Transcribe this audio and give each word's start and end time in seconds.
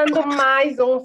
começando 0.00 0.26
mais 0.36 0.78
um. 0.78 1.04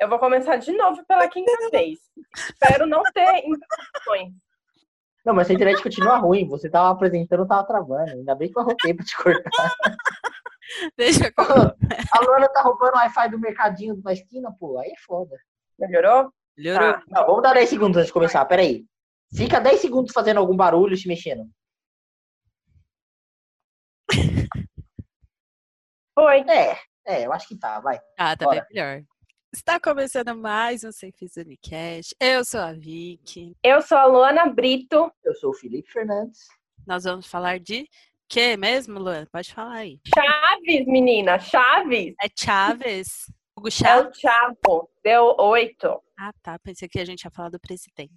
Eu 0.00 0.08
vou 0.08 0.18
começar 0.18 0.56
de 0.56 0.72
novo 0.72 1.04
pela 1.06 1.28
quinta 1.28 1.52
vez. 1.70 1.98
Espero 2.34 2.86
não 2.86 3.02
ter 3.14 3.44
interrupções. 3.44 4.32
Não, 5.24 5.34
mas 5.34 5.50
a 5.50 5.52
internet 5.52 5.82
continua 5.82 6.16
ruim. 6.16 6.48
Você 6.48 6.68
tava 6.68 6.90
apresentando, 6.90 7.46
tava 7.46 7.66
travando. 7.66 8.10
Ainda 8.12 8.34
bem 8.34 8.50
que 8.50 8.58
eu 8.58 8.62
arrotei 8.62 8.94
pra 8.94 9.04
te 9.04 9.16
cortar. 9.16 9.74
Deixa 10.96 11.26
eu... 11.26 11.32
A 12.12 12.24
Luana 12.24 12.48
tá 12.48 12.62
roubando 12.62 12.94
o 12.94 12.98
Wi-Fi 12.98 13.28
do 13.28 13.38
mercadinho 13.38 13.96
da 13.96 14.12
esquina, 14.12 14.50
pô. 14.58 14.78
Aí 14.78 14.88
é 14.90 15.00
foda. 15.06 15.36
Melhorou? 15.78 16.32
Melhorou. 16.56 16.94
Tá. 16.94 17.02
Não, 17.08 17.26
vamos 17.26 17.42
dar 17.42 17.52
10 17.52 17.68
segundos 17.68 17.96
antes 17.98 18.06
de 18.06 18.12
começar. 18.12 18.44
Pera 18.46 18.62
aí. 18.62 18.84
Fica 19.36 19.60
10 19.60 19.80
segundos 19.80 20.12
fazendo 20.12 20.38
algum 20.38 20.56
barulho, 20.56 20.96
se 20.96 21.06
mexendo. 21.06 21.44
Foi. 26.20 26.40
É, 26.40 26.78
é, 27.06 27.24
eu 27.26 27.32
acho 27.32 27.48
que 27.48 27.56
tá, 27.56 27.80
vai. 27.80 27.98
Ah, 28.18 28.36
tá 28.36 28.44
Bora. 28.44 28.60
bem 28.60 28.68
melhor. 28.74 29.02
Está 29.54 29.80
começando 29.80 30.36
mais 30.36 30.84
um 30.84 30.92
Sem 30.92 31.10
Fiz 31.12 31.34
Unicast. 31.38 32.14
Eu 32.20 32.44
sou 32.44 32.60
a 32.60 32.74
Vicky. 32.74 33.56
Eu 33.64 33.80
sou 33.80 33.96
a 33.96 34.04
Luana 34.04 34.44
Brito. 34.44 35.10
Eu 35.24 35.34
sou 35.36 35.48
o 35.52 35.54
Felipe 35.54 35.90
Fernandes. 35.90 36.40
Nós 36.86 37.04
vamos 37.04 37.26
falar 37.26 37.58
de 37.58 37.88
que 38.28 38.54
mesmo, 38.58 38.98
Luana? 38.98 39.26
Pode 39.32 39.54
falar 39.54 39.76
aí. 39.76 39.98
Chaves, 40.14 40.86
menina. 40.86 41.38
Chaves. 41.38 42.14
É 42.22 42.26
Chaves. 42.38 43.32
Hugo 43.56 43.68
É 43.68 43.70
Chaves. 43.70 44.18
o 44.18 44.20
Chavo. 44.20 44.90
Deu 45.02 45.34
oito. 45.38 46.02
Ah, 46.22 46.32
tá. 46.42 46.58
Pensei 46.58 46.86
que 46.86 47.00
a 47.00 47.04
gente 47.04 47.22
ia 47.22 47.30
falar 47.30 47.48
do 47.48 47.58
presidente. 47.58 48.10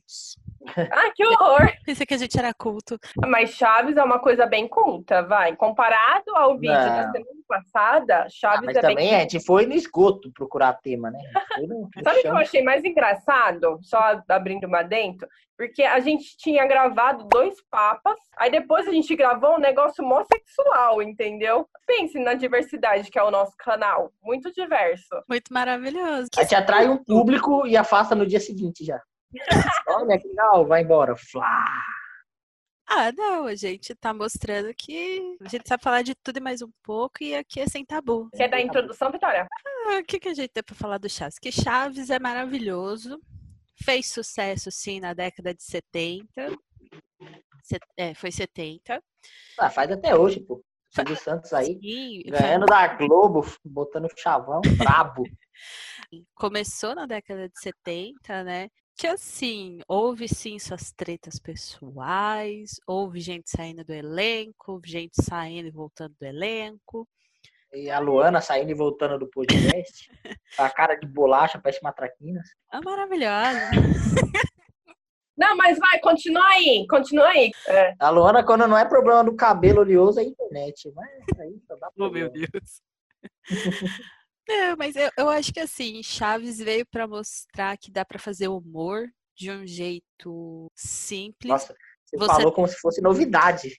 Ah, 0.92 1.10
que 1.16 1.26
horror. 1.26 1.72
Pensei 1.86 2.06
que 2.06 2.14
a 2.14 2.18
gente 2.18 2.38
era 2.38 2.54
culto. 2.54 2.98
Mas 3.26 3.52
Chaves 3.52 3.96
é 3.96 4.04
uma 4.04 4.20
coisa 4.20 4.46
bem 4.46 4.68
culta, 4.68 5.22
vai. 5.24 5.56
Comparado 5.56 6.36
ao 6.36 6.58
vídeo 6.58 6.74
da 6.74 7.06
Não. 7.06 7.12
semana 7.14 7.44
passada, 7.48 8.24
Ah, 8.24 8.30
Chaves 8.30 8.66
mas 8.66 8.76
é 8.78 8.82
também 8.82 8.96
bem 8.98 9.16
a 9.16 9.20
gente 9.20 9.40
foi 9.46 9.66
no 9.66 9.74
esgoto 9.74 10.32
procurar 10.34 10.74
tema, 10.74 11.12
né? 11.12 11.20
A 11.54 11.60
no- 11.62 11.90
Sabe 12.04 12.20
o 12.20 12.22
que 12.24 12.28
eu 12.28 12.38
achei 12.38 12.62
mais 12.62 12.84
engraçado? 12.84 13.80
Só 13.82 14.22
abrindo 14.28 14.66
uma 14.68 14.82
dentro. 14.84 15.28
Porque 15.56 15.84
a 15.84 16.00
gente 16.00 16.36
tinha 16.36 16.66
gravado 16.66 17.26
dois 17.30 17.54
papas, 17.70 18.18
aí 18.38 18.50
depois 18.50 18.88
a 18.88 18.92
gente 18.92 19.16
gravou 19.16 19.54
um 19.56 19.60
negócio 19.60 20.04
homossexual, 20.04 21.00
entendeu? 21.02 21.70
Pense 21.86 22.18
na 22.20 22.34
diversidade 22.34 23.10
que 23.12 23.20
é 23.20 23.24
o 23.24 23.30
nosso 23.30 23.54
canal. 23.58 24.12
Muito 24.24 24.52
diverso. 24.52 25.08
Muito 25.30 25.54
maravilhoso. 25.54 26.30
A 26.36 26.42
gente 26.42 26.56
atrai 26.56 26.90
um 26.90 26.98
público 27.04 27.68
e 27.68 27.78
afasta 27.94 28.16
no 28.16 28.26
dia 28.26 28.40
seguinte 28.40 28.84
já. 28.84 29.00
Olha 29.88 30.20
que 30.20 30.28
legal, 30.28 30.66
vai 30.66 30.82
embora. 30.82 31.16
Flá. 31.16 31.64
Ah, 32.88 33.12
não, 33.14 33.46
a 33.46 33.56
gente 33.56 33.96
tá 33.96 34.14
mostrando 34.14 34.74
que 34.76 35.38
a 35.42 35.48
gente 35.48 35.68
sabe 35.68 35.82
falar 35.82 36.02
de 36.02 36.14
tudo 36.16 36.38
e 36.38 36.42
mais 36.42 36.62
um 36.62 36.70
pouco 36.84 37.24
e 37.24 37.34
aqui 37.34 37.60
é 37.60 37.68
sem 37.68 37.86
tabu. 37.86 38.30
Quer 38.36 38.50
dar 38.50 38.58
a 38.58 38.62
introdução, 38.62 39.12
Vitória? 39.12 39.48
Ah, 39.88 40.00
o 40.00 40.04
que, 40.04 40.20
que 40.20 40.28
a 40.30 40.34
gente 40.34 40.50
tem 40.50 40.64
pra 40.64 40.76
falar 40.76 40.98
do 40.98 41.10
Chaves? 41.10 41.40
Que 41.40 41.52
Chaves 41.52 42.10
é 42.10 42.20
maravilhoso, 42.20 43.20
fez 43.82 44.08
sucesso 44.12 44.70
sim 44.70 45.00
na 45.00 45.14
década 45.14 45.54
de 45.54 45.64
70. 45.64 46.28
Se- 47.64 47.80
é, 47.98 48.14
foi 48.14 48.32
70. 48.32 49.02
Ah, 49.58 49.70
faz 49.70 49.90
até 49.92 50.16
hoje, 50.16 50.42
pô. 50.42 50.62
Silvio 50.94 51.18
Santos 51.18 51.54
aí, 51.54 51.80
Sim, 51.82 52.22
ganhando 52.28 52.68
da 52.68 52.88
Globo, 52.88 53.44
botando 53.66 54.08
chavão, 54.16 54.62
brabo. 54.78 55.24
começou 56.36 56.94
na 56.94 57.08
década 57.08 57.50
de 57.50 57.60
70, 57.60 58.44
né? 58.44 58.70
Que 58.96 59.08
assim, 59.08 59.80
houve 59.88 60.28
sim 60.28 60.60
suas 60.60 60.92
tretas 60.92 61.40
pessoais, 61.40 62.80
houve 62.86 63.20
gente 63.20 63.50
saindo 63.50 63.84
do 63.84 63.92
elenco, 63.92 64.80
gente 64.86 65.20
saindo 65.20 65.68
e 65.68 65.72
voltando 65.72 66.14
do 66.20 66.26
elenco. 66.26 67.08
E 67.74 67.90
a 67.90 67.98
Luana 67.98 68.40
saindo 68.40 68.70
e 68.70 68.76
voltando 68.76 69.18
do 69.18 69.28
podcast. 69.28 70.12
Com 70.56 70.62
a 70.62 70.70
cara 70.70 70.94
de 70.94 71.08
bolacha, 71.08 71.60
parece 71.60 71.82
matraquinas. 71.82 72.48
É 72.72 72.80
maravilhosa. 72.80 73.72
Não, 75.38 75.58
mas 75.58 75.78
vai, 75.80 76.00
continua 76.00 76.46
aí, 76.50 76.86
continua 76.88 77.28
aí. 77.28 77.52
É. 77.68 77.94
A 78.00 78.10
Luana, 78.10 78.44
quando 78.46 78.68
não 78.68 78.78
é 78.78 78.86
problema 78.86 79.24
do 79.24 79.36
cabelo 79.36 79.82
oleoso, 79.82 80.20
é 80.20 80.24
internet. 80.24 80.92
Mas 80.96 81.40
aí 81.40 81.60
só 81.68 81.76
dá 81.76 81.90
Oh, 81.98 82.10
meu 82.10 82.30
problema. 82.30 82.48
Deus. 82.52 82.82
É, 84.50 84.76
mas 84.76 84.94
eu, 84.98 85.10
eu 85.18 85.30
acho 85.30 85.54
que 85.54 85.60
assim, 85.62 86.04
Chaves 86.04 86.58
veio 86.58 86.86
pra 86.92 87.08
mostrar 87.08 87.78
que 87.78 87.90
dá 87.90 88.04
pra 88.04 88.20
fazer 88.20 88.50
humor 88.50 89.08
de 89.34 89.50
um 89.50 89.66
jeito 89.66 90.70
simples. 90.76 91.50
Nossa, 91.50 91.74
você, 92.06 92.18
Você- 92.18 92.28
falou 92.36 92.52
como 92.52 92.68
se 92.68 92.76
fosse 92.80 93.02
novidade. 93.02 93.70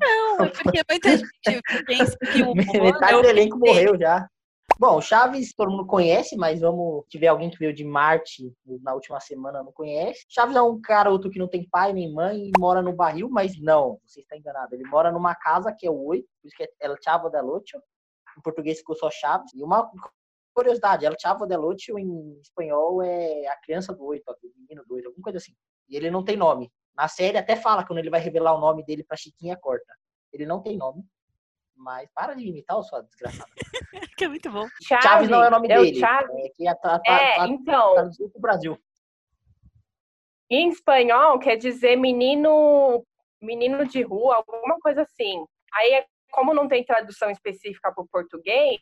Não, 0.00 0.44
é 0.44 0.48
porque 0.50 0.82
muita 0.90 1.08
gente 1.16 1.84
pensa 1.86 2.18
que 2.32 2.42
o 2.42 2.50
humor 2.50 2.82
Metade 2.82 3.12
é 3.12 3.16
o 3.16 3.22
do 3.22 3.28
elenco 3.28 3.56
morreu 3.56 3.96
já. 3.96 4.28
Bom, 4.82 5.00
Chaves 5.00 5.54
todo 5.54 5.70
mundo 5.70 5.86
conhece, 5.86 6.36
mas 6.36 6.58
vamos. 6.58 7.04
Se 7.04 7.10
tiver 7.10 7.28
alguém 7.28 7.48
que 7.48 7.56
veio 7.56 7.72
de 7.72 7.84
Marte 7.84 8.52
na 8.82 8.92
última 8.92 9.20
semana 9.20 9.62
não 9.62 9.70
conhece. 9.70 10.26
Chaves 10.28 10.56
é 10.56 10.60
um 10.60 10.80
garoto 10.80 11.30
que 11.30 11.38
não 11.38 11.46
tem 11.46 11.68
pai 11.68 11.92
nem 11.92 12.12
mãe 12.12 12.48
e 12.48 12.52
mora 12.58 12.82
no 12.82 12.92
barril, 12.92 13.28
mas 13.30 13.56
não, 13.60 14.00
você 14.04 14.22
está 14.22 14.36
enganado. 14.36 14.74
Ele 14.74 14.82
mora 14.88 15.12
numa 15.12 15.36
casa 15.36 15.72
que 15.72 15.86
é 15.86 15.90
o 15.90 16.04
Oi, 16.06 16.22
por 16.22 16.48
isso 16.48 16.56
que 16.56 16.64
é 16.64 16.68
El 16.80 16.96
Chavo 17.00 17.30
del 17.30 17.48
Ocho. 17.48 17.80
Em 18.36 18.42
português 18.42 18.78
ficou 18.78 18.96
só 18.96 19.08
Chaves. 19.08 19.54
E 19.54 19.62
uma 19.62 19.88
curiosidade, 20.52 21.06
El 21.06 21.14
Chavo 21.16 21.46
del 21.46 21.64
Ocho 21.64 21.96
em 21.96 22.40
espanhol 22.40 23.00
é 23.04 23.46
a 23.46 23.56
criança 23.60 23.94
do 23.94 24.04
oito, 24.04 24.28
o 24.28 24.60
menino 24.62 24.84
do 24.84 24.94
oito, 24.94 25.06
alguma 25.06 25.22
coisa 25.22 25.38
assim. 25.38 25.54
E 25.88 25.94
ele 25.94 26.10
não 26.10 26.24
tem 26.24 26.36
nome. 26.36 26.72
Na 26.96 27.06
série 27.06 27.38
até 27.38 27.54
fala 27.54 27.86
quando 27.86 28.00
ele 28.00 28.10
vai 28.10 28.18
revelar 28.18 28.52
o 28.56 28.60
nome 28.60 28.84
dele 28.84 29.04
pra 29.04 29.16
Chiquinha 29.16 29.56
corta. 29.56 29.94
Ele 30.32 30.44
não 30.44 30.60
tem 30.60 30.76
nome. 30.76 31.04
Mas 31.82 32.08
para 32.14 32.34
de 32.34 32.46
imitar, 32.48 32.78
ô 32.78 32.82
sua 32.84 33.02
desgraçada. 33.02 33.50
que 34.16 34.24
é 34.24 34.28
muito 34.28 34.48
bom. 34.50 34.66
Chaves, 34.86 35.04
Chaves 35.04 35.28
não 35.28 35.42
é 35.42 35.48
o 35.48 35.50
nome 35.50 35.68
é 35.68 35.78
o 35.78 35.82
dele. 35.82 35.98
Chaves. 35.98 36.30
É 36.36 36.48
que 36.50 36.68
é 36.68 36.74
tra- 36.76 37.00
É, 37.04 37.34
tra- 37.34 37.48
então, 37.48 37.94
traduzido 37.94 38.30
pro 38.30 38.40
Brasil. 38.40 38.78
em 40.48 40.68
espanhol 40.68 41.38
quer 41.40 41.56
dizer 41.56 41.96
menino, 41.96 43.04
menino 43.40 43.84
de 43.86 44.02
rua, 44.02 44.36
alguma 44.36 44.78
coisa 44.78 45.02
assim. 45.02 45.44
Aí, 45.74 45.92
é- 45.94 46.06
como 46.30 46.54
não 46.54 46.68
tem 46.68 46.84
tradução 46.84 47.30
específica 47.30 47.92
para 47.92 48.04
o 48.04 48.08
português, 48.08 48.78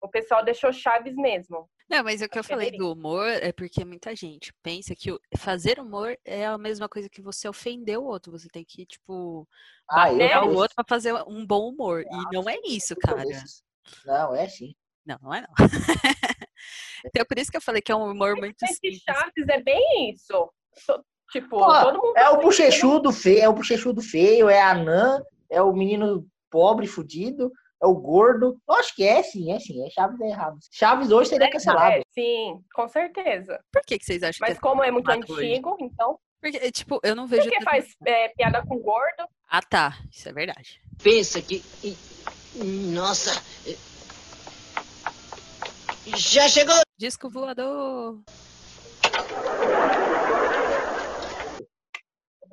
o 0.00 0.08
pessoal 0.08 0.44
deixou 0.44 0.72
Chaves 0.72 1.16
mesmo. 1.16 1.68
Não, 1.88 2.04
mas 2.04 2.20
o 2.20 2.28
que 2.28 2.38
eu 2.38 2.44
falei 2.44 2.70
do 2.70 2.92
humor 2.92 3.26
é 3.26 3.50
porque 3.50 3.84
muita 3.84 4.14
gente 4.14 4.52
pensa 4.62 4.94
que 4.94 5.16
fazer 5.38 5.80
humor 5.80 6.16
é 6.24 6.46
a 6.46 6.58
mesma 6.58 6.88
coisa 6.88 7.08
que 7.08 7.22
você 7.22 7.48
ofender 7.48 7.98
o 7.98 8.04
outro. 8.04 8.30
Você 8.32 8.48
tem 8.48 8.62
que, 8.64 8.84
tipo, 8.84 9.48
Ah, 9.88 10.10
bater 10.12 10.36
o 10.42 10.54
outro 10.54 10.74
pra 10.76 10.84
fazer 10.86 11.14
um 11.26 11.46
bom 11.46 11.70
humor. 11.70 12.02
E 12.02 12.34
não 12.34 12.48
é 12.48 12.58
isso, 12.66 12.94
cara. 12.96 13.24
Não, 14.04 14.34
é 14.34 14.48
sim. 14.48 14.74
Não, 15.06 15.18
não 15.22 15.32
é 15.32 15.40
não. 15.40 15.48
então, 17.06 17.24
por 17.26 17.38
isso 17.38 17.50
que 17.50 17.56
eu 17.56 17.62
falei 17.62 17.80
que 17.80 17.90
é 17.90 17.96
um 17.96 18.10
humor 18.10 18.36
muito 18.36 18.62
Esse 18.62 18.74
simples. 18.74 19.02
Chaves 19.02 19.48
é 19.48 19.62
bem 19.62 20.10
isso. 20.10 20.50
So- 20.74 21.04
Tipo, 21.30 21.58
Pô, 21.58 21.66
todo 21.66 22.02
mundo. 22.02 22.16
É 22.16 22.30
o 22.30 22.40
bochechudo 22.40 23.12
feio, 23.12 23.40
é 23.42 23.48
o 23.50 23.52
bochechudo 23.52 24.00
feio, 24.00 24.48
é 24.48 24.62
a 24.62 24.70
anã, 24.70 25.22
é 25.50 25.60
o 25.60 25.74
menino 25.74 26.26
pobre, 26.48 26.86
fudido, 26.86 27.52
é 27.82 27.86
o 27.86 27.94
gordo. 27.94 28.60
Eu 28.68 28.74
acho 28.74 28.94
que 28.94 29.04
é 29.06 29.22
sim, 29.22 29.52
é 29.52 29.58
sim. 29.60 29.84
É 29.86 29.90
Chaves 29.90 30.20
é 30.20 30.28
errado. 30.28 30.58
Chaves 30.72 31.10
hoje 31.10 31.30
seria 31.30 31.50
cancelado. 31.50 31.96
É, 31.96 32.02
sim, 32.10 32.60
com 32.74 32.88
certeza. 32.88 33.60
Por 33.72 33.82
que, 33.82 33.98
que 33.98 34.04
vocês 34.04 34.22
acham 34.22 34.38
Mas 34.46 34.54
que 34.56 34.60
como 34.60 34.82
é 34.82 34.90
muito 34.90 35.04
cancelado 35.06 35.32
hoje? 35.34 35.50
antigo, 35.52 35.76
então. 35.80 36.18
Porque, 36.40 36.70
tipo, 36.72 37.00
eu 37.02 37.16
não 37.16 37.26
vejo. 37.26 37.42
Porque 37.42 37.58
tanto- 37.58 37.70
faz 37.70 37.94
é, 38.06 38.28
piada 38.28 38.62
com 38.64 38.78
gordo. 38.78 39.28
Ah, 39.50 39.62
tá. 39.62 39.98
Isso 40.12 40.28
é 40.28 40.32
verdade. 40.32 40.80
Pensa 41.02 41.40
que. 41.42 41.62
Nossa! 42.92 43.32
Já 46.16 46.48
chegou! 46.48 46.74
Disco 46.96 47.28
voador. 47.28 48.20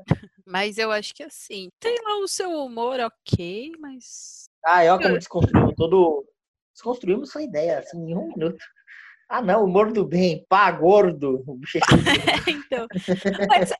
Mas 0.45 0.77
eu 0.77 0.92
acho 0.92 1.13
que 1.13 1.24
assim, 1.24 1.69
tem 1.80 1.95
lá 2.03 2.19
o 2.19 2.27
seu 2.27 2.51
humor, 2.51 3.00
ok, 3.00 3.71
mas. 3.80 4.50
Ah, 4.63 4.83
é 4.83 4.92
ó 4.92 4.97
como 4.97 5.18
desconstruímos 5.18 5.74
todo. 5.75 6.25
Desconstruímos 6.74 7.31
sua 7.31 7.42
ideia, 7.42 7.80
assim, 7.80 7.97
em 7.97 8.15
um 8.15 8.27
minuto. 8.27 8.63
Ah, 9.27 9.42
não, 9.42 9.63
humor 9.63 9.92
do 9.92 10.06
bem, 10.06 10.45
pá, 10.47 10.69
gordo. 10.69 11.44
o 11.47 11.59
então. 12.47 12.88
Mas, 13.50 13.71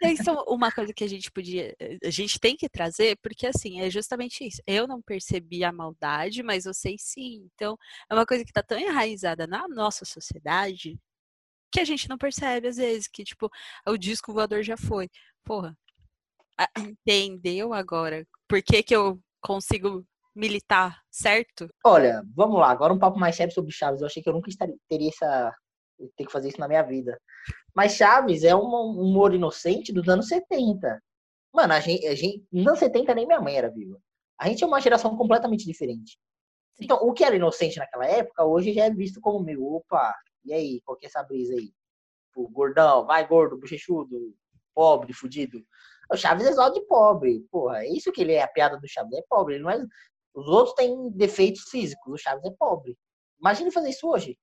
mas 0.00 0.20
isso 0.20 0.30
é 0.30 0.32
uma 0.46 0.70
coisa 0.70 0.92
que 0.92 1.02
a 1.02 1.08
gente 1.08 1.32
podia. 1.32 1.74
A 2.04 2.10
gente 2.10 2.38
tem 2.38 2.56
que 2.56 2.68
trazer, 2.68 3.18
porque 3.20 3.46
assim, 3.46 3.80
é 3.80 3.90
justamente 3.90 4.46
isso. 4.46 4.62
Eu 4.66 4.86
não 4.86 5.02
percebi 5.02 5.64
a 5.64 5.72
maldade, 5.72 6.44
mas 6.44 6.64
vocês 6.64 7.02
sim. 7.02 7.48
Então, 7.54 7.76
é 8.08 8.14
uma 8.14 8.24
coisa 8.24 8.44
que 8.44 8.52
tá 8.52 8.62
tão 8.62 8.78
enraizada 8.78 9.48
na 9.48 9.66
nossa 9.66 10.04
sociedade 10.04 10.96
que 11.72 11.80
a 11.80 11.84
gente 11.84 12.08
não 12.08 12.16
percebe, 12.16 12.68
às 12.68 12.76
vezes, 12.76 13.08
que, 13.08 13.24
tipo, 13.24 13.50
o 13.84 13.96
disco 13.96 14.32
voador 14.32 14.62
já 14.62 14.76
foi. 14.76 15.10
Porra. 15.42 15.76
A- 16.58 16.68
Entendeu 16.78 17.72
agora 17.72 18.26
por 18.48 18.62
que, 18.62 18.82
que 18.82 18.94
eu 18.94 19.18
consigo 19.40 20.04
militar, 20.34 21.00
certo? 21.10 21.68
Olha, 21.84 22.22
vamos 22.34 22.58
lá, 22.58 22.70
agora 22.70 22.92
um 22.92 22.98
papo 22.98 23.18
mais 23.18 23.36
sério 23.36 23.52
sobre 23.52 23.72
Chaves. 23.72 24.00
Eu 24.00 24.06
achei 24.06 24.22
que 24.22 24.28
eu 24.28 24.32
nunca 24.32 24.48
estaria, 24.50 24.74
teria 24.88 25.08
essa. 25.08 25.54
ter 26.16 26.24
que 26.26 26.32
fazer 26.32 26.48
isso 26.48 26.58
na 26.60 26.66
minha 26.68 26.82
vida. 26.82 27.18
Mas 27.74 27.92
Chaves 27.94 28.42
é 28.44 28.54
um 28.54 28.62
humor 28.64 29.34
inocente 29.34 29.92
dos 29.92 30.08
anos 30.08 30.28
70. 30.28 31.00
Mano, 31.52 31.72
a 31.72 31.80
gente, 31.80 32.06
a 32.06 32.14
gente. 32.14 32.44
Nos 32.52 32.66
anos 32.66 32.78
70 32.80 33.14
nem 33.14 33.26
minha 33.26 33.40
mãe 33.40 33.56
era 33.56 33.70
viva. 33.70 33.98
A 34.40 34.48
gente 34.48 34.64
é 34.64 34.66
uma 34.66 34.80
geração 34.80 35.16
completamente 35.16 35.64
diferente. 35.64 36.18
Então, 36.80 36.98
o 37.02 37.12
que 37.12 37.22
era 37.24 37.36
inocente 37.36 37.78
naquela 37.78 38.06
época, 38.06 38.44
hoje 38.44 38.72
já 38.72 38.86
é 38.86 38.90
visto 38.90 39.20
como 39.20 39.38
meio, 39.44 39.64
opa, 39.64 40.12
e 40.44 40.52
aí, 40.52 40.80
qual 40.84 40.98
que 40.98 41.06
é 41.06 41.08
essa 41.08 41.22
brisa 41.22 41.54
aí? 41.54 41.72
O 42.34 42.48
gordão, 42.48 43.06
vai 43.06 43.24
gordo, 43.28 43.56
bochechudo, 43.56 44.34
pobre, 44.74 45.12
fudido. 45.12 45.64
O 46.12 46.16
Chaves 46.16 46.46
é 46.46 46.52
só 46.52 46.68
de 46.68 46.80
pobre, 46.86 47.40
porra, 47.50 47.84
é 47.84 47.88
isso 47.88 48.12
que 48.12 48.20
ele 48.20 48.32
é, 48.32 48.42
a 48.42 48.48
piada 48.48 48.78
do 48.78 48.86
Chaves, 48.88 49.12
é 49.16 49.22
pobre, 49.28 49.54
ele 49.54 49.62
não 49.64 49.70
é... 49.70 49.84
Os 50.34 50.46
outros 50.48 50.74
têm 50.74 51.10
defeitos 51.10 51.62
físicos, 51.70 52.12
o 52.12 52.18
Chaves 52.18 52.44
é 52.44 52.50
pobre. 52.58 52.96
Imagina 53.40 53.70
fazer 53.70 53.90
isso 53.90 54.08
hoje. 54.08 54.38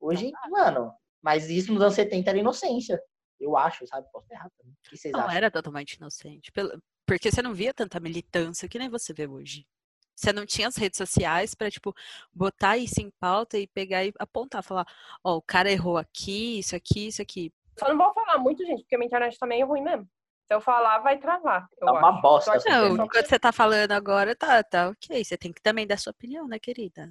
Hoje, 0.00 0.30
mano, 0.50 0.92
mas 1.22 1.48
isso 1.48 1.72
nos 1.72 1.80
anos 1.82 1.94
70 1.94 2.30
era 2.30 2.38
inocência. 2.38 3.00
Eu 3.40 3.56
acho, 3.56 3.86
sabe? 3.86 4.06
Posso 4.12 4.26
errado 4.32 4.50
também. 4.58 4.72
O 4.72 4.90
que 4.90 4.96
vocês 4.96 5.12
Não 5.12 5.20
acham? 5.20 5.32
era 5.36 5.50
totalmente 5.50 5.94
inocente. 5.94 6.52
pelo- 6.52 6.80
Porque 7.06 7.30
você 7.30 7.40
não 7.42 7.54
via 7.54 7.72
tanta 7.74 7.98
militância 7.98 8.68
que 8.68 8.78
nem 8.78 8.88
você 8.88 9.12
vê 9.12 9.26
hoje. 9.26 9.66
Você 10.14 10.32
não 10.32 10.44
tinha 10.44 10.68
as 10.68 10.76
redes 10.76 10.98
sociais 10.98 11.54
pra, 11.54 11.70
tipo, 11.70 11.94
botar 12.32 12.76
isso 12.76 13.00
em 13.00 13.10
pauta 13.18 13.58
e 13.58 13.66
pegar 13.66 14.04
e 14.04 14.12
apontar, 14.18 14.62
falar, 14.62 14.86
ó, 15.24 15.36
o 15.36 15.42
cara 15.42 15.70
errou 15.72 15.96
aqui, 15.96 16.58
isso 16.58 16.76
aqui, 16.76 17.08
isso 17.08 17.22
aqui. 17.22 17.52
Só 17.78 17.88
não 17.88 17.96
vou 17.96 18.12
falar 18.12 18.38
muito, 18.38 18.64
gente, 18.64 18.82
porque 18.82 18.94
a 18.94 18.98
minha 18.98 19.06
internet 19.06 19.38
também 19.38 19.60
é 19.62 19.64
ruim 19.64 19.82
mesmo. 19.82 20.06
Se 20.46 20.54
eu 20.54 20.60
falar, 20.60 20.98
vai 20.98 21.18
travar. 21.18 21.66
eu 21.80 21.86
Tá 21.86 21.92
uma 21.92 22.10
acho. 22.10 22.20
bosta 22.22 22.50
Eu 22.50 22.54
acho 22.54 22.64
que 22.64 22.70
essa 22.70 22.82
o 22.82 22.96
Não, 22.96 23.04
enquanto 23.04 23.26
você 23.26 23.38
tá 23.38 23.52
falando 23.52 23.92
agora, 23.92 24.36
tá, 24.36 24.62
tá 24.62 24.88
ok. 24.90 25.24
Você 25.24 25.38
tem 25.38 25.52
que 25.52 25.62
também 25.62 25.86
dar 25.86 25.98
sua 25.98 26.10
opinião, 26.10 26.46
né, 26.46 26.58
querida? 26.58 27.10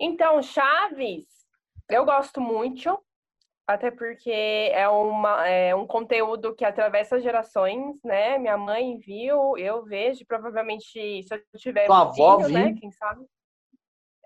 Então, 0.00 0.42
Chaves, 0.42 1.26
eu 1.88 2.04
gosto 2.04 2.40
muito, 2.40 2.98
até 3.66 3.90
porque 3.90 4.30
é, 4.30 4.88
uma, 4.88 5.46
é 5.46 5.74
um 5.74 5.86
conteúdo 5.86 6.54
que 6.54 6.64
atravessa 6.64 7.20
gerações, 7.20 8.02
né? 8.02 8.36
Minha 8.38 8.58
mãe 8.58 8.96
viu, 8.98 9.56
eu 9.56 9.84
vejo, 9.84 10.26
provavelmente 10.26 11.22
se 11.22 11.32
eu 11.32 11.40
tiver 11.58 11.86
Tua 11.86 12.00
avó 12.02 12.40
filho, 12.40 12.52
né? 12.52 12.68
viu? 12.68 12.80
Quem 12.80 12.90
sabe? 12.90 13.24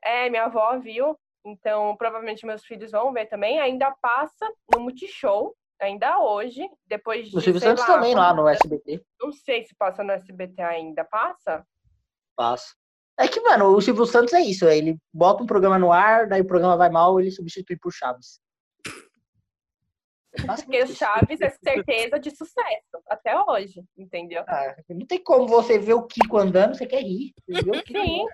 É, 0.02 0.30
minha 0.30 0.44
avó 0.44 0.78
viu, 0.78 1.18
então 1.44 1.96
provavelmente 1.96 2.46
meus 2.46 2.64
filhos 2.64 2.92
vão 2.92 3.12
ver 3.12 3.26
também. 3.26 3.60
Ainda 3.60 3.90
passa 4.00 4.50
no 4.72 4.80
Multishow, 4.80 5.54
ainda 5.80 6.18
hoje, 6.20 6.68
depois 6.86 7.28
de, 7.28 7.36
O 7.36 7.40
Silvio 7.40 7.60
Santos 7.60 7.86
lá, 7.86 7.94
também 7.94 8.14
lá 8.14 8.34
no 8.34 8.48
SBT. 8.48 9.02
Não 9.20 9.32
sei 9.32 9.64
se 9.64 9.74
passa 9.74 10.02
no 10.02 10.12
SBT 10.12 10.62
ainda, 10.62 11.04
passa? 11.04 11.64
Passa. 12.36 12.74
É 13.18 13.26
que, 13.26 13.40
mano, 13.40 13.74
o 13.74 13.80
Silvio 13.80 14.06
Santos 14.06 14.32
é 14.32 14.40
isso. 14.40 14.64
Ele 14.66 14.96
bota 15.12 15.42
um 15.42 15.46
programa 15.46 15.78
no 15.78 15.92
ar, 15.92 16.28
daí 16.28 16.40
o 16.40 16.46
programa 16.46 16.76
vai 16.76 16.88
mal, 16.88 17.18
ele 17.18 17.30
substitui 17.30 17.76
por 17.76 17.92
Chaves. 17.92 18.40
É 20.30 20.46
Porque. 20.46 20.86
Chaves 20.86 21.40
é 21.40 21.50
certeza 21.50 22.20
de 22.20 22.30
sucesso, 22.30 23.02
até 23.08 23.36
hoje, 23.42 23.82
entendeu? 23.96 24.44
Ah, 24.46 24.76
não 24.88 25.04
tem 25.06 25.20
como 25.20 25.48
você 25.48 25.78
ver 25.78 25.94
o 25.94 26.06
Kiko 26.06 26.38
andando, 26.38 26.76
você 26.76 26.86
quer 26.86 27.02
rir. 27.02 27.32
Você 27.48 27.82
Sim. 27.86 28.24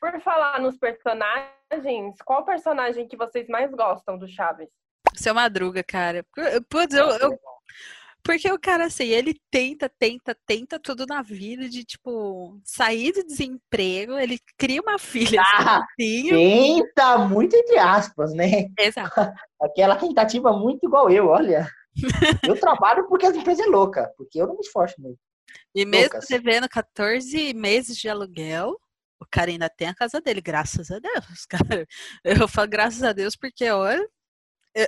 Por 0.00 0.20
falar 0.20 0.60
nos 0.60 0.76
personagens, 0.76 2.16
qual 2.24 2.44
personagem 2.44 3.06
que 3.06 3.16
vocês 3.16 3.48
mais 3.48 3.70
gostam 3.70 4.18
do 4.18 4.28
Chaves? 4.28 4.68
Seu 5.14 5.34
Madruga, 5.34 5.82
cara. 5.82 6.24
Putz, 6.68 6.94
eu, 6.94 7.06
eu- 7.08 7.38
porque 8.22 8.50
o 8.52 8.58
cara, 8.58 8.84
assim, 8.84 9.04
ele 9.04 9.34
tenta, 9.50 9.88
tenta, 9.88 10.36
tenta 10.46 10.78
tudo 10.78 11.06
na 11.06 11.22
vida 11.22 11.68
de, 11.68 11.84
tipo, 11.84 12.60
sair 12.64 13.12
do 13.12 13.24
desemprego, 13.24 14.18
ele 14.18 14.38
cria 14.58 14.82
uma 14.82 14.98
filha 14.98 15.40
Ah, 15.42 15.82
sozinho. 15.98 16.36
Tenta 16.36 17.18
muito 17.18 17.56
entre 17.56 17.78
aspas, 17.78 18.34
né? 18.34 18.66
Exato. 18.78 19.10
Aquela 19.60 19.96
tentativa 19.96 20.52
muito 20.52 20.86
igual 20.86 21.10
eu, 21.10 21.28
olha. 21.28 21.66
Eu 22.54 22.58
trabalho 22.58 23.08
porque 23.08 23.26
as 23.26 23.34
empresas 23.34 23.66
é 23.66 23.68
louca, 23.68 24.12
porque 24.16 24.40
eu 24.40 24.46
não 24.46 24.54
me 24.54 24.60
esforço 24.60 24.94
muito. 25.00 25.18
E 25.74 25.84
mesmo 25.84 26.14
Lucas. 26.14 26.26
devendo 26.28 26.68
14 26.68 27.52
meses 27.52 27.96
de 27.96 28.08
aluguel, 28.08 28.80
o 29.20 29.26
cara 29.28 29.50
ainda 29.50 29.68
tem 29.68 29.88
a 29.88 29.94
casa 29.94 30.20
dele, 30.20 30.40
graças 30.40 30.90
a 30.90 30.98
Deus, 31.00 31.46
cara. 31.82 31.86
Eu 32.22 32.46
falo 32.46 32.68
graças 32.68 33.02
a 33.02 33.12
Deus 33.12 33.34
porque, 33.34 33.68
olha, 33.70 34.08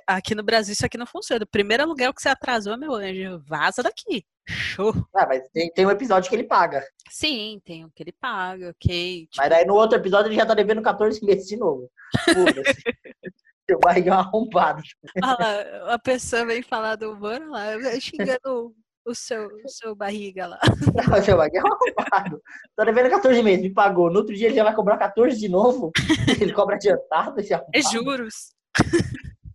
aqui 0.07 0.35
no 0.35 0.43
Brasil 0.43 0.73
isso 0.73 0.87
aqui 0.87 0.99
não 0.99 1.07
funciona. 1.07 1.45
O 1.45 1.49
primeiro 1.49 1.83
aluguel 1.83 2.13
que 2.13 2.23
você 2.23 2.29
atrasou, 2.29 2.77
meu 2.79 2.95
anjo, 2.95 3.43
vaza 3.47 3.83
daqui. 3.83 4.25
Show. 4.47 4.93
Ah, 5.15 5.27
mas 5.27 5.49
tem, 5.53 5.71
tem 5.73 5.87
um 5.87 5.91
episódio 5.91 6.29
que 6.29 6.35
ele 6.35 6.45
paga. 6.45 6.85
Sim, 7.11 7.61
tem 7.65 7.85
o 7.85 7.91
que 7.91 8.03
ele 8.03 8.13
paga, 8.13 8.71
ok. 8.71 9.27
tipo, 9.27 9.37
Mas 9.37 9.51
daí 9.51 9.65
no 9.65 9.75
outro 9.75 9.97
episódio 9.97 10.29
ele 10.29 10.37
já 10.37 10.47
tá 10.47 10.55
devendo 10.55 10.83
14 10.83 11.25
meses 11.25 11.47
de 11.47 11.57
novo. 11.57 11.91
Foda-se. 12.25 12.83
Seu 13.71 13.79
barrigão 13.79 14.19
arrombado. 14.19 14.83
Ah 15.23 15.37
lá, 15.39 15.95
a 15.95 15.99
pessoa 15.99 16.45
vem 16.45 16.63
falar 16.63 16.97
do 16.97 17.13
humor 17.13 17.41
lá, 17.49 17.67
xingando 18.01 18.75
o 19.05 19.15
seu, 19.15 19.47
o 19.65 19.69
seu 19.69 19.95
barriga 19.95 20.47
lá. 20.47 20.59
Não, 21.09 21.23
seu 21.23 21.37
barrigão 21.37 21.65
arrombado. 21.67 22.43
Tá 22.77 22.85
devendo 22.85 23.11
14 23.11 23.43
meses, 23.43 23.63
me 23.63 23.73
pagou. 23.73 24.11
No 24.11 24.19
outro 24.19 24.35
dia 24.35 24.49
ele 24.49 24.57
já 24.57 24.65
vai 24.65 24.75
cobrar 24.75 24.97
14 24.97 25.39
de 25.39 25.49
novo. 25.49 25.93
Ele 26.41 26.53
cobra 26.53 26.75
adiantado 26.77 27.41
esse 27.41 27.55
arrombado. 27.55 27.77
É 27.77 27.83
juros. 27.83 28.53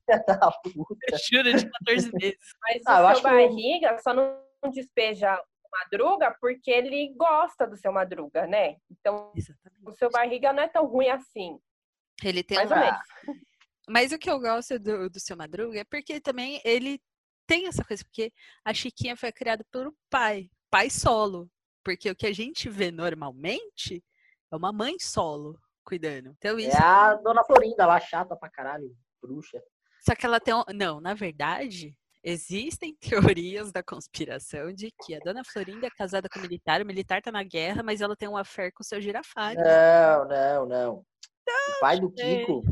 Da 0.07 0.51
puta. 0.63 1.05
É 1.11 1.17
juros 1.17 1.63
de 1.63 1.69
14 1.69 2.11
meses. 2.13 2.37
Mas 2.63 2.81
Ah, 2.85 3.03
o 3.03 3.07
acho 3.07 3.21
seu 3.21 3.29
que 3.29 3.35
eu- 3.35 3.47
barriga 3.49 3.97
só 3.99 4.13
não 4.13 4.39
despeja 4.71 5.35
o 5.63 5.69
Madruga 5.71 6.35
porque 6.39 6.71
ele 6.71 7.13
gosta 7.15 7.67
do 7.67 7.75
seu 7.77 7.91
Madruga, 7.91 8.47
né? 8.47 8.77
Então, 8.89 9.31
Exatamente. 9.35 9.81
o 9.85 9.91
seu 9.91 10.09
barriga 10.09 10.53
não 10.53 10.63
é 10.63 10.67
tão 10.67 10.85
ruim 10.85 11.09
assim. 11.09 11.59
Ele 12.23 12.41
tem 12.43 12.57
Mais 12.57 12.71
um 12.71 12.73
ou 12.75 12.79
menos. 12.79 12.99
Mas 13.89 14.11
o 14.11 14.17
que 14.17 14.29
eu 14.29 14.39
gosto 14.39 14.77
do, 14.79 15.09
do 15.09 15.19
seu 15.19 15.37
Madruga 15.37 15.79
é 15.79 15.83
porque 15.85 16.19
também 16.19 16.61
ele 16.65 16.99
tem 17.45 17.67
essa 17.67 17.83
coisa, 17.85 18.03
porque 18.03 18.33
a 18.65 18.73
Chiquinha 18.73 19.15
foi 19.15 19.31
criada 19.31 19.63
pelo 19.71 19.95
pai, 20.09 20.49
pai 20.69 20.89
solo. 20.89 21.49
Porque 21.85 22.09
o 22.11 22.15
que 22.15 22.27
a 22.27 22.33
gente 22.33 22.67
vê 22.69 22.91
normalmente 22.91 24.03
é 24.51 24.55
uma 24.57 24.73
mãe 24.73 24.95
solo 24.99 25.57
cuidando. 25.85 26.31
Então 26.37 26.59
isso. 26.59 26.75
É 26.75 26.81
a 26.81 27.15
dona 27.15 27.45
Florinda 27.45 27.85
lá, 27.85 27.97
chata 27.97 28.35
pra 28.35 28.49
caralho, 28.49 28.93
bruxa. 29.21 29.63
Só 30.07 30.15
que 30.15 30.25
ela 30.25 30.39
tem 30.39 30.53
um. 30.53 30.63
Não, 30.73 31.01
na 31.01 31.13
verdade, 31.13 31.93
existem 32.23 32.95
teorias 33.35 33.73
da 33.73 33.83
conspiração 33.83 34.71
de 34.71 34.89
que 35.03 35.13
a 35.13 35.19
dona 35.19 35.43
Florinda 35.43 35.85
é 35.85 35.89
casada 35.89 36.29
com 36.29 36.39
o 36.39 36.41
militar, 36.41 36.81
o 36.81 36.85
militar 36.85 37.21
tá 37.21 37.29
na 37.29 37.43
guerra, 37.43 37.83
mas 37.83 37.99
ela 37.99 38.15
tem 38.15 38.29
um 38.29 38.37
affair 38.37 38.71
com 38.71 38.81
o 38.81 38.85
seu 38.85 39.01
girafário. 39.01 39.61
Não, 39.61 40.25
não, 40.29 40.65
não. 40.65 40.93
O 40.95 41.79
pai 41.81 41.99
do 41.99 42.09
Kiko 42.09 42.63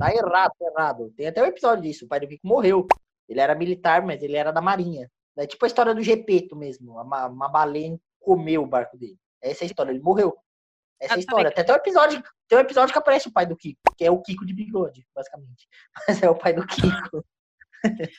tá 0.00 0.12
errado, 0.12 0.52
tá 0.58 0.66
errado. 0.66 1.12
Tem 1.16 1.28
até 1.28 1.40
um 1.40 1.46
episódio 1.46 1.84
disso. 1.84 2.06
O 2.06 2.08
pai 2.08 2.18
do 2.18 2.26
Kiko 2.26 2.44
morreu. 2.44 2.88
Ele 3.28 3.38
era 3.38 3.54
militar, 3.54 4.04
mas 4.04 4.20
ele 4.20 4.34
era 4.34 4.50
da 4.50 4.60
marinha. 4.60 5.08
É 5.36 5.46
tipo 5.46 5.64
a 5.64 5.68
história 5.68 5.94
do 5.94 6.02
Gepeto 6.02 6.56
mesmo. 6.56 7.00
Uma, 7.00 7.28
uma 7.28 7.48
baleia 7.48 7.96
comeu 8.18 8.64
o 8.64 8.66
barco 8.66 8.98
dele. 8.98 9.16
Essa 9.40 9.62
é 9.62 9.66
a 9.66 9.66
história. 9.66 9.92
Ele 9.92 10.00
morreu. 10.00 10.36
Essa 11.00 11.14
Ah, 11.14 11.18
história. 11.18 11.50
Tem 11.50 11.62
até 11.62 11.72
um 11.72 11.76
episódio, 11.76 12.22
tem 12.46 12.58
um 12.58 12.60
episódio 12.60 12.92
que 12.92 12.98
aparece 12.98 13.28
o 13.28 13.32
pai 13.32 13.46
do 13.46 13.56
Kiko, 13.56 13.80
que 13.96 14.04
é 14.04 14.10
o 14.10 14.20
Kiko 14.20 14.44
de 14.44 14.52
bigode, 14.52 15.06
basicamente. 15.14 15.66
Mas 16.08 16.22
é 16.22 16.28
o 16.28 16.34
pai 16.34 16.52
do 16.52 16.66
Kiko. 16.66 17.24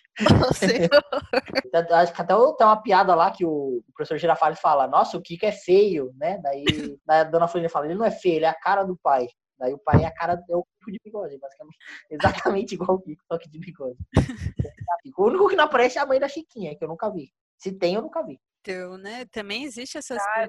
Acho 1.93 2.13
que 2.13 2.21
até 2.21 2.33
tem 2.35 2.67
uma 2.67 2.81
piada 2.81 3.13
lá 3.13 3.29
que 3.29 3.45
o 3.45 3.83
professor 3.93 4.17
Girafales 4.17 4.59
fala, 4.59 4.87
nossa, 4.87 5.17
o 5.17 5.21
Kiko 5.21 5.45
é 5.45 5.51
feio, 5.51 6.11
né? 6.17 6.39
Daí, 6.39 6.63
daí 7.05 7.19
a 7.21 7.23
dona 7.23 7.47
Florinda 7.47 7.69
fala, 7.69 7.85
ele 7.85 7.95
não 7.95 8.05
é 8.05 8.11
feio, 8.11 8.37
ele 8.37 8.45
é 8.45 8.49
a 8.49 8.59
cara 8.59 8.83
do 8.83 8.97
pai. 8.97 9.27
Daí 9.59 9.73
o 9.73 9.77
pai 9.77 10.03
é 10.03 10.07
a 10.07 10.11
cara, 10.13 10.43
é 10.49 10.55
o 10.55 10.63
Kiko 10.63 10.91
de 10.91 10.99
bigode, 11.03 11.37
basicamente. 11.37 11.77
Exatamente 12.09 12.73
igual 12.73 12.97
o 12.97 13.01
Kiko, 13.01 13.21
só 13.31 13.37
que 13.37 13.47
de 13.47 13.59
bigode. 13.59 13.97
O 15.15 15.25
único 15.25 15.47
que 15.47 15.55
não 15.55 15.65
aparece 15.65 15.99
é 15.99 16.01
a 16.01 16.05
mãe 16.05 16.19
da 16.19 16.27
Chiquinha, 16.27 16.75
que 16.75 16.83
eu 16.83 16.87
nunca 16.87 17.11
vi. 17.11 17.31
Se 17.57 17.71
tem, 17.71 17.93
eu 17.93 18.01
nunca 18.01 18.23
vi. 18.23 18.39
Então, 18.63 18.95
né, 18.97 19.25
também 19.25 19.63
existe 19.63 19.97
essa 19.97 20.15
Ah, 20.15 20.45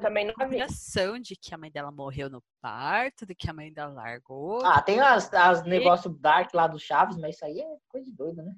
de 1.19 1.35
que 1.35 1.55
a 1.55 1.59
mãe 1.59 1.71
dela 1.71 1.91
morreu 1.91 2.29
no 2.29 2.43
parto, 2.61 3.25
de 3.25 3.35
que 3.35 3.49
a 3.49 3.55
mãe 3.55 3.73
dela 3.73 3.93
largou. 3.93 4.63
Ah, 4.65 4.83
tem 4.83 5.01
as, 5.01 5.33
as 5.33 5.63
negócios 5.65 6.15
dark 6.21 6.53
lá 6.53 6.67
do 6.67 6.79
Chaves, 6.79 7.17
mas 7.17 7.37
isso 7.37 7.45
aí 7.47 7.59
é 7.59 7.77
coisa 7.89 8.05
de 8.05 8.13
doido, 8.15 8.43
né? 8.43 8.55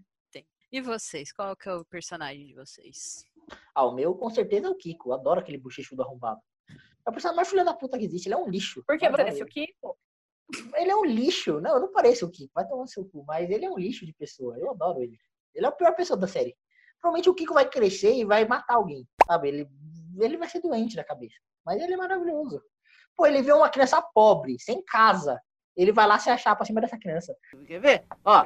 E 0.74 0.80
vocês? 0.80 1.32
Qual 1.32 1.54
que 1.54 1.68
é 1.68 1.72
o 1.72 1.84
personagem 1.84 2.48
de 2.48 2.52
vocês? 2.52 3.24
Ah, 3.72 3.84
o 3.84 3.94
meu 3.94 4.12
com 4.16 4.28
certeza 4.28 4.66
é 4.66 4.70
o 4.70 4.74
Kiko. 4.74 5.10
Eu 5.10 5.14
adoro 5.14 5.38
aquele 5.38 5.56
bochechudo 5.56 6.02
arrombado. 6.02 6.40
É 6.68 7.10
o 7.10 7.12
personagem 7.12 7.36
mais 7.36 7.48
filho 7.48 7.64
da 7.64 7.72
puta 7.72 7.96
que 7.96 8.04
existe. 8.04 8.26
Ele 8.26 8.34
é 8.34 8.38
um 8.38 8.48
lixo. 8.48 8.82
Por 8.84 8.98
que 8.98 9.08
parece 9.08 9.40
o. 9.40 9.46
Kiko? 9.46 9.96
Ele 10.74 10.90
é 10.90 10.96
um 10.96 11.04
lixo. 11.04 11.60
Não, 11.60 11.74
eu 11.76 11.80
não 11.80 11.92
pareço 11.92 12.26
o 12.26 12.30
Kiko. 12.30 12.50
Vai 12.52 12.66
tomar 12.66 12.88
seu 12.88 13.04
cu. 13.04 13.24
Mas 13.24 13.48
ele 13.50 13.64
é 13.64 13.70
um 13.70 13.78
lixo 13.78 14.04
de 14.04 14.12
pessoa. 14.14 14.58
Eu 14.58 14.68
adoro 14.68 15.00
ele. 15.00 15.16
Ele 15.54 15.64
é 15.64 15.68
a 15.68 15.72
pior 15.72 15.94
pessoa 15.94 16.18
da 16.18 16.26
série. 16.26 16.56
Provavelmente 17.00 17.30
o 17.30 17.34
Kiko 17.36 17.54
vai 17.54 17.70
crescer 17.70 18.12
e 18.12 18.24
vai 18.24 18.44
matar 18.44 18.74
alguém. 18.74 19.06
Sabe? 19.26 19.48
Ele, 19.48 19.68
ele 20.18 20.36
vai 20.36 20.48
ser 20.48 20.60
doente 20.60 20.96
da 20.96 21.04
cabeça. 21.04 21.36
Mas 21.64 21.80
ele 21.80 21.94
é 21.94 21.96
maravilhoso. 21.96 22.62
Pô, 23.16 23.26
ele 23.26 23.42
vê 23.42 23.52
uma 23.52 23.68
criança 23.68 24.02
pobre, 24.02 24.58
sem 24.58 24.82
casa. 24.84 25.40
Ele 25.76 25.92
vai 25.92 26.06
lá 26.06 26.18
se 26.18 26.30
achar 26.30 26.54
pra 26.54 26.64
cima 26.64 26.80
dessa 26.80 26.98
criança. 26.98 27.34
Quer 27.66 27.80
ver? 27.80 28.04
Ó. 28.24 28.44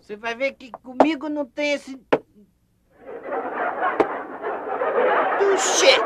Você 0.00 0.16
vai 0.16 0.34
ver 0.34 0.52
que 0.52 0.70
comigo 0.70 1.28
não 1.28 1.44
tem 1.44 1.72
esse. 1.72 1.96
Tuxê! 5.38 5.96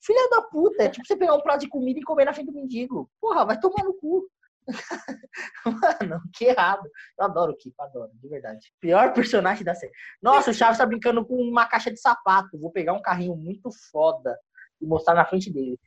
Filha 0.00 0.28
da 0.30 0.42
puta, 0.42 0.84
é 0.84 0.88
tipo 0.88 1.06
você 1.06 1.16
pegar 1.16 1.34
um 1.34 1.40
prato 1.40 1.60
de 1.60 1.68
comida 1.68 1.98
e 1.98 2.02
comer 2.02 2.26
na 2.26 2.34
frente 2.34 2.48
do 2.48 2.52
mendigo. 2.52 3.10
Porra, 3.20 3.44
vai 3.46 3.58
tomar 3.58 3.82
no 3.84 3.94
cu. 3.94 4.28
Mano, 5.66 6.22
que 6.32 6.46
errado. 6.46 6.88
Eu 7.18 7.24
adoro 7.24 7.52
o 7.52 7.56
Kiko, 7.56 7.82
adoro, 7.82 8.10
de 8.14 8.28
verdade. 8.28 8.72
Pior 8.80 9.12
personagem 9.12 9.64
da 9.64 9.74
série. 9.74 9.92
Nossa, 10.22 10.50
o 10.50 10.54
Chaves 10.54 10.78
tá 10.78 10.86
brincando 10.86 11.24
com 11.24 11.36
uma 11.36 11.66
caixa 11.66 11.90
de 11.90 12.00
sapato. 12.00 12.58
Vou 12.58 12.70
pegar 12.70 12.92
um 12.92 13.02
carrinho 13.02 13.36
muito 13.36 13.70
foda 13.90 14.38
e 14.80 14.86
mostrar 14.86 15.14
na 15.14 15.24
frente 15.24 15.52
dele. 15.52 15.78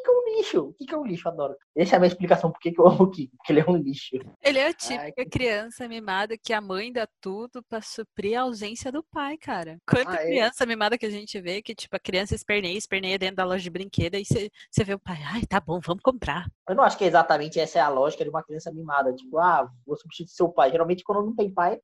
Que 0.00 0.08
é 0.08 0.12
um 0.12 0.36
lixo? 0.38 0.60
O 0.68 0.72
que, 0.74 0.86
que 0.86 0.94
é 0.94 0.96
um 0.98 1.04
lixo? 1.04 1.28
Adoro. 1.28 1.56
Essa 1.76 1.94
é 1.94 1.96
a 1.96 2.00
minha 2.00 2.08
explicação 2.08 2.50
por 2.50 2.58
que 2.60 2.72
eu 2.76 2.86
amo 2.88 3.02
o 3.04 3.10
Kiko, 3.10 3.36
porque 3.36 3.52
ele 3.52 3.60
é 3.60 3.64
um 3.68 3.76
lixo. 3.76 4.16
Ele 4.42 4.58
é 4.58 4.62
a 4.64 4.66
Ai, 4.68 4.74
típica 4.74 5.24
que- 5.24 5.30
criança 5.30 5.86
mimada 5.88 6.36
que 6.38 6.52
a 6.52 6.60
mãe 6.60 6.92
dá 6.92 7.06
tudo 7.20 7.62
pra 7.62 7.80
suprir 7.82 8.38
a 8.38 8.42
ausência 8.42 8.90
do 8.90 9.02
pai, 9.02 9.36
cara. 9.36 9.78
Quanta 9.86 10.12
Ah, 10.12 10.22
é? 10.22 10.26
criança 10.26 10.64
mimada 10.64 10.96
que 10.96 11.06
a 11.06 11.10
gente 11.10 11.40
vê 11.40 11.60
que, 11.60 11.74
tipo, 11.74 11.94
a 11.94 12.00
criança 12.00 12.34
esperneia, 12.34 12.76
esperneia 12.78 13.18
dentro 13.18 13.36
da 13.36 13.44
loja 13.44 13.62
de 13.62 13.70
brinquedo 13.70 14.14
e 14.16 14.24
você 14.24 14.50
vê 14.84 14.94
o 14.94 14.98
pai, 14.98 15.18
ai, 15.24 15.42
tá 15.46 15.60
bom, 15.60 15.78
vamos 15.84 16.02
comprar. 16.02 16.46
Eu 16.68 16.74
não 16.74 16.84
acho 16.84 16.96
que 16.96 17.04
exatamente 17.04 17.60
essa 17.60 17.78
é 17.78 17.82
a 17.82 17.88
lógica 17.88 18.24
de 18.24 18.30
uma 18.30 18.42
criança 18.42 18.72
mimada. 18.72 19.12
Tipo, 19.14 19.38
ah, 19.38 19.68
vou 19.86 19.96
substituir 19.96 20.34
seu 20.34 20.48
pai. 20.48 20.70
Geralmente, 20.70 21.04
quando 21.04 21.24
não 21.26 21.34
tem 21.34 21.50
pai, 21.52 21.78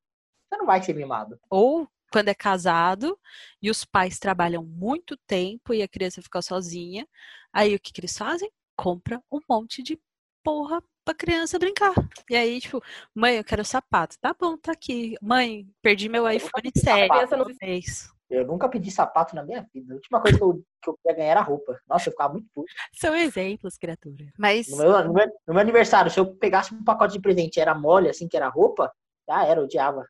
você 0.48 0.56
não 0.56 0.64
vai 0.66 0.82
ser 0.82 0.94
mimado. 0.94 1.38
Ou 1.50 1.86
quando 2.10 2.28
é 2.28 2.34
casado 2.34 3.18
e 3.62 3.70
os 3.70 3.84
pais 3.84 4.18
trabalham 4.18 4.64
muito 4.64 5.16
tempo 5.26 5.74
e 5.74 5.82
a 5.82 5.88
criança 5.88 6.22
fica 6.22 6.40
sozinha, 6.42 7.06
aí 7.52 7.74
o 7.74 7.80
que, 7.80 7.92
que 7.92 8.00
eles 8.00 8.16
fazem? 8.16 8.50
Compra 8.76 9.20
um 9.30 9.40
monte 9.48 9.82
de 9.82 9.98
porra 10.42 10.82
pra 11.04 11.14
criança 11.14 11.58
brincar. 11.58 11.92
E 12.30 12.36
aí, 12.36 12.60
tipo, 12.60 12.82
mãe, 13.14 13.36
eu 13.36 13.44
quero 13.44 13.64
sapato. 13.64 14.16
Tá 14.20 14.34
bom, 14.38 14.56
tá 14.56 14.72
aqui. 14.72 15.16
Mãe, 15.20 15.66
perdi 15.82 16.08
meu 16.08 16.30
iPhone 16.30 16.70
7. 16.74 17.08
criança 17.08 17.36
não- 17.36 17.46
É 17.60 17.74
isso. 17.76 18.16
Eu 18.30 18.46
nunca 18.46 18.68
pedi 18.68 18.90
sapato 18.90 19.34
na 19.34 19.42
minha 19.42 19.66
vida. 19.72 19.94
A 19.94 19.96
última 19.96 20.20
coisa 20.20 20.36
que 20.36 20.44
eu, 20.44 20.62
que 20.82 20.90
eu 20.90 20.98
queria 20.98 21.16
ganhar 21.16 21.30
era 21.30 21.40
roupa. 21.40 21.80
Nossa, 21.88 22.08
eu 22.08 22.12
ficava 22.12 22.34
muito 22.34 22.46
puto. 22.54 22.70
São 22.92 23.14
exemplos, 23.16 23.78
criatura. 23.78 24.26
Mas 24.38 24.68
No 24.68 24.76
meu, 24.76 25.04
no, 25.04 25.12
meu, 25.14 25.26
no 25.46 25.54
meu 25.54 25.60
aniversário, 25.62 26.10
se 26.10 26.20
eu 26.20 26.36
pegasse 26.36 26.74
um 26.74 26.84
pacote 26.84 27.14
de 27.14 27.20
presente 27.22 27.56
e 27.56 27.60
era 27.60 27.74
mole, 27.74 28.10
assim, 28.10 28.28
que 28.28 28.36
era 28.36 28.48
roupa, 28.48 28.92
já 29.26 29.44
era, 29.46 29.62
odiava. 29.62 30.06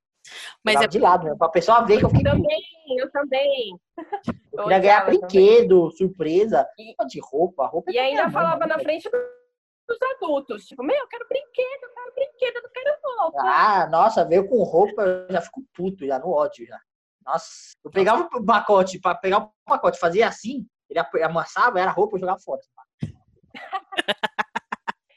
Mas 0.64 0.80
é 0.80 0.86
de 0.86 0.98
lado, 0.98 1.26
né? 1.26 1.34
Pra 1.36 1.48
pessoa 1.48 1.82
ver 1.82 1.98
que 1.98 2.04
eu 2.04 2.08
Eu 2.08 2.14
fiquei 2.14 2.32
puto. 2.32 2.42
também, 2.42 2.98
eu 2.98 3.10
também. 3.10 3.78
Eu 4.52 4.62
queria 4.64 4.78
ganhar 4.78 4.96
odiava 4.98 5.04
também. 5.06 5.20
brinquedo, 5.20 5.90
surpresa. 5.92 6.66
E- 6.78 6.94
de 7.06 7.20
roupa, 7.20 7.66
roupa 7.66 7.90
é 7.90 7.92
E 7.92 7.96
pra 7.96 8.04
ainda 8.04 8.22
mãe, 8.24 8.32
falava 8.32 8.66
na 8.66 8.76
né? 8.76 8.82
frente 8.82 9.08
dos 9.88 9.98
adultos, 10.16 10.66
tipo, 10.66 10.82
meu, 10.82 10.96
eu 10.96 11.06
quero 11.08 11.26
brinquedo, 11.28 11.82
eu 11.84 11.90
quero 11.94 12.14
brinquedo, 12.14 12.56
eu 12.56 12.62
não 12.62 12.70
quero 12.70 12.96
roupa. 13.20 13.38
Ah, 13.40 13.86
nossa, 13.90 14.24
veio 14.24 14.46
com 14.48 14.62
roupa, 14.62 15.02
eu 15.02 15.32
já 15.32 15.40
fico 15.40 15.64
puto, 15.74 16.06
já 16.06 16.18
no 16.18 16.30
ódio 16.30 16.66
já. 16.66 16.78
Nossa, 17.24 17.46
eu 17.84 17.90
pegava 17.90 18.22
o 18.34 18.44
pacote, 18.44 18.98
para 19.00 19.14
pegar 19.14 19.38
o 19.38 19.52
pacote, 19.66 19.98
fazia 19.98 20.28
assim, 20.28 20.66
ele 20.90 21.00
amassava, 21.22 21.80
era 21.80 21.90
roupa, 21.90 22.16
eu 22.16 22.20
jogava 22.20 22.38
fora. 22.38 22.60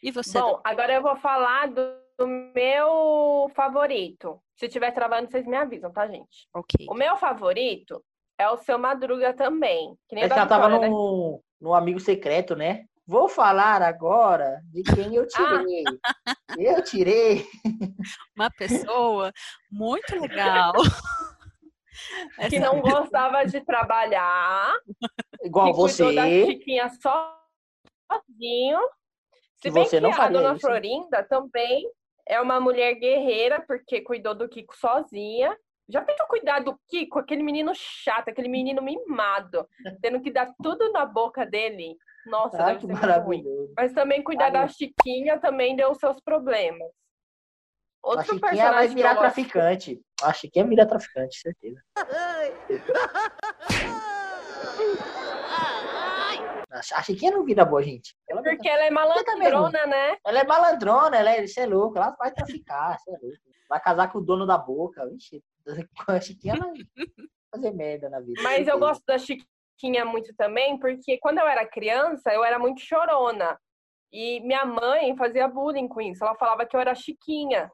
E 0.03 0.09
você? 0.11 0.39
Bom, 0.39 0.59
agora 0.63 0.93
eu 0.93 1.01
vou 1.03 1.15
falar 1.15 1.67
do, 1.67 2.00
do 2.17 2.27
meu 2.27 3.49
favorito. 3.55 4.41
Se 4.55 4.67
estiver 4.67 4.91
travando, 4.91 5.29
vocês 5.29 5.45
me 5.45 5.55
avisam, 5.55 5.91
tá, 5.91 6.07
gente? 6.07 6.47
Ok. 6.53 6.85
O 6.89 6.93
meu 6.93 7.17
favorito 7.17 8.03
é 8.37 8.49
o 8.49 8.57
seu 8.57 8.77
Madruga 8.77 9.33
também. 9.33 9.95
Que 10.07 10.15
nem 10.15 10.25
o 10.25 10.29
tava 10.29 10.79
né? 10.79 10.87
no, 10.89 11.43
no 11.59 11.73
amigo 11.73 11.99
secreto, 11.99 12.55
né? 12.55 12.85
Vou 13.05 13.27
falar 13.27 13.81
agora 13.81 14.61
de 14.71 14.83
quem 14.83 15.15
eu 15.15 15.27
tirei. 15.27 15.83
Eu 16.57 16.83
tirei. 16.83 17.45
Uma 18.35 18.49
pessoa 18.51 19.31
muito 19.71 20.19
legal. 20.19 20.73
Que 22.49 22.57
não 22.57 22.81
gostava 22.81 23.45
de 23.45 23.61
trabalhar. 23.61 24.73
Igual 25.43 25.67
que 25.67 25.73
cuidou 25.73 26.15
da 26.15 26.23
você. 26.23 26.45
Chiquinha 26.45 26.89
sozinho. 28.09 28.79
Se 29.57 29.61
Que 29.61 29.71
bem 29.71 29.83
você 29.83 29.97
que 29.97 30.01
não 30.01 30.09
a 30.09 30.13
faria 30.13 30.39
dona 30.39 30.53
isso. 30.53 30.61
Florinda 30.61 31.23
também 31.23 31.87
é 32.31 32.39
uma 32.39 32.61
mulher 32.61 32.93
guerreira, 32.95 33.61
porque 33.67 33.99
cuidou 33.99 34.33
do 34.33 34.47
Kiko 34.47 34.73
sozinha. 34.77 35.53
Já 35.89 36.01
pensou 36.01 36.25
cuidar 36.27 36.59
do 36.61 36.79
Kiko, 36.87 37.19
aquele 37.19 37.43
menino 37.43 37.73
chato, 37.75 38.29
aquele 38.29 38.47
menino 38.47 38.81
mimado, 38.81 39.67
tendo 40.01 40.21
que 40.21 40.31
dar 40.31 40.49
tudo 40.63 40.89
na 40.93 41.05
boca 41.05 41.45
dele? 41.45 41.97
Nossa, 42.25 42.63
Ah, 42.63 42.67
deve 42.67 42.79
que 42.79 42.85
ser 42.87 42.93
muito 42.93 43.05
ruim. 43.05 43.43
maravilhoso. 43.43 43.73
Mas 43.75 43.93
também 43.93 44.23
cuidar 44.23 44.45
Ai, 44.45 44.51
da 44.53 44.67
Chiquinha 44.69 45.37
também 45.39 45.75
deu 45.75 45.93
seus 45.95 46.21
problemas. 46.21 46.87
A 48.03 48.09
Outro 48.11 48.23
Chiquinha 48.23 48.39
vai 48.39 48.49
personagem 48.51 48.89
que 48.89 48.95
virar 48.95 49.15
traficante. 49.17 50.01
A 50.23 50.31
Chiquinha 50.31 50.65
vira 50.65 50.87
traficante, 50.87 51.37
certeza. 51.37 51.81
A 56.71 57.03
Chiquinha 57.03 57.31
não 57.31 57.43
vira 57.43 57.65
boa, 57.65 57.83
gente. 57.83 58.15
Ela, 58.29 58.41
Porque 58.41 58.67
ela 58.67 58.83
é 58.85 58.89
malandrona, 58.89 59.85
né? 59.85 60.17
ela 60.25 60.39
é 60.39 60.43
malandrona, 60.45 61.17
ela 61.17 61.31
é, 61.31 61.45
você 61.45 61.61
é 61.61 61.65
louco, 61.65 61.97
ela 61.97 62.11
vai 62.11 62.31
traficar, 62.31 62.97
você 62.97 63.11
é 63.11 63.17
louco. 63.21 63.37
Vai 63.67 63.81
casar 63.81 64.11
com 64.11 64.19
o 64.19 64.21
dono 64.21 64.45
da 64.45 64.57
boca. 64.57 65.05
Vixe, 65.09 65.43
a 66.07 66.21
Chiquinha 66.21 66.55
vai 66.55 66.73
fazer 67.53 67.71
merda 67.71 68.09
na 68.09 68.21
vida. 68.21 68.41
Mas 68.41 68.67
eu 68.67 68.79
gosto 68.79 69.03
da 69.05 69.17
Chiquinha 69.17 70.05
muito 70.05 70.33
também, 70.35 70.79
porque 70.79 71.17
quando 71.17 71.39
eu 71.39 71.47
era 71.47 71.67
criança, 71.67 72.33
eu 72.33 72.43
era 72.43 72.57
muito 72.57 72.81
chorona. 72.81 73.59
E 74.13 74.39
minha 74.41 74.65
mãe 74.65 75.15
fazia 75.15 75.47
bullying 75.47 75.87
com 75.87 76.01
isso. 76.01 76.23
Ela 76.23 76.35
falava 76.35 76.65
que 76.65 76.75
eu 76.75 76.79
era 76.79 76.95
Chiquinha. 76.95 77.71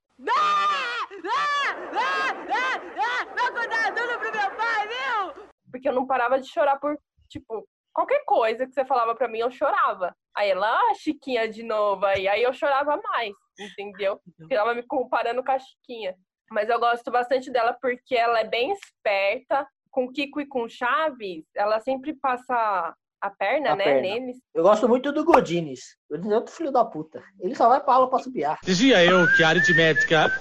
Porque 5.71 5.89
eu 5.89 5.93
não 5.93 6.07
parava 6.07 6.39
de 6.39 6.47
chorar 6.47 6.79
por, 6.79 6.97
tipo, 7.27 7.67
qualquer 7.97 8.23
coisa 8.25 8.67
que 8.67 8.73
você 8.73 8.85
falava 8.85 9.15
pra 9.15 9.27
mim, 9.27 9.39
eu 9.39 9.49
chorava. 9.49 10.15
Aí 10.35 10.51
ela, 10.51 10.69
ah, 10.69 10.93
Chiquinha 10.93 11.49
de 11.49 11.63
novo. 11.63 12.05
Aí, 12.05 12.27
aí 12.27 12.43
eu 12.43 12.53
chorava 12.53 12.95
mais, 12.95 13.33
entendeu? 13.59 14.19
Porque 14.37 14.53
ela 14.53 14.75
me 14.75 14.83
comparando 14.83 15.43
com 15.43 15.51
a 15.51 15.57
Chiquinha. 15.57 16.13
Mas 16.51 16.69
eu 16.69 16.79
gosto 16.79 17.09
bastante 17.09 17.51
dela 17.51 17.75
porque 17.81 18.15
ela 18.15 18.39
é 18.39 18.43
bem 18.43 18.71
esperta. 18.71 19.67
Com 19.89 20.11
Kiko 20.11 20.39
e 20.39 20.45
com 20.45 20.69
Chaves, 20.69 21.43
ela 21.55 21.79
sempre 21.79 22.13
passa 22.13 22.93
a 23.19 23.29
perna, 23.31 23.71
A 23.71 23.75
né, 23.75 23.83
perna. 23.83 24.01
neles. 24.01 24.37
Eu 24.53 24.61
gosto 24.61 24.87
muito 24.87 25.11
do 25.11 25.25
Godines. 25.25 25.97
Godines 26.07 26.31
é 26.33 26.35
outro 26.35 26.53
filho 26.53 26.71
da 26.71 26.85
puta. 26.85 27.23
Ele 27.39 27.55
só 27.55 27.67
vai 27.67 27.79
pra 27.81 27.95
aula 27.95 28.07
pra 28.07 28.19
subiar. 28.19 28.59
Dizia 28.63 29.03
eu 29.03 29.25
que 29.35 29.43
a 29.43 29.49
aritmética 29.49 30.31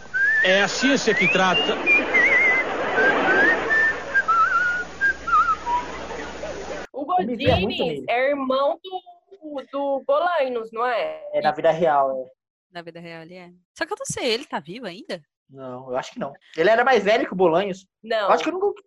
é 0.45 0.61
a 0.61 0.69
ciência 0.69 1.15
que 1.15 1.27
trata. 1.33 1.73
Me 7.25 7.37
via 7.37 7.57
muito 7.57 7.79
Godines 7.79 8.01
nele. 8.01 8.07
é 8.09 8.31
irmão 8.31 8.79
do, 8.83 9.63
do 9.73 10.05
Bolainos, 10.07 10.71
não 10.73 10.87
é? 10.87 11.23
É 11.33 11.41
na 11.41 11.53
vida 11.53 11.71
real, 11.71 12.13
é. 12.13 12.31
Na 12.73 12.83
vida 12.83 13.01
real 13.01 13.23
ele 13.23 13.35
é. 13.35 13.53
Só 13.77 13.87
que 13.87 13.93
eu 13.93 13.97
não 13.99 14.07
sei, 14.07 14.33
ele 14.33 14.45
tá 14.45 14.61
vivo 14.61 14.87
ainda? 14.87 15.23
Não, 15.49 15.91
eu 15.91 15.97
acho 15.97 16.13
que 16.13 16.19
não. 16.19 16.33
Ele 16.57 16.71
era 16.71 16.85
mais 16.85 17.05
velho 17.05 17.27
que 17.27 17.33
o 17.33 17.37
Bolanhos. 17.37 17.87
Não. 18.03 18.27
Eu 18.27 18.31
acho 18.31 18.43
que 18.43 18.51
eu 18.51 18.55
nunca... 18.55 18.83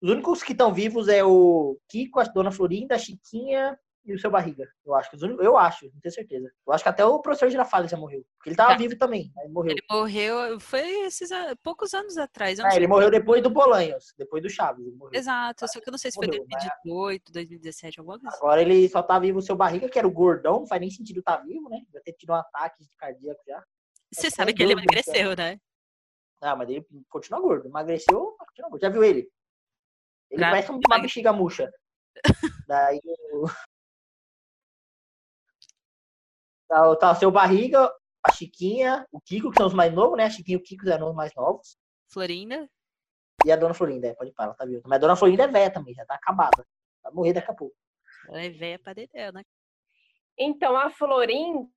os 0.00 0.10
únicos 0.10 0.42
que 0.42 0.52
estão 0.52 0.72
vivos 0.72 1.08
é 1.08 1.24
o 1.24 1.76
Kiko, 1.88 2.20
a 2.20 2.24
Dona 2.24 2.52
Florinda, 2.52 2.94
a 2.94 2.98
Chiquinha 2.98 3.78
e 4.04 4.14
o 4.14 4.18
seu 4.18 4.30
Barriga. 4.30 4.68
Eu 4.84 4.94
acho. 4.94 5.10
Eu 5.40 5.56
acho, 5.56 5.86
não 5.86 6.00
tenho 6.00 6.14
certeza. 6.14 6.52
Eu 6.66 6.72
acho 6.72 6.82
que 6.84 6.88
até 6.90 7.04
o 7.04 7.20
professor 7.20 7.48
Girafales 7.50 7.90
já 7.90 7.96
morreu. 7.96 8.24
Porque 8.36 8.50
ele 8.50 8.56
tava 8.56 8.72
Tá. 8.72 8.76
vivo 8.76 8.96
também, 8.98 9.32
mas 9.34 9.50
morreu. 9.50 9.72
Ele 9.72 9.82
morreu, 9.90 10.60
foi 10.60 10.80
esses 11.06 11.30
poucos 11.62 11.94
anos 11.94 12.16
atrás. 12.18 12.58
Sei 12.58 12.66
ele 12.76 12.86
morreu 12.86 13.10
depois 13.10 13.42
do 13.42 13.48
Bolanhos, 13.50 14.12
depois 14.18 14.42
do 14.42 14.50
Chaves. 14.50 14.84
Exato, 15.12 15.66
só 15.68 15.80
que 15.80 15.88
eu 15.88 15.92
não 15.92 15.98
sei 15.98 16.10
se 16.10 16.16
foi 16.16 16.26
Morreu, 16.26 16.44
mas- 16.50 16.64
2018, 16.64 17.32
2017, 17.32 18.00
alguma 18.00 18.18
coisa 18.18 18.28
assim. 18.28 18.44
Agora 18.44 18.60
ele 18.62 18.88
só 18.88 19.02
tá 19.02 19.18
vivo 19.18 19.38
o 19.38 19.42
seu 19.42 19.56
Barriga, 19.56 19.88
que 19.88 19.98
era 19.98 20.06
o 20.06 20.10
gordão, 20.12 20.60
não 20.60 20.66
faz 20.66 20.80
nem 20.80 20.90
sentido 20.90 21.22
tá 21.22 21.36
vivo, 21.38 21.68
né? 21.68 21.80
Vai 21.92 22.02
ter 22.02 22.12
tido 22.12 22.30
um 22.30 22.36
ataque 22.36 22.82
de 22.84 22.90
cardíaco 22.98 23.40
já. 23.46 23.62
Você 24.12 24.30
sabe 24.30 24.52
que 24.52 24.62
ele 24.62 24.72
é 24.72 24.76
emagreceu, 24.76 25.34
né? 25.36 25.58
Ah, 26.40 26.54
mas 26.54 26.68
ele 26.68 26.86
continua 27.08 27.40
gordo. 27.40 27.66
Emagreceu, 27.68 28.36
mas 28.38 28.48
continua 28.48 28.68
gordo. 28.70 28.82
Já 28.82 28.88
viu 28.90 29.02
ele? 29.02 29.28
Ele 30.30 30.40
Pra- 30.40 30.50
parece 30.50 30.70
uma 30.70 31.00
bexiga 31.00 31.32
murcha. 31.32 31.72
Daí 32.68 33.00
Tá, 36.74 36.88
o- 36.90 36.96
tá 36.96 37.12
o 37.12 37.14
seu 37.14 37.30
barriga, 37.30 37.88
a 38.20 38.32
Chiquinha, 38.32 39.06
o 39.12 39.20
Kiko, 39.20 39.52
que 39.52 39.56
são 39.58 39.68
os 39.68 39.72
mais 39.74 39.94
novos, 39.94 40.16
né? 40.16 40.24
A 40.24 40.30
Chiquinha 40.30 40.56
e 40.58 40.60
o 40.60 40.62
Kiko 40.64 40.88
eram 40.88 41.10
os 41.10 41.14
mais 41.14 41.32
novos. 41.36 41.78
Florinda. 42.10 42.68
E 43.46 43.52
a 43.52 43.56
Dona 43.56 43.74
Florinda, 43.74 44.08
é, 44.08 44.14
pode 44.14 44.32
parar, 44.32 44.48
ela 44.48 44.56
tá 44.56 44.64
viva. 44.64 44.82
Mas 44.84 44.96
a 44.96 45.00
Dona 45.00 45.14
Florinda 45.14 45.44
é 45.44 45.46
velha 45.48 45.70
também, 45.72 45.94
já 45.94 46.04
tá 46.04 46.16
acabada. 46.16 46.66
Vai 47.00 47.12
morrer 47.12 47.32
daqui 47.32 47.48
a 47.48 47.54
pouco. 47.54 47.76
Ela 48.28 48.42
é 48.42 48.48
velha 48.50 48.78
pra 48.80 48.92
dedéu, 48.92 49.32
né? 49.32 49.44
Então, 50.36 50.76
a 50.76 50.90
Florinda, 50.90 51.68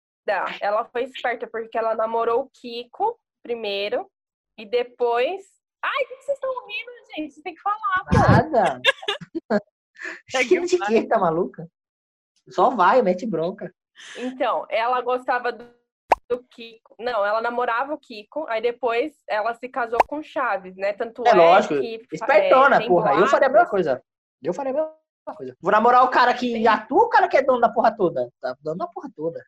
ela 0.60 0.84
foi 0.86 1.04
esperta 1.04 1.46
porque 1.46 1.77
ela 1.77 1.94
namorou 1.94 2.42
o 2.46 2.50
Kiko 2.50 3.20
primeiro 3.44 4.10
e 4.58 4.66
depois. 4.66 5.46
Ai, 5.80 6.04
o 6.06 6.08
que 6.08 6.16
vocês 6.24 6.38
estão 6.38 6.50
rindo, 6.68 6.92
gente? 7.16 7.34
Vocês 7.34 7.44
têm 7.44 7.54
que 7.54 7.62
falar, 7.62 8.04
pô. 8.10 8.18
Nada. 8.18 8.82
É 10.34 10.42
Chiquinha 10.42 10.62
de 10.66 10.77
quê? 10.80 11.08
Tá 11.08 11.20
maluca? 11.20 11.68
Só 12.50 12.72
vai, 12.72 13.01
mete 13.04 13.25
bronca. 13.27 13.72
Então, 14.18 14.66
ela 14.70 15.01
gostava 15.01 15.51
do, 15.51 15.66
do 16.30 16.44
Kiko. 16.50 16.96
Não, 17.00 17.25
ela 17.25 17.42
namorava 17.42 17.94
o 17.94 17.98
Kiko, 17.98 18.46
aí 18.48 18.62
depois 18.62 19.13
ela 19.27 19.54
se 19.54 19.68
casou 19.70 20.00
com 20.08 20.18
o 20.20 20.24
Chaves, 20.24 20.75
né? 20.75 20.94
Tanto 20.94 21.25
é, 21.25 21.32
É 21.32 21.34
lógico, 21.34 21.80
que. 21.80 22.08
Espertona, 22.12 22.77
é, 22.84 22.88
porra. 22.88 23.13
Eu 23.16 23.27
faria 23.27 23.48
a 23.48 23.51
mesma 23.51 23.70
coisa. 23.70 24.04
Eu 24.42 24.54
faria 24.54 24.72
a 24.72 24.75
mesma 24.75 24.94
coisa. 25.36 25.56
Vou 25.62 25.72
namorar 25.72 26.04
o 26.04 26.10
cara 26.10 26.34
que 26.34 26.68
atua 26.68 27.00
ou 27.00 27.06
o 27.06 27.10
cara 27.10 27.27
que 27.27 27.38
é 27.38 27.42
dono 27.44 27.60
da 27.60 27.70
porra 27.70 27.96
toda? 27.96 28.32
Tá 28.39 28.56
dono 28.62 28.77
da 28.77 28.88
porra 28.88 29.10
toda. 29.16 29.44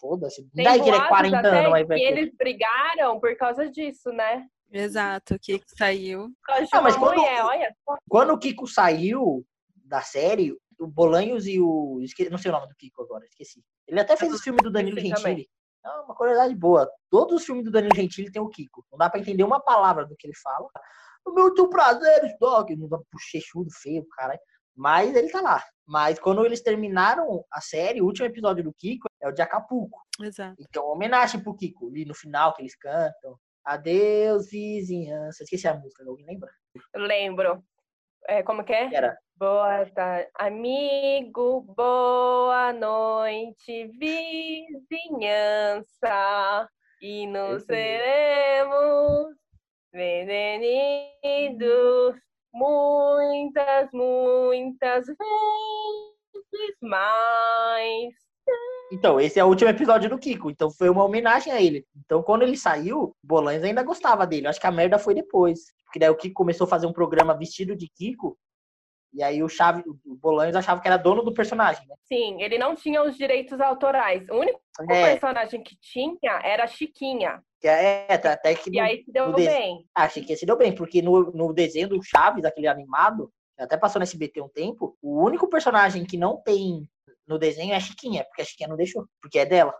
Foda-se. 0.00 0.48
Daí 0.54 0.80
que 0.80 0.88
ele 0.88 0.96
é 0.96 1.00
boatos 1.00 1.08
40 1.08 1.38
até 1.38 1.66
anos, 1.66 1.88
ter. 1.88 2.00
eles 2.00 2.34
brigaram 2.36 3.20
por 3.20 3.36
causa 3.36 3.68
disso, 3.70 4.10
né? 4.10 4.46
Exato, 4.72 5.38
que 5.38 5.60
saiu. 5.66 6.28
Por 6.40 6.46
causa 6.46 6.62
de 6.62 6.68
Ah, 6.72 6.80
mas 6.80 6.96
quando- 6.96 7.18
mulher, 7.18 7.44
olha. 7.44 7.76
só. 7.84 7.96
Quando 8.08 8.32
o 8.32 8.38
Kiko 8.38 8.66
saiu 8.66 9.44
da 9.84 10.00
série, 10.00 10.56
o 10.80 10.86
Bolanhos 10.86 11.46
e 11.46 11.60
o. 11.60 11.98
esque- 12.02 12.28
Não 12.30 12.38
sei 12.38 12.50
o 12.50 12.54
nome 12.54 12.68
do 12.68 12.74
Kiko 12.76 13.02
agora, 13.02 13.24
esqueci. 13.26 13.62
Ele 13.86 14.00
até 14.00 14.16
fez 14.16 14.32
os 14.32 14.40
filmes 14.42 14.62
do 14.62 14.70
Danilo. 14.70 14.98
Gentili. 15.00 15.48
É 15.84 15.90
uma 16.00 16.14
curiosidade 16.14 16.54
boa. 16.54 16.88
Todos 17.10 17.36
os 17.40 17.44
filmes 17.44 17.64
do 17.64 17.70
Danilo 17.70 17.94
Gentili 17.96 18.30
tem 18.30 18.40
o 18.40 18.48
Kiko. 18.48 18.84
Não 18.90 18.98
dá 18.98 19.10
pra 19.10 19.18
entender 19.20 19.42
uma 19.42 19.60
palavra 19.60 20.06
do 20.06 20.14
que 20.16 20.26
ele 20.26 20.36
fala. 20.36 20.68
Muito 21.26 21.68
prazer, 21.68 22.24
Stock. 22.26 22.74
Não 22.76 22.88
dá 22.88 22.98
bochechudo, 23.12 23.68
feio, 23.82 24.06
caralho. 24.16 24.38
Mas 24.76 25.14
ele 25.14 25.28
tá 25.30 25.40
lá. 25.40 25.62
Mas 25.86 26.18
quando 26.18 26.44
eles 26.46 26.62
terminaram 26.62 27.44
a 27.52 27.60
série, 27.60 28.00
o 28.00 28.06
último 28.06 28.26
episódio 28.26 28.64
do 28.64 28.72
Kiko 28.72 29.08
é 29.20 29.28
o 29.28 29.32
de 29.32 29.42
Acapulco. 29.42 30.00
Exato. 30.20 30.54
Então, 30.58 30.86
homenagem 30.86 31.42
pro 31.42 31.54
Kiko, 31.56 31.88
ali 31.88 32.04
no 32.04 32.14
final 32.14 32.54
que 32.54 32.62
eles 32.62 32.76
cantam. 32.76 33.36
Adeus, 33.64 34.48
vizinhança. 34.50 35.42
Esqueci 35.44 35.66
a 35.68 35.74
música, 35.74 36.04
alguém 36.06 36.26
lembra? 36.26 36.50
Eu 36.94 37.02
lembro. 37.02 37.62
É, 38.28 38.42
como 38.42 38.64
que 38.64 38.72
é? 38.72 38.92
Era. 38.94 39.18
Boa 39.42 39.84
tarde, 39.86 40.30
amigo, 40.38 41.62
boa 41.76 42.72
noite, 42.72 43.88
vizinhança, 45.08 45.88
e 47.00 47.26
nos 47.26 47.64
seremos 47.64 49.34
venenidos 49.92 50.94
muitas, 52.54 53.90
muitas 53.92 55.06
vezes 55.08 55.16
mais. 56.80 58.14
Então, 58.92 59.20
esse 59.20 59.40
é 59.40 59.44
o 59.44 59.48
último 59.48 59.70
episódio 59.70 60.08
do 60.08 60.18
Kiko. 60.18 60.52
Então, 60.52 60.70
foi 60.70 60.88
uma 60.88 61.02
homenagem 61.02 61.52
a 61.52 61.60
ele. 61.60 61.84
Então, 61.96 62.22
quando 62.22 62.42
ele 62.42 62.56
saiu, 62.56 63.12
Bolanhos 63.20 63.64
ainda 63.64 63.82
gostava 63.82 64.24
dele. 64.24 64.46
Acho 64.46 64.60
que 64.60 64.68
a 64.68 64.70
merda 64.70 65.00
foi 65.00 65.16
depois. 65.16 65.58
Porque 65.84 65.98
daí 65.98 66.10
o 66.10 66.16
Kiko 66.16 66.34
começou 66.34 66.64
a 66.66 66.70
fazer 66.70 66.86
um 66.86 66.92
programa 66.92 67.36
vestido 67.36 67.74
de 67.74 67.88
Kiko. 67.88 68.38
E 69.14 69.22
aí 69.22 69.42
o 69.42 69.48
Chave, 69.48 69.82
o 69.86 70.14
Bolanhos 70.16 70.56
achava 70.56 70.80
que 70.80 70.88
era 70.88 70.96
dono 70.96 71.22
do 71.22 71.34
personagem, 71.34 71.86
né? 71.86 71.94
Sim, 72.04 72.40
ele 72.42 72.56
não 72.56 72.74
tinha 72.74 73.02
os 73.02 73.16
direitos 73.16 73.60
autorais. 73.60 74.26
O 74.30 74.36
único 74.36 74.60
É, 74.90 75.12
personagem 75.12 75.62
que 75.62 75.76
tinha 75.76 76.40
era 76.42 76.64
a 76.64 76.66
Chiquinha. 76.66 77.42
que 77.60 77.68
é, 77.68 78.06
é, 78.08 78.14
até 78.14 78.54
que 78.54 78.70
E 78.70 78.76
no- 78.78 78.82
aí 78.82 79.04
se 79.04 79.12
deu 79.12 79.32
des- 79.34 79.46
bem. 79.48 79.86
Ah, 79.94 80.04
achei 80.04 80.24
que 80.24 80.34
se 80.36 80.46
deu 80.46 80.56
bem, 80.56 80.74
porque 80.74 81.02
no, 81.02 81.30
no 81.32 81.52
desenho 81.52 81.88
do 81.88 82.02
Chaves, 82.02 82.44
aquele 82.44 82.66
animado, 82.68 83.30
até 83.58 83.76
passou 83.76 84.00
no 84.00 84.04
SBT 84.04 84.40
um 84.40 84.48
tempo, 84.48 84.96
o 85.02 85.22
único 85.22 85.46
personagem 85.48 86.04
que 86.04 86.16
não 86.16 86.38
tem 86.42 86.88
no 87.26 87.38
desenho 87.38 87.72
é 87.72 87.76
a 87.76 87.80
Chiquinha, 87.80 88.24
porque 88.24 88.42
a 88.42 88.44
Chiquinha 88.44 88.68
não 88.68 88.76
deixou, 88.76 89.06
porque 89.20 89.38
é 89.38 89.44
dela. 89.46 89.74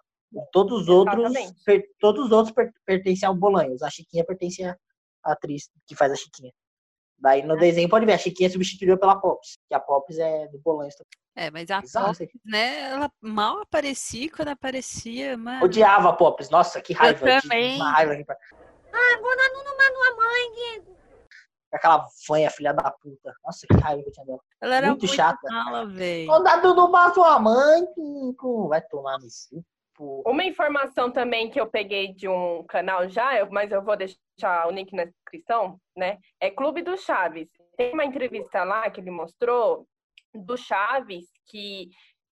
Todos 0.52 0.82
os 0.82 0.88
outros, 0.88 1.32
per- 1.64 1.84
todos 1.98 2.26
os 2.26 2.32
outros 2.32 2.54
per- 2.54 2.72
pertencem 2.86 3.26
ao 3.26 3.34
Bolanhos. 3.34 3.82
A 3.82 3.90
Chiquinha 3.90 4.24
pertence 4.24 4.62
à 4.62 4.76
atriz 5.24 5.70
que 5.86 5.94
faz 5.96 6.12
a 6.12 6.16
Chiquinha. 6.16 6.52
Daí 7.22 7.40
Ah. 7.40 7.46
no 7.46 7.56
desenho 7.56 7.88
pode 7.88 8.04
ver, 8.04 8.14
a 8.14 8.18
Chiquinha 8.18 8.50
substituiu 8.50 8.98
pela 8.98 9.14
Pops, 9.14 9.56
que 9.68 9.74
a 9.74 9.78
Pops 9.80 10.18
é 10.18 10.48
do 10.48 10.58
também. 10.60 10.90
É, 11.36 11.50
mas 11.52 11.70
a 11.70 11.80
Bizarro 11.80 12.06
Pop, 12.06 12.14
isso 12.14 12.22
aqui. 12.24 12.40
né, 12.44 12.90
ela 12.90 13.10
mal 13.20 13.60
aparecia 13.60 14.28
quando 14.30 14.48
aparecia, 14.48 15.36
mano. 15.38 15.64
Odiava 15.64 16.08
a 16.10 16.12
Pops, 16.12 16.50
nossa, 16.50 16.80
que 16.82 16.92
raiva. 16.92 17.26
Eu 17.30 17.40
também. 17.40 17.76
Uma 17.76 17.92
raiva. 17.92 18.12
aqui 18.14 18.24
pra- 18.24 18.36
Aquela 21.72 22.06
fanha, 22.26 22.50
filha 22.50 22.74
da 22.74 22.90
puta. 22.90 23.32
Nossa, 23.42 23.66
que 23.66 23.74
raiva 23.80 24.02
que 24.02 24.08
eu 24.10 24.12
tinha 24.12 24.26
dela. 24.26 24.38
Ela 24.60 24.76
era 24.76 24.86
muito 24.88 25.00
muito, 25.06 25.14
chata. 25.16 25.38
mala, 25.50 25.86
velho. 25.86 26.26
Mandado 26.28 26.74
do 26.74 26.88
bar 26.88 27.14
sua 27.14 27.38
mãe, 27.38 27.86
Kiko. 27.94 28.68
Vai 28.68 28.82
tomar 28.82 29.18
no 29.18 29.24
cu. 29.26 29.64
Pô. 30.02 30.22
Uma 30.26 30.44
informação 30.44 31.12
também 31.12 31.48
que 31.48 31.60
eu 31.60 31.66
peguei 31.68 32.12
de 32.12 32.28
um 32.28 32.64
canal 32.64 33.08
já, 33.08 33.46
mas 33.50 33.70
eu 33.70 33.80
vou 33.80 33.96
deixar 33.96 34.66
o 34.66 34.72
link 34.72 34.92
na 34.92 35.04
descrição, 35.04 35.78
né? 35.96 36.18
É 36.40 36.50
Clube 36.50 36.82
do 36.82 36.96
Chaves. 36.96 37.48
Tem 37.76 37.92
uma 37.92 38.04
entrevista 38.04 38.64
lá 38.64 38.90
que 38.90 39.00
ele 39.00 39.10
mostrou 39.12 39.86
do 40.34 40.56
Chaves 40.56 41.26
que 41.46 41.90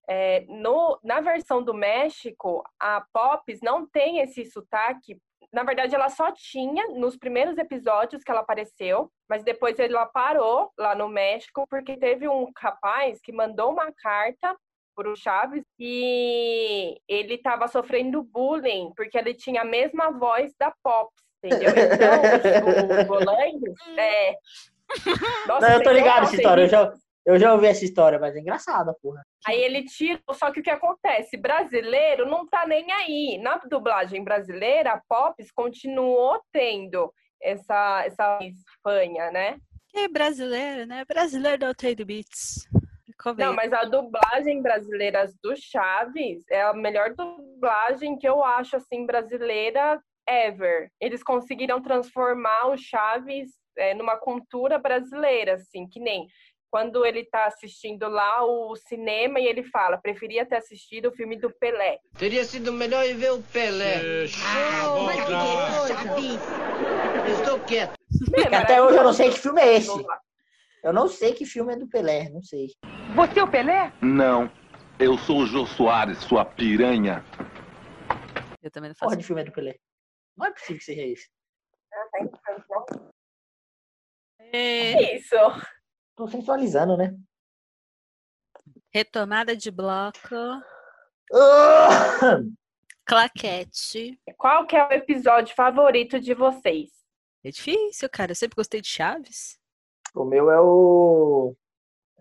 é, 0.09 0.45
no, 0.49 0.99
na 1.05 1.21
versão 1.21 1.63
do 1.63 1.73
México, 1.73 2.65
a 2.81 3.05
Pops 3.13 3.61
não 3.63 3.87
tem 3.87 4.19
esse 4.19 4.45
sotaque. 4.47 5.17
Na 5.53 5.63
verdade, 5.63 5.95
ela 5.95 6.09
só 6.09 6.33
tinha 6.33 6.89
nos 6.89 7.17
primeiros 7.17 7.57
episódios 7.59 8.23
que 8.23 8.31
ela 8.31 8.41
apareceu, 8.41 9.11
mas 9.29 9.45
depois 9.45 9.79
ela 9.79 10.07
parou 10.07 10.73
lá 10.77 10.95
no 10.95 11.09
México 11.09 11.65
porque 11.69 11.97
teve 11.97 12.29
um 12.29 12.51
rapaz 12.57 13.21
que 13.21 13.33
mandou 13.33 13.71
uma 13.71 13.93
carta 13.93 14.57
pro 15.01 15.17
Chaves 15.17 15.65
e 15.79 17.01
ele 17.09 17.35
estava 17.37 17.67
sofrendo 17.69 18.23
bullying 18.23 18.93
porque 18.95 19.17
ele 19.17 19.33
tinha 19.33 19.63
a 19.63 19.65
mesma 19.65 20.11
voz 20.11 20.53
da 20.59 20.71
Pops, 20.83 21.23
entendeu? 21.43 21.71
Então, 21.71 22.99
o, 22.99 23.01
o 23.01 23.05
Bolanhos, 23.07 23.75
é... 23.97 24.35
Nossa, 25.49 25.69
Não, 25.69 25.77
eu 25.77 25.83
tô 25.83 25.91
ligado 25.91 26.25
essa 26.25 26.37
história. 26.37 26.63
Eu 26.65 26.69
já, 26.69 26.93
eu 27.25 27.39
já 27.39 27.55
ouvi 27.55 27.67
essa 27.67 27.83
história, 27.83 28.19
mas 28.19 28.37
é 28.37 28.41
engraçada, 28.41 28.95
porra. 29.01 29.25
Aí 29.47 29.59
ele 29.59 29.85
tira, 29.85 30.21
só 30.33 30.51
que 30.51 30.61
o 30.61 30.63
que 30.63 30.69
acontece? 30.69 31.39
Brasileiro 31.39 32.29
não 32.29 32.47
tá 32.47 32.67
nem 32.67 32.93
aí. 32.93 33.39
Na 33.43 33.57
dublagem 33.57 34.23
brasileira, 34.23 34.93
a 34.93 35.01
Pops 35.09 35.51
continuou 35.51 36.39
tendo 36.53 37.11
essa, 37.41 38.03
essa 38.05 38.39
fanha, 38.83 39.31
né? 39.31 39.57
Que 39.89 40.01
é 40.01 40.09
brasileiro, 40.09 40.85
né? 40.87 41.07
Brasileiro 41.07 41.67
não 41.67 41.75
tem 41.75 41.95
limites. 41.95 42.69
Não, 43.37 43.55
mas 43.55 43.73
a 43.73 43.85
dublagem 43.85 44.63
brasileira 44.63 45.31
do 45.43 45.55
Chaves 45.57 46.45
é 46.51 46.63
a 46.63 46.73
melhor 46.73 47.15
dublagem 47.15 48.19
que 48.19 48.29
eu 48.29 48.43
acho, 48.43 48.77
assim, 48.77 49.07
brasileira 49.07 50.01
ever. 50.29 50.91
Eles 51.01 51.23
conseguiram 51.23 51.83
transformar 51.83 52.69
o 52.69 52.77
Chaves 52.77 53.51
é, 53.77 53.95
numa 53.95 54.17
cultura 54.17 54.79
brasileira, 54.79 55.55
assim, 55.55 55.89
que 55.89 56.01
nem 56.01 56.27
quando 56.71 57.05
ele 57.05 57.25
tá 57.25 57.47
assistindo 57.47 58.09
lá 58.09 58.45
o 58.45 58.77
cinema 58.77 59.41
e 59.41 59.47
ele 59.47 59.65
fala, 59.65 59.99
preferia 59.99 60.47
ter 60.47 60.57
assistido 60.57 61.09
o 61.09 61.13
filme 61.13 61.37
do 61.37 61.51
Pelé. 61.51 61.99
Teria 62.17 62.45
sido 62.45 62.73
melhor 62.73 63.05
ir 63.05 63.15
ver 63.15 63.33
o 63.33 63.43
Pelé. 63.43 64.01
Ah, 64.47 64.85
eu 64.85 65.03
mas 65.03 65.25
que 66.15 67.33
estou 67.33 67.59
quieto. 67.61 67.95
É, 68.53 68.57
até 68.57 68.81
hoje 68.81 68.99
eu 68.99 69.03
não 69.03 69.13
sei 69.13 69.31
que 69.31 69.39
filme 69.39 69.61
é 69.61 69.77
esse. 69.77 70.07
Eu 70.83 70.93
não 70.93 71.09
sei 71.09 71.35
que 71.35 71.45
filme 71.45 71.75
é 71.75 71.77
do 71.77 71.87
Pelé, 71.89 72.29
não 72.31 72.43
sei. 72.43 72.69
Você 73.15 73.41
é 73.41 73.43
o 73.43 73.51
Pelé? 73.51 73.93
Não. 74.01 74.51
Eu 74.99 75.19
sou 75.19 75.41
o 75.41 75.47
Jô 75.47 75.67
Soares, 75.67 76.19
sua 76.19 76.45
piranha. 76.45 77.25
Eu 78.63 78.71
também 78.71 78.91
não 78.91 78.95
Porra 78.95 79.11
faço. 79.11 79.19
de 79.19 79.25
filme 79.27 79.43
é 79.43 79.45
do 79.45 79.53
Pelé. 79.53 79.77
Não 80.37 80.47
é 80.47 80.53
possível 80.53 80.79
que 80.79 80.85
seja 80.85 81.03
esse. 81.03 81.29
É, 84.53 85.17
Isso. 85.17 85.35
Tô 86.17 86.27
sensualizando, 86.29 86.97
né? 86.97 87.15
retomada 88.93 89.57
de 89.57 89.71
bloco. 89.71 90.35
Ah! 91.33 92.41
Claquete. 93.05 94.19
Qual 94.37 94.67
que 94.67 94.75
é 94.77 94.85
o 94.85 94.93
episódio 94.93 95.55
favorito 95.55 96.19
de 96.21 96.35
vocês? 96.35 96.91
É 97.45 97.51
difícil, 97.51 98.09
cara. 98.11 98.33
Eu 98.33 98.37
sempre 98.37 98.57
gostei 98.57 98.81
de 98.81 98.89
Chaves. 98.89 99.60
O 100.15 100.25
meu 100.25 100.51
é 100.51 100.61
o. 100.61 101.55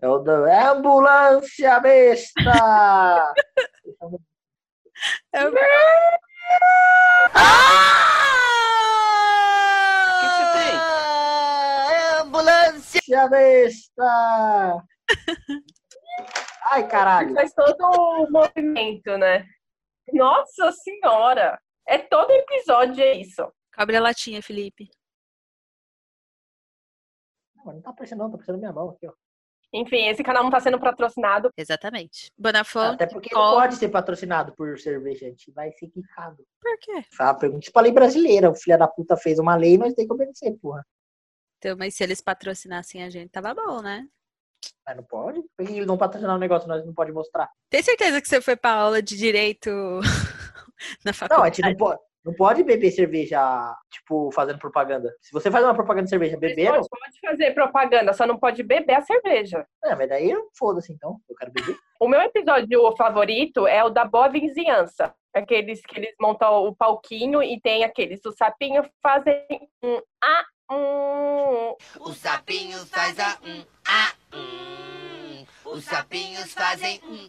É 0.00 0.08
o 0.08 0.18
da 0.18 0.50
é 0.50 0.62
Ambulância 0.68 1.80
Besta! 1.80 3.34
É 5.32 5.46
o... 5.46 5.48
O 5.48 5.52
que 5.52 5.58
você 10.26 10.44
tem? 10.52 10.74
Ah, 10.76 12.20
Ambulância 12.20 13.28
Besta! 13.28 14.84
Ai, 16.70 16.86
caralho. 16.86 17.34
Faz 17.34 17.54
todo 17.54 17.80
o 17.80 18.30
movimento, 18.30 19.16
né? 19.16 19.46
Nossa 20.12 20.70
senhora! 20.72 21.58
É 21.86 21.96
todo 21.96 22.30
episódio 22.30 23.02
é 23.02 23.14
isso. 23.14 23.50
Cobre 23.74 23.96
a 23.96 24.00
latinha, 24.02 24.42
Felipe. 24.42 24.90
Não, 27.70 27.76
não 27.76 27.82
tá 27.82 27.90
aparecendo, 27.90 28.18
não, 28.18 28.30
tá 28.30 28.34
aparecendo 28.34 28.58
minha 28.58 28.72
mão 28.72 28.90
aqui, 28.90 29.06
ó. 29.06 29.12
Enfim, 29.72 30.08
esse 30.08 30.24
canal 30.24 30.42
não 30.42 30.50
tá 30.50 30.58
sendo 30.58 30.80
patrocinado. 30.80 31.48
Exatamente. 31.56 32.32
Bonafonte. 32.36 32.94
Até 32.94 33.06
porque 33.06 33.32
não 33.32 33.40
pode 33.52 33.76
ser 33.76 33.88
patrocinado 33.88 34.52
por 34.56 34.78
cerveja, 34.80 35.26
gente 35.26 35.52
vai 35.52 35.70
ser 35.72 35.88
quicado. 35.88 36.44
Por 36.60 36.78
quê? 36.80 37.04
Tá, 37.16 37.32
pergunta 37.32 37.64
isso 37.64 37.72
pra 37.72 37.82
lei 37.82 37.92
brasileira. 37.92 38.50
O 38.50 38.54
filho 38.54 38.76
da 38.76 38.88
puta 38.88 39.16
fez 39.16 39.38
uma 39.38 39.54
lei, 39.54 39.78
nós 39.78 39.94
temos 39.94 40.08
que 40.08 40.12
obedecer, 40.14 40.58
porra. 40.60 40.84
Então, 41.58 41.76
mas 41.78 41.94
se 41.94 42.02
eles 42.02 42.20
patrocinassem 42.20 43.04
a 43.04 43.10
gente, 43.10 43.30
tava 43.30 43.54
bom, 43.54 43.80
né? 43.80 44.08
Mas 44.84 44.96
não 44.96 45.04
pode? 45.04 45.40
Por 45.56 45.64
que 45.64 45.72
eles 45.72 45.86
vão 45.86 45.96
patrocinar 45.96 46.34
um 46.34 46.40
negócio 46.40 46.66
nós 46.68 46.84
não 46.84 46.92
pode 46.92 47.12
mostrar? 47.12 47.48
Tem 47.70 47.82
certeza 47.82 48.20
que 48.20 48.26
você 48.28 48.40
foi 48.40 48.56
pra 48.56 48.72
aula 48.72 49.00
de 49.00 49.16
direito 49.16 49.70
na 51.04 51.06
Não, 51.06 51.10
a 51.10 51.14
faculdade? 51.14 51.56
gente 51.56 51.68
não 51.70 51.76
pode, 51.76 52.00
não 52.24 52.34
pode 52.34 52.62
beber 52.62 52.90
cerveja, 52.90 53.40
tipo, 53.90 54.30
fazendo 54.32 54.58
propaganda. 54.58 55.14
Se 55.20 55.32
você 55.32 55.50
faz 55.50 55.64
uma 55.64 55.74
propaganda 55.74 56.04
de 56.04 56.10
cerveja 56.10 56.36
bebendo, 56.36 56.72
Pode, 56.72 56.88
pode 56.88 57.20
fazer 57.24 57.54
propaganda, 57.54 58.12
só 58.12 58.26
não 58.26 58.38
pode 58.38 58.62
beber 58.62 58.94
a 58.94 59.02
cerveja. 59.02 59.66
é, 59.84 59.94
mas 59.94 60.08
daí 60.08 60.34
foda-se 60.58 60.92
então. 60.92 61.16
Eu 61.28 61.36
quero 61.36 61.52
beber. 61.52 61.76
O 61.98 62.08
meu 62.08 62.20
episódio 62.20 62.94
favorito 62.96 63.66
é 63.66 63.82
o 63.82 63.90
da 63.90 64.04
boa 64.04 64.28
vizinhança. 64.28 65.14
Aqueles 65.32 65.80
que 65.82 65.98
eles 65.98 66.14
montam 66.20 66.66
o 66.66 66.74
palquinho 66.74 67.42
e 67.42 67.60
tem 67.60 67.84
aqueles. 67.84 68.20
O 68.26 68.32
sapinho 68.32 68.82
fazem 69.02 69.46
um 69.82 70.00
ah, 70.22 70.44
um. 70.70 71.76
O 72.00 72.12
sapinho 72.12 72.78
faz 72.86 73.18
a 73.18 73.38
um, 73.44 73.64
a 73.86 74.12
um. 74.36 74.99
O 75.72 75.80
sapinhos 75.80 76.52
fazem 76.52 77.00
um. 77.04 77.28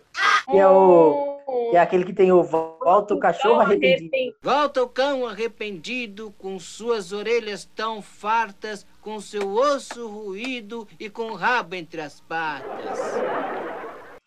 Que 0.52 0.58
é 0.58 0.68
o. 0.68 1.40
Que 1.70 1.78
é 1.78 1.80
aquele 1.80 2.04
que 2.04 2.14
tem 2.14 2.32
o 2.32 2.44
volta 2.44 3.14
o 3.14 3.20
cachorro 3.20 3.62
arrependido. 3.62 4.36
Volta 4.42 4.82
o 4.82 4.90
cão 4.90 5.28
arrependido, 5.28 6.32
com 6.38 6.60
suas 6.60 7.12
orelhas 7.12 7.66
tão 7.76 8.02
fartas, 8.02 8.86
com 9.00 9.20
seu 9.20 9.54
osso 9.54 10.08
ruído 10.08 10.88
e 11.00 11.10
com 11.10 11.28
o 11.28 11.36
rabo 11.36 11.76
entre 11.76 12.02
as 12.02 12.20
patas. 12.22 13.00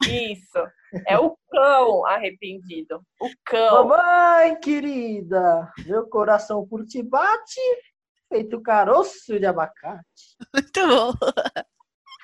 Isso. 0.07 0.59
É 1.07 1.19
o 1.19 1.37
cão 1.51 2.07
arrependido. 2.07 3.03
O 3.21 3.29
cão. 3.45 3.89
Mamãe 3.89 4.59
querida, 4.61 5.73
meu 5.87 6.07
coração 6.07 6.67
por 6.67 6.85
ti 6.87 7.03
bate, 7.03 7.61
feito 8.29 8.61
caroço 8.63 9.39
de 9.39 9.47
abacate. 9.47 10.37
Muito 10.55 10.87
bom. 10.87 11.13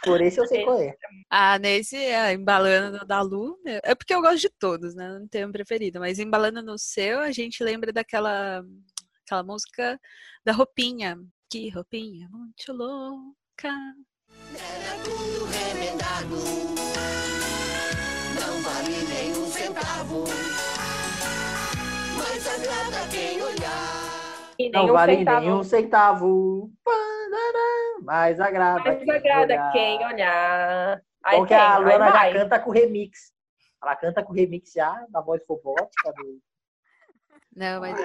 Por 0.04 0.20
esse 0.20 0.40
eu 0.40 0.46
sei 0.46 0.64
qual 0.64 0.80
é. 0.80 0.94
Ah, 1.28 1.58
nesse, 1.58 1.96
é, 1.96 2.32
embalando 2.32 3.04
da 3.06 3.20
Lu, 3.20 3.58
né? 3.64 3.80
é 3.84 3.94
porque 3.94 4.14
eu 4.14 4.22
gosto 4.22 4.40
de 4.40 4.50
todos, 4.58 4.94
né? 4.94 5.08
Não 5.18 5.28
tenho 5.28 5.48
um 5.48 5.52
preferido, 5.52 6.00
mas 6.00 6.18
embalando 6.18 6.62
no 6.62 6.78
seu, 6.78 7.20
a 7.20 7.30
gente 7.30 7.62
lembra 7.62 7.92
daquela 7.92 8.64
aquela 9.30 9.42
música 9.44 9.98
da 10.44 10.52
roupinha. 10.52 11.16
Que 11.48 11.68
roupinha 11.70 12.28
muito 12.30 12.72
louca. 12.72 13.68
Era 14.54 15.02
tudo 15.04 15.44
remendado. 15.46 16.36
Não 18.40 18.62
vale 18.62 19.04
nem 19.08 19.32
um 19.32 19.46
centavo. 19.46 20.24
Mas 22.16 22.46
agrada 22.46 23.08
quem 23.08 23.42
olhar. 23.42 24.10
Não 24.72 24.82
nenhum 24.82 24.92
vale 24.92 25.16
centavo. 25.16 25.40
nem 25.40 25.54
um 25.54 25.64
centavo. 25.64 26.72
Panará, 26.84 27.89
Mas 28.02 28.40
agrada. 28.40 28.82
Mas 28.84 29.02
quem 29.02 29.12
agrada 29.12 29.54
olhar. 29.54 29.72
quem 29.72 30.06
olhar. 30.06 31.02
Aí 31.24 31.38
Bom 31.38 31.42
que 31.44 31.54
tem, 31.54 31.58
a 31.58 31.78
Luana 31.78 32.06
já 32.06 32.12
vai. 32.12 32.32
canta 32.32 32.58
com 32.58 32.70
remix. 32.70 33.32
Ela 33.82 33.96
canta 33.96 34.22
com 34.22 34.32
remix 34.32 34.72
já, 34.72 35.06
da 35.08 35.20
voz 35.20 35.42
robótica. 35.48 36.12
Do... 36.12 36.40
Não, 37.54 37.80
mas. 37.80 37.98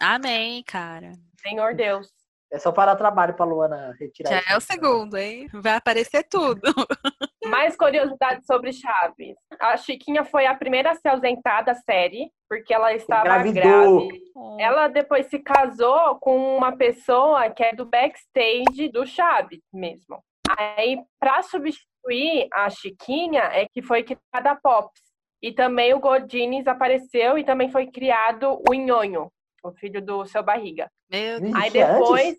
Amém, 0.00 0.62
cara. 0.64 1.12
Senhor 1.40 1.74
Deus. 1.74 2.12
É 2.52 2.58
só 2.58 2.70
para 2.70 2.94
trabalho 2.94 3.34
pra 3.34 3.44
Luana 3.44 3.96
retirar 3.98 4.30
Já 4.30 4.38
isso. 4.40 4.52
é 4.52 4.56
o 4.56 4.60
segundo, 4.60 5.16
hein? 5.16 5.48
Vai 5.52 5.74
aparecer 5.74 6.22
tudo. 6.24 6.62
Mais 7.54 7.76
curiosidades 7.76 8.44
sobre 8.46 8.72
Chaves. 8.72 9.36
A 9.60 9.76
Chiquinha 9.76 10.24
foi 10.24 10.44
a 10.44 10.56
primeira 10.56 10.90
a 10.90 10.94
ser 10.96 11.10
ausentada 11.10 11.72
da 11.72 11.74
série, 11.76 12.28
porque 12.48 12.74
ela 12.74 12.92
estava 12.92 13.46
Engravidou. 13.46 14.08
grávida. 14.08 14.24
Ela 14.58 14.88
depois 14.88 15.26
se 15.26 15.38
casou 15.38 16.18
com 16.18 16.56
uma 16.56 16.76
pessoa 16.76 17.48
que 17.50 17.62
é 17.62 17.72
do 17.72 17.86
backstage 17.86 18.88
do 18.88 19.06
Chaves 19.06 19.60
mesmo. 19.72 20.20
Aí, 20.58 21.00
para 21.20 21.42
substituir 21.44 22.48
a 22.52 22.68
Chiquinha, 22.70 23.42
é 23.42 23.66
que 23.72 23.80
foi 23.80 24.02
criada 24.02 24.50
a 24.50 24.56
Pops. 24.56 25.00
E 25.40 25.52
também 25.52 25.94
o 25.94 26.00
Godines 26.00 26.66
apareceu 26.66 27.38
e 27.38 27.44
também 27.44 27.70
foi 27.70 27.86
criado 27.86 28.60
o 28.68 28.74
Nhonho, 28.74 29.30
o 29.62 29.70
filho 29.72 30.04
do 30.04 30.26
seu 30.26 30.42
barriga. 30.42 30.90
Meu 31.08 31.40
Deus. 31.40 31.54
Aí 31.54 31.60
existia 31.60 31.86
depois. 31.86 32.36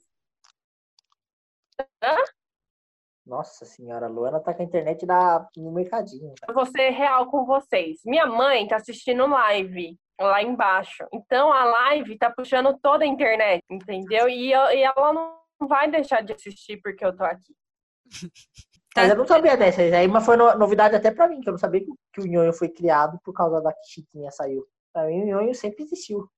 antes? 2.03 2.44
Nossa 3.25 3.65
senhora, 3.65 4.05
a 4.05 4.09
Luana 4.09 4.39
tá 4.39 4.53
com 4.53 4.61
a 4.61 4.65
internet 4.65 5.05
da... 5.05 5.47
no 5.57 5.71
mercadinho. 5.71 6.33
Eu 6.47 6.53
vou 6.53 6.65
ser 6.65 6.89
real 6.91 7.25
com 7.31 7.43
vocês. 7.45 7.99
Minha 8.05 8.27
mãe 8.27 8.67
tá 8.67 8.75
assistindo 8.75 9.25
live 9.25 9.97
lá 10.21 10.43
embaixo. 10.43 11.03
Então 11.11 11.51
a 11.51 11.63
live 11.65 12.17
tá 12.17 12.29
puxando 12.29 12.77
toda 12.81 13.03
a 13.03 13.07
internet, 13.07 13.63
entendeu? 13.69 14.29
E, 14.29 14.51
eu- 14.51 14.69
e 14.71 14.83
ela 14.83 15.11
não 15.11 15.39
vai 15.67 15.89
deixar 15.89 16.21
de 16.21 16.33
assistir 16.33 16.79
porque 16.83 17.03
eu 17.03 17.15
tô 17.15 17.23
aqui. 17.23 17.53
Mas 18.95 19.09
eu 19.09 19.17
não 19.17 19.27
sabia 19.27 19.57
dessa 19.57 19.81
aí, 19.81 20.07
mas 20.07 20.25
foi 20.25 20.37
no- 20.37 20.57
novidade 20.57 20.95
até 20.95 21.11
pra 21.11 21.27
mim, 21.27 21.41
que 21.41 21.49
eu 21.49 21.51
não 21.51 21.57
sabia 21.57 21.83
que, 21.83 21.91
o- 21.91 21.97
que 22.13 22.21
o 22.21 22.25
Nhonho 22.25 22.53
foi 22.53 22.69
criado 22.69 23.19
por 23.25 23.33
causa 23.33 23.59
da 23.61 23.73
que 23.73 23.83
Chiquinha 23.89 24.31
saiu. 24.31 24.65
Pra 24.93 25.05
mim, 25.07 25.21
o 25.21 25.25
Nhonho 25.25 25.53
sempre 25.53 25.83
existiu. 25.83 26.29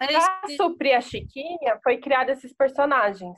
É 0.00 0.06
Pra 0.06 0.40
que- 0.46 0.56
suprir 0.56 0.94
a 0.96 1.00
Chiquinha, 1.00 1.80
foi 1.82 1.96
criado 1.98 2.30
esses 2.30 2.52
personagens. 2.54 3.36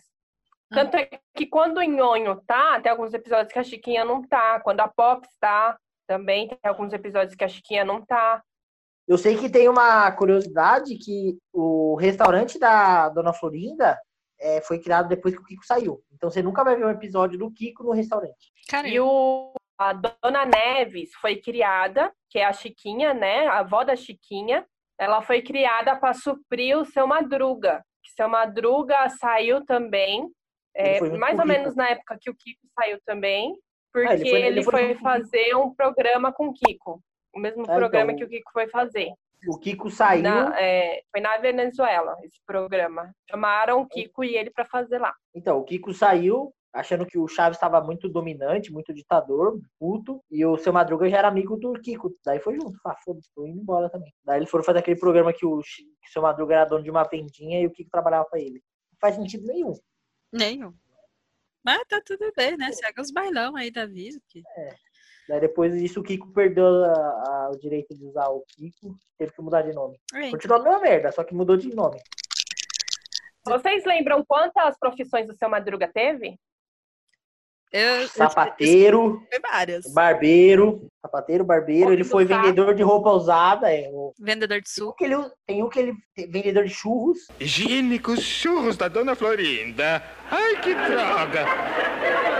Tanto 0.72 0.96
é 0.96 1.08
que 1.34 1.46
quando 1.46 1.78
o 1.78 1.82
Nhonho 1.82 2.40
tá, 2.46 2.80
tem 2.80 2.90
alguns 2.90 3.14
episódios 3.14 3.52
que 3.52 3.58
a 3.58 3.64
Chiquinha 3.64 4.04
não 4.04 4.22
tá. 4.22 4.60
Quando 4.60 4.80
a 4.80 4.88
Pops 4.88 5.28
tá, 5.40 5.78
também 6.06 6.48
tem 6.48 6.58
alguns 6.64 6.92
episódios 6.92 7.34
que 7.34 7.44
a 7.44 7.48
Chiquinha 7.48 7.84
não 7.84 8.04
tá. 8.04 8.42
Eu 9.06 9.18
sei 9.18 9.36
que 9.36 9.50
tem 9.50 9.68
uma 9.68 10.10
curiosidade 10.12 10.96
que 10.96 11.36
o 11.52 11.96
restaurante 11.96 12.58
da 12.58 13.08
Dona 13.08 13.32
Florinda 13.32 13.98
é, 14.40 14.60
foi 14.60 14.78
criado 14.78 15.08
depois 15.08 15.34
que 15.34 15.40
o 15.40 15.44
Kiko 15.44 15.64
saiu. 15.64 16.02
Então 16.12 16.30
você 16.30 16.42
nunca 16.42 16.64
vai 16.64 16.76
ver 16.76 16.86
um 16.86 16.90
episódio 16.90 17.38
do 17.38 17.50
Kiko 17.50 17.84
no 17.84 17.92
restaurante. 17.92 18.52
Cara, 18.68 18.88
E 18.88 18.98
o, 19.00 19.52
a 19.78 19.92
Dona 19.92 20.44
Neves 20.44 21.12
foi 21.14 21.36
criada, 21.36 22.12
que 22.28 22.38
é 22.38 22.44
a 22.44 22.52
Chiquinha, 22.52 23.14
né? 23.14 23.46
A 23.46 23.58
avó 23.58 23.84
da 23.84 23.96
Chiquinha. 23.96 24.66
Ela 24.98 25.22
foi 25.22 25.42
criada 25.42 25.96
para 25.96 26.14
suprir 26.14 26.78
o 26.78 26.84
seu 26.84 27.06
Madruga. 27.06 27.84
Que 28.02 28.10
seu 28.12 28.28
Madruga 28.28 29.08
saiu 29.10 29.64
também, 29.64 30.28
é, 30.74 31.00
mais 31.18 31.38
ou 31.38 31.46
menos 31.46 31.74
na 31.74 31.88
época 31.90 32.16
que 32.20 32.30
o 32.30 32.34
Kiko 32.34 32.66
saiu 32.78 32.98
também, 33.04 33.54
porque 33.92 34.08
Ah, 34.08 34.14
ele 34.14 34.30
foi- 34.30 34.38
ele, 34.38 34.46
ele 34.48 34.62
foi 34.64 34.94
fazer 34.96 35.54
um 35.56 35.74
programa 35.74 36.32
com 36.32 36.48
o 36.48 36.54
Kiko. 36.54 37.02
O 37.34 37.38
mesmo 37.38 37.62
Ah, 37.62 37.74
programa 37.76 38.12
então. 38.12 38.16
que 38.16 38.24
o 38.24 38.28
Kiko 38.28 38.50
foi 38.52 38.68
fazer. 38.68 39.12
O 39.48 39.58
Kiko 39.58 39.90
saiu. 39.90 40.22
Na- 40.22 40.58
é, 40.60 41.02
foi 41.10 41.20
na 41.20 41.36
Venezuela, 41.38 42.16
esse 42.22 42.38
programa. 42.46 43.12
Chamaram 43.28 43.80
o 43.80 43.86
Kiko 43.88 44.22
e 44.22 44.36
ele 44.36 44.50
para 44.50 44.64
fazer 44.64 44.98
lá. 44.98 45.12
Então, 45.34 45.58
o 45.58 45.64
Kiko 45.64 45.92
saiu 45.92 46.52
achando 46.72 47.04
que 47.04 47.18
o 47.18 47.28
Chaves 47.28 47.56
estava 47.58 47.80
muito 47.82 48.08
dominante, 48.08 48.72
muito 48.72 48.94
ditador, 48.94 49.60
puto, 49.78 50.22
e 50.30 50.42
o 50.46 50.56
seu 50.56 50.72
Madruga 50.72 51.06
já 51.08 51.18
era 51.18 51.28
amigo 51.28 51.56
do 51.56 51.72
Kiko. 51.74 52.14
Daí 52.24 52.38
foi 52.40 52.54
junto. 52.54 52.78
Ah, 52.86 52.96
foda-se, 53.04 53.28
tô 53.34 53.44
indo 53.46 53.60
embora 53.60 53.90
também. 53.90 54.10
Daí 54.24 54.38
eles 54.38 54.48
foram 54.50 54.64
fazer 54.64 54.78
aquele 54.78 54.98
programa 54.98 55.32
que 55.34 55.44
o, 55.44 55.58
que 55.60 56.08
o 56.08 56.12
seu 56.12 56.22
Madruga 56.22 56.54
era 56.54 56.64
dono 56.64 56.82
de 56.84 56.90
uma 56.90 57.02
vendinha 57.04 57.60
e 57.60 57.66
o 57.66 57.70
Kiko 57.70 57.90
trabalhava 57.90 58.24
pra 58.30 58.40
ele. 58.40 58.62
Não 58.92 58.98
faz 59.00 59.16
sentido 59.16 59.46
nenhum. 59.46 59.74
Nenhum. 60.32 60.72
Mas 61.64 61.82
tá 61.88 62.00
tudo 62.04 62.32
bem, 62.36 62.56
né? 62.56 62.72
Segue 62.72 63.00
os 63.00 63.10
bailão 63.12 63.54
aí 63.56 63.70
da 63.70 63.86
vida. 63.86 64.18
que- 64.28 64.42
Daí 65.28 65.40
depois 65.40 65.72
disso 65.72 66.00
o 66.00 66.02
Kiko 66.02 66.32
perdeu 66.32 66.66
a- 66.66 66.92
a- 67.46 67.50
o 67.54 67.58
direito 67.58 67.94
de 67.94 68.04
usar 68.04 68.28
o 68.28 68.40
Kiko, 68.48 68.98
teve 69.16 69.32
que 69.32 69.40
mudar 69.40 69.62
de 69.62 69.72
nome. 69.72 69.96
É, 70.14 70.30
Continuou 70.30 70.60
a 70.60 70.64
mesma 70.64 70.80
merda, 70.80 71.12
só 71.12 71.22
que 71.22 71.32
mudou 71.34 71.56
de 71.56 71.72
nome. 71.74 72.00
Vocês 73.44 73.84
lembram 73.84 74.24
quantas 74.24 74.76
profissões 74.78 75.28
o 75.28 75.34
seu 75.34 75.48
Madruga 75.48 75.88
teve? 75.92 76.38
Eu, 77.72 78.06
Sapateiro, 78.08 79.26
eu, 79.32 79.40
várias. 79.40 79.92
barbeiro, 79.92 80.86
sapateiro, 81.06 81.44
barbeiro, 81.44 81.92
ele 81.92 82.04
foi 82.04 82.26
Saco. 82.26 82.42
vendedor 82.42 82.74
de 82.76 82.82
roupa 82.82 83.10
usada, 83.10 83.70
é, 83.74 83.90
o- 83.92 84.14
Vendedor 84.20 84.60
de 84.60 84.64
tem 84.72 84.84
suco. 84.84 84.94
que 84.96 85.04
ele, 85.04 85.16
tem 85.46 85.62
um 85.62 85.68
que 85.68 85.80
ele 85.80 85.94
vendedor 86.30 86.62
de 86.64 86.70
churros, 86.70 87.18
Higiênicos 87.40 88.20
churros 88.20 88.76
da 88.76 88.86
Dona 88.86 89.16
Florinda. 89.16 90.00
Ai, 90.30 90.60
que 90.60 90.72
droga! 90.74 91.44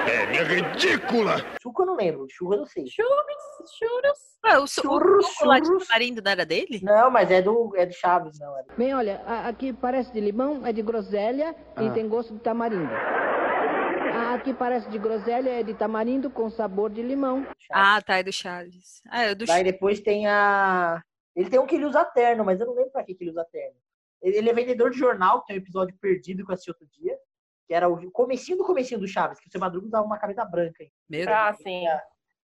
É 0.07 0.42
ridícula! 0.44 1.44
suco 1.61 1.83
eu 1.83 1.87
não 1.87 1.96
lembro, 1.96 2.27
churros 2.31 2.59
eu 2.59 2.66
sei. 2.66 2.87
Churros, 2.87 3.70
churros. 3.79 4.18
Ah, 4.44 4.61
o, 4.61 4.66
Churros, 4.66 5.27
o 5.27 5.29
chocolate 5.33 5.66
churros. 5.66 5.87
tamarindo 5.88 6.22
não 6.22 6.31
era 6.31 6.44
dele? 6.46 6.81
Não, 6.83 7.11
mas 7.11 7.31
é 7.31 7.40
do, 7.42 7.72
é 7.77 7.87
do 7.87 7.92
Chaves, 7.94 8.38
não. 8.40 8.57
É. 8.59 8.62
Bem, 8.77 8.94
olha, 8.94 9.20
a- 9.27 9.48
aqui 9.48 9.72
parece 9.72 10.12
de 10.12 10.20
limão, 10.20 10.64
é 10.66 10.72
de 10.72 10.83
groselha 10.83 11.55
Ah. 11.77 11.83
e 11.85 11.90
tem 11.90 12.09
gosto 12.09 12.33
de 12.35 12.40
tamarindo. 12.40 12.90
A- 14.23 14.35
Aqui 14.35 14.53
parece 14.55 14.89
de 14.89 14.99
groselha, 14.99 15.51
é 15.51 15.63
de 15.63 15.75
tamarindo 15.75 16.31
com 16.31 16.49
sabor 16.51 16.91
de 16.91 17.03
limão. 17.03 17.47
Ah, 17.71 18.01
tá, 18.01 18.19
é 18.19 18.23
do 18.23 18.33
Chaves. 18.33 19.03
Ah, 19.09 19.23
é 19.23 19.35
do 19.35 19.45
Daí 19.47 19.59
Chaves. 19.59 19.73
depois 19.73 20.01
tem 20.01 20.27
a. 20.27 21.03
Ele 21.35 21.49
tem 21.51 21.59
um 21.59 21.67
que 21.67 21.75
ele 21.77 21.87
usa 21.87 22.05
terno, 22.05 22.45
mas 22.45 22.61
eu 22.61 22.67
não 22.67 22.75
lembro 22.75 22.91
pra 22.91 23.03
que, 23.05 23.15
que 23.15 23.25
ele 23.25 23.31
usa 23.31 23.45
terno. 23.51 23.77
Ele, 24.21 24.49
é 24.49 24.53
vendedor 24.53 24.91
de 24.91 24.99
jornal, 24.99 25.43
tem 25.43 25.57
um 25.57 25.61
episódio 25.61 25.97
perdido 26.01 26.45
que 26.45 26.51
eu 26.51 26.55
assisti 26.55 26.71
outro 26.71 26.87
dia, 26.93 27.17
que 27.67 27.75
era 27.75 27.89
o 27.89 28.11
comecinho 28.13 28.59
do 28.59 28.65
comecinho 28.65 29.01
do 29.01 29.09
Chaves, 29.09 29.41
que 29.41 29.49
o 29.49 29.51
seu 29.51 29.61
Madruga 29.61 29.87
usava 29.87 30.07
uma 30.07 30.19
camisa 30.19 30.45
branca, 30.45 30.83
hein, 30.83 30.93
Meu. 31.09 31.27
Ah, 31.29 31.53
sim. 31.55 31.85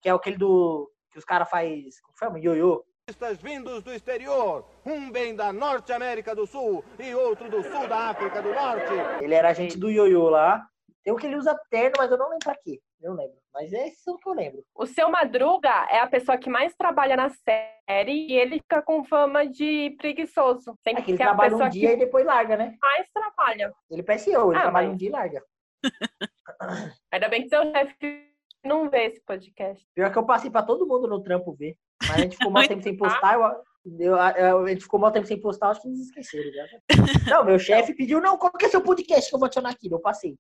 que 0.02 0.10
é 0.10 0.12
aquele 0.12 0.38
do. 0.38 0.90
que 1.12 1.20
os 1.20 1.26
caras 1.26 1.50
faz. 1.50 2.00
Como 2.02 2.18
chama? 2.18 2.40
Ioiô. 2.40 2.84
Turistas 3.06 3.38
vindos 3.42 3.84
do 3.84 3.94
exterior. 3.94 4.66
Um 4.86 5.12
vem 5.12 5.34
da 5.36 5.54
Norte 5.54 5.94
América 5.94 6.36
do 6.36 6.46
Sul 6.46 6.84
e 7.00 7.14
outro 7.16 7.50
do 7.50 7.64
Sul 7.64 7.88
da 7.88 8.10
África 8.10 8.42
do 8.42 8.54
Norte. 8.54 8.92
Ele 9.22 9.34
era 9.34 9.50
agente 9.50 9.78
do 9.78 9.90
ioiô 9.90 10.30
lá. 10.30 10.68
Tem 11.08 11.14
um 11.14 11.18
que 11.18 11.26
ele 11.26 11.38
usa 11.38 11.58
terno, 11.70 11.94
mas 11.98 12.12
eu 12.12 12.18
não 12.18 12.26
lembro 12.26 12.44
pra 12.44 12.54
quê. 12.54 12.82
Eu 13.02 13.12
não 13.12 13.18
lembro. 13.24 13.38
Mas 13.54 13.72
são 14.04 14.16
os 14.16 14.22
que 14.22 14.28
eu 14.28 14.34
lembro. 14.34 14.62
O 14.76 14.86
seu 14.86 15.10
Madruga 15.10 15.88
é 15.90 16.00
a 16.00 16.08
pessoa 16.08 16.38
que 16.38 16.50
mais 16.50 16.76
trabalha 16.76 17.16
na 17.16 17.30
série 17.30 18.28
e 18.28 18.34
ele 18.34 18.60
fica 18.60 18.82
com 18.82 19.06
fama 19.06 19.48
de 19.48 19.96
preguiçoso. 19.98 20.72
É 20.72 20.90
Sempre 20.90 21.04
que 21.04 21.12
ele 21.12 21.18
que 21.18 21.24
é 21.24 21.26
a 21.26 21.30
trabalha 21.30 21.56
um 21.56 21.70
dia 21.70 21.94
e 21.94 21.96
depois 21.98 22.26
larga, 22.26 22.58
né? 22.58 22.76
mais 22.82 23.08
trabalha. 23.14 23.72
Ele 23.90 24.04
parece 24.04 24.34
eu, 24.34 24.52
ele 24.52 24.60
Ah, 24.60 24.64
trabalha 24.64 24.88
mas- 24.88 24.96
um 24.96 24.98
dia 24.98 25.08
e 25.08 25.12
larga. 25.14 25.42
Ainda 27.14 27.30
bem 27.30 27.44
que 27.44 27.50
seu 27.50 27.64
chefe 27.72 28.30
não 28.66 28.90
vê 28.90 29.06
esse 29.06 29.22
podcast. 29.22 29.88
Pior 29.96 30.12
que 30.12 30.18
eu 30.18 30.26
passei 30.26 30.50
pra 30.52 30.62
todo 30.62 30.86
mundo 30.86 31.08
no 31.08 31.24
trampo 31.24 31.54
ver. 31.54 31.78
Mas 32.02 32.12
a 32.12 32.20
gente 32.20 32.36
ficou 32.36 32.54
tempo 32.68 32.84
sem 32.84 32.98
postar. 32.98 33.36
Eu, 33.36 33.64
eu- 34.00 34.16
eu- 34.16 34.66
a 34.66 34.70
gente 34.70 34.84
ficou 34.84 35.00
mal 35.00 35.12
tempo 35.12 35.28
sem 35.28 35.40
postar, 35.40 35.70
acho 35.70 35.82
que 35.82 35.88
eles 35.88 36.00
esqueceram. 36.02 36.52
Já. 36.52 36.66
Não, 37.40 37.46
meu 37.46 37.60
chefe 37.60 37.94
pediu, 37.94 38.20
não, 38.22 38.38
qual 38.38 38.52
que 38.54 38.66
é 38.66 38.70
seu 38.70 38.82
podcast 38.82 39.30
que 39.30 39.36
eu 39.36 39.40
vou 39.40 39.46
adicionar 39.48 39.70
aqui? 39.72 39.92
Eu 39.92 40.00
passei. 40.00 40.36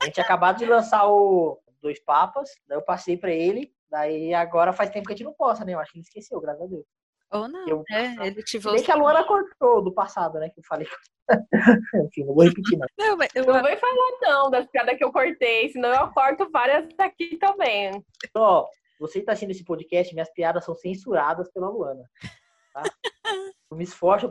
A 0.00 0.04
gente 0.04 0.14
tinha 0.14 0.24
acabado 0.24 0.58
de 0.58 0.66
lançar 0.66 1.06
o 1.08 1.58
Dois 1.82 2.00
Papas, 2.04 2.50
daí 2.68 2.76
eu 2.78 2.82
passei 2.82 3.16
pra 3.16 3.30
ele. 3.32 3.72
Daí 3.90 4.34
agora 4.34 4.72
faz 4.72 4.90
tempo 4.90 5.06
que 5.06 5.12
a 5.14 5.16
gente 5.16 5.24
não 5.24 5.32
posta, 5.32 5.64
né? 5.64 5.72
Eu 5.74 5.80
acho 5.80 5.92
que 5.92 5.98
ele 5.98 6.04
esqueceu, 6.04 6.40
graças 6.40 6.62
a 6.62 6.66
Deus. 6.66 6.84
Ou 7.30 7.46
não, 7.48 7.68
Eu- 7.68 7.84
é, 7.90 8.26
ele 8.26 8.42
te 8.42 8.60
Se 8.60 8.70
bem 8.70 8.82
que 8.82 8.90
a 8.90 8.94
Luana 8.94 9.22
cortou 9.24 9.82
do 9.82 9.92
passado, 9.92 10.38
né? 10.38 10.48
Que 10.50 10.60
eu 10.60 10.64
falei. 10.64 10.86
Enfim, 12.06 12.24
não 12.24 12.34
vou 12.34 12.44
repetir, 12.44 12.78
não. 12.78 12.86
Não, 12.98 13.16
mas 13.16 13.28
eu, 13.34 13.44
Não 13.44 13.60
vai 13.62 13.76
falar 13.76 14.18
não 14.22 14.50
das 14.50 14.66
piadas 14.66 14.96
que 14.96 15.04
eu 15.04 15.12
cortei, 15.12 15.68
senão 15.70 15.90
eu 15.92 16.08
corto 16.12 16.50
várias 16.50 16.88
daqui 16.96 17.36
também. 17.36 17.90
Ó, 18.34 18.66
você 18.98 19.20
que 19.20 19.26
tá 19.26 19.32
assistindo 19.32 19.50
esse 19.50 19.64
podcast, 19.64 20.12
minhas 20.14 20.32
piadas 20.32 20.64
são 20.64 20.74
censuradas 20.74 21.50
pela 21.52 21.68
Luana. 21.68 22.02
Tá? 22.82 22.90
Eu 23.70 23.76
me 23.76 23.84
esforço 23.84 24.28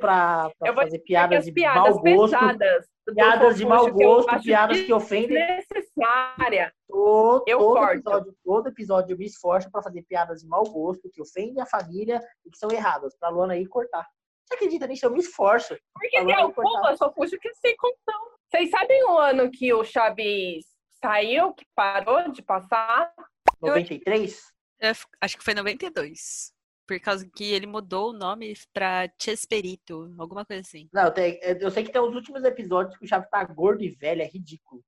vou 0.73 0.73
fazer 0.83 0.99
piadas 0.99 1.39
as 1.39 1.45
de 1.45 1.51
piadas 1.51 1.95
mau 1.95 2.01
gosto. 2.03 2.33
pesadas. 2.39 2.88
Piadas 3.13 3.57
de 3.57 3.65
mau 3.65 3.86
que 3.86 3.91
gosto, 3.91 4.29
acho 4.29 4.43
piadas 4.43 4.81
que 4.81 4.91
ofendem. 4.93 5.38
desnecessária. 5.38 6.73
Todo, 6.88 7.43
Eu 7.47 7.60
todo 7.60 7.73
corto. 7.75 7.93
episódio, 7.93 8.36
todo 8.43 8.67
episódio 8.67 9.13
eu 9.13 9.17
me 9.17 9.25
esforço 9.25 9.69
pra 9.71 9.81
fazer 9.83 10.01
piadas 10.03 10.41
de 10.41 10.47
mau 10.47 10.63
gosto, 10.63 11.10
que 11.12 11.21
ofendem 11.21 11.62
a 11.62 11.65
família 11.65 12.19
e 12.45 12.49
que 12.49 12.57
são 12.57 12.69
erradas. 12.71 13.15
Pra 13.17 13.29
Luana 13.29 13.53
aí 13.53 13.65
cortar. 13.67 14.05
Você 14.45 14.55
acredita 14.55 14.88
nisso? 14.88 15.05
Eu 15.05 15.12
me 15.12 15.19
esforço. 15.19 15.77
Porque 15.93 16.17
tem 16.17 16.25
cortar. 16.25 16.41
algumas 16.41 16.97
Fofuxo 16.97 17.38
que 17.39 17.53
sem 17.55 17.75
condição. 17.77 18.21
Vocês 18.49 18.69
sabem 18.71 19.03
o 19.05 19.17
ano 19.17 19.51
que 19.51 19.73
o 19.73 19.83
Chaves 19.83 20.65
saiu, 21.01 21.53
que 21.53 21.65
parou 21.75 22.31
de 22.31 22.41
passar? 22.41 23.13
93? 23.62 24.41
eu 24.79 24.91
acho 25.21 25.38
que 25.38 25.43
foi 25.43 25.53
92. 25.53 26.53
Por 26.88 27.00
causa 27.02 27.30
que 27.36 27.43
ele 27.52 27.67
mudou 27.67 28.12
o 28.12 28.13
nome 28.13 28.58
pra 28.73 29.10
Chespirito, 29.21 30.15
alguma 30.17 30.45
coisa 30.45 30.62
assim. 30.62 30.88
Não, 30.93 31.12
tem- 31.12 31.38
eu 31.41 31.69
sei 31.69 31.84
que 31.84 31.91
tem 31.91 32.02
os 32.02 32.15
últimos 32.15 32.43
episódios 32.45 32.97
que 32.97 33.04
o 33.04 33.08
Chaves 33.08 33.30
tá 33.30 33.43
gordo 33.43 33.84
e 33.84 33.89
velho, 33.89 34.21
é 34.21 34.26
ridículo. 34.26 34.82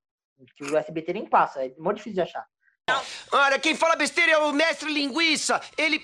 Que 0.56 0.64
o 0.64 0.78
SBT 0.78 1.12
nem 1.12 1.26
passa, 1.28 1.66
é 1.66 1.74
muito 1.78 1.98
difícil 1.98 2.16
de 2.16 2.22
achar. 2.22 2.48
Olha, 3.34 3.60
quem 3.60 3.76
fala 3.76 3.96
besteira 3.98 4.32
é 4.32 4.38
o 4.38 4.54
mestre 4.54 4.92
linguiça. 4.92 5.60
Ele. 5.78 6.04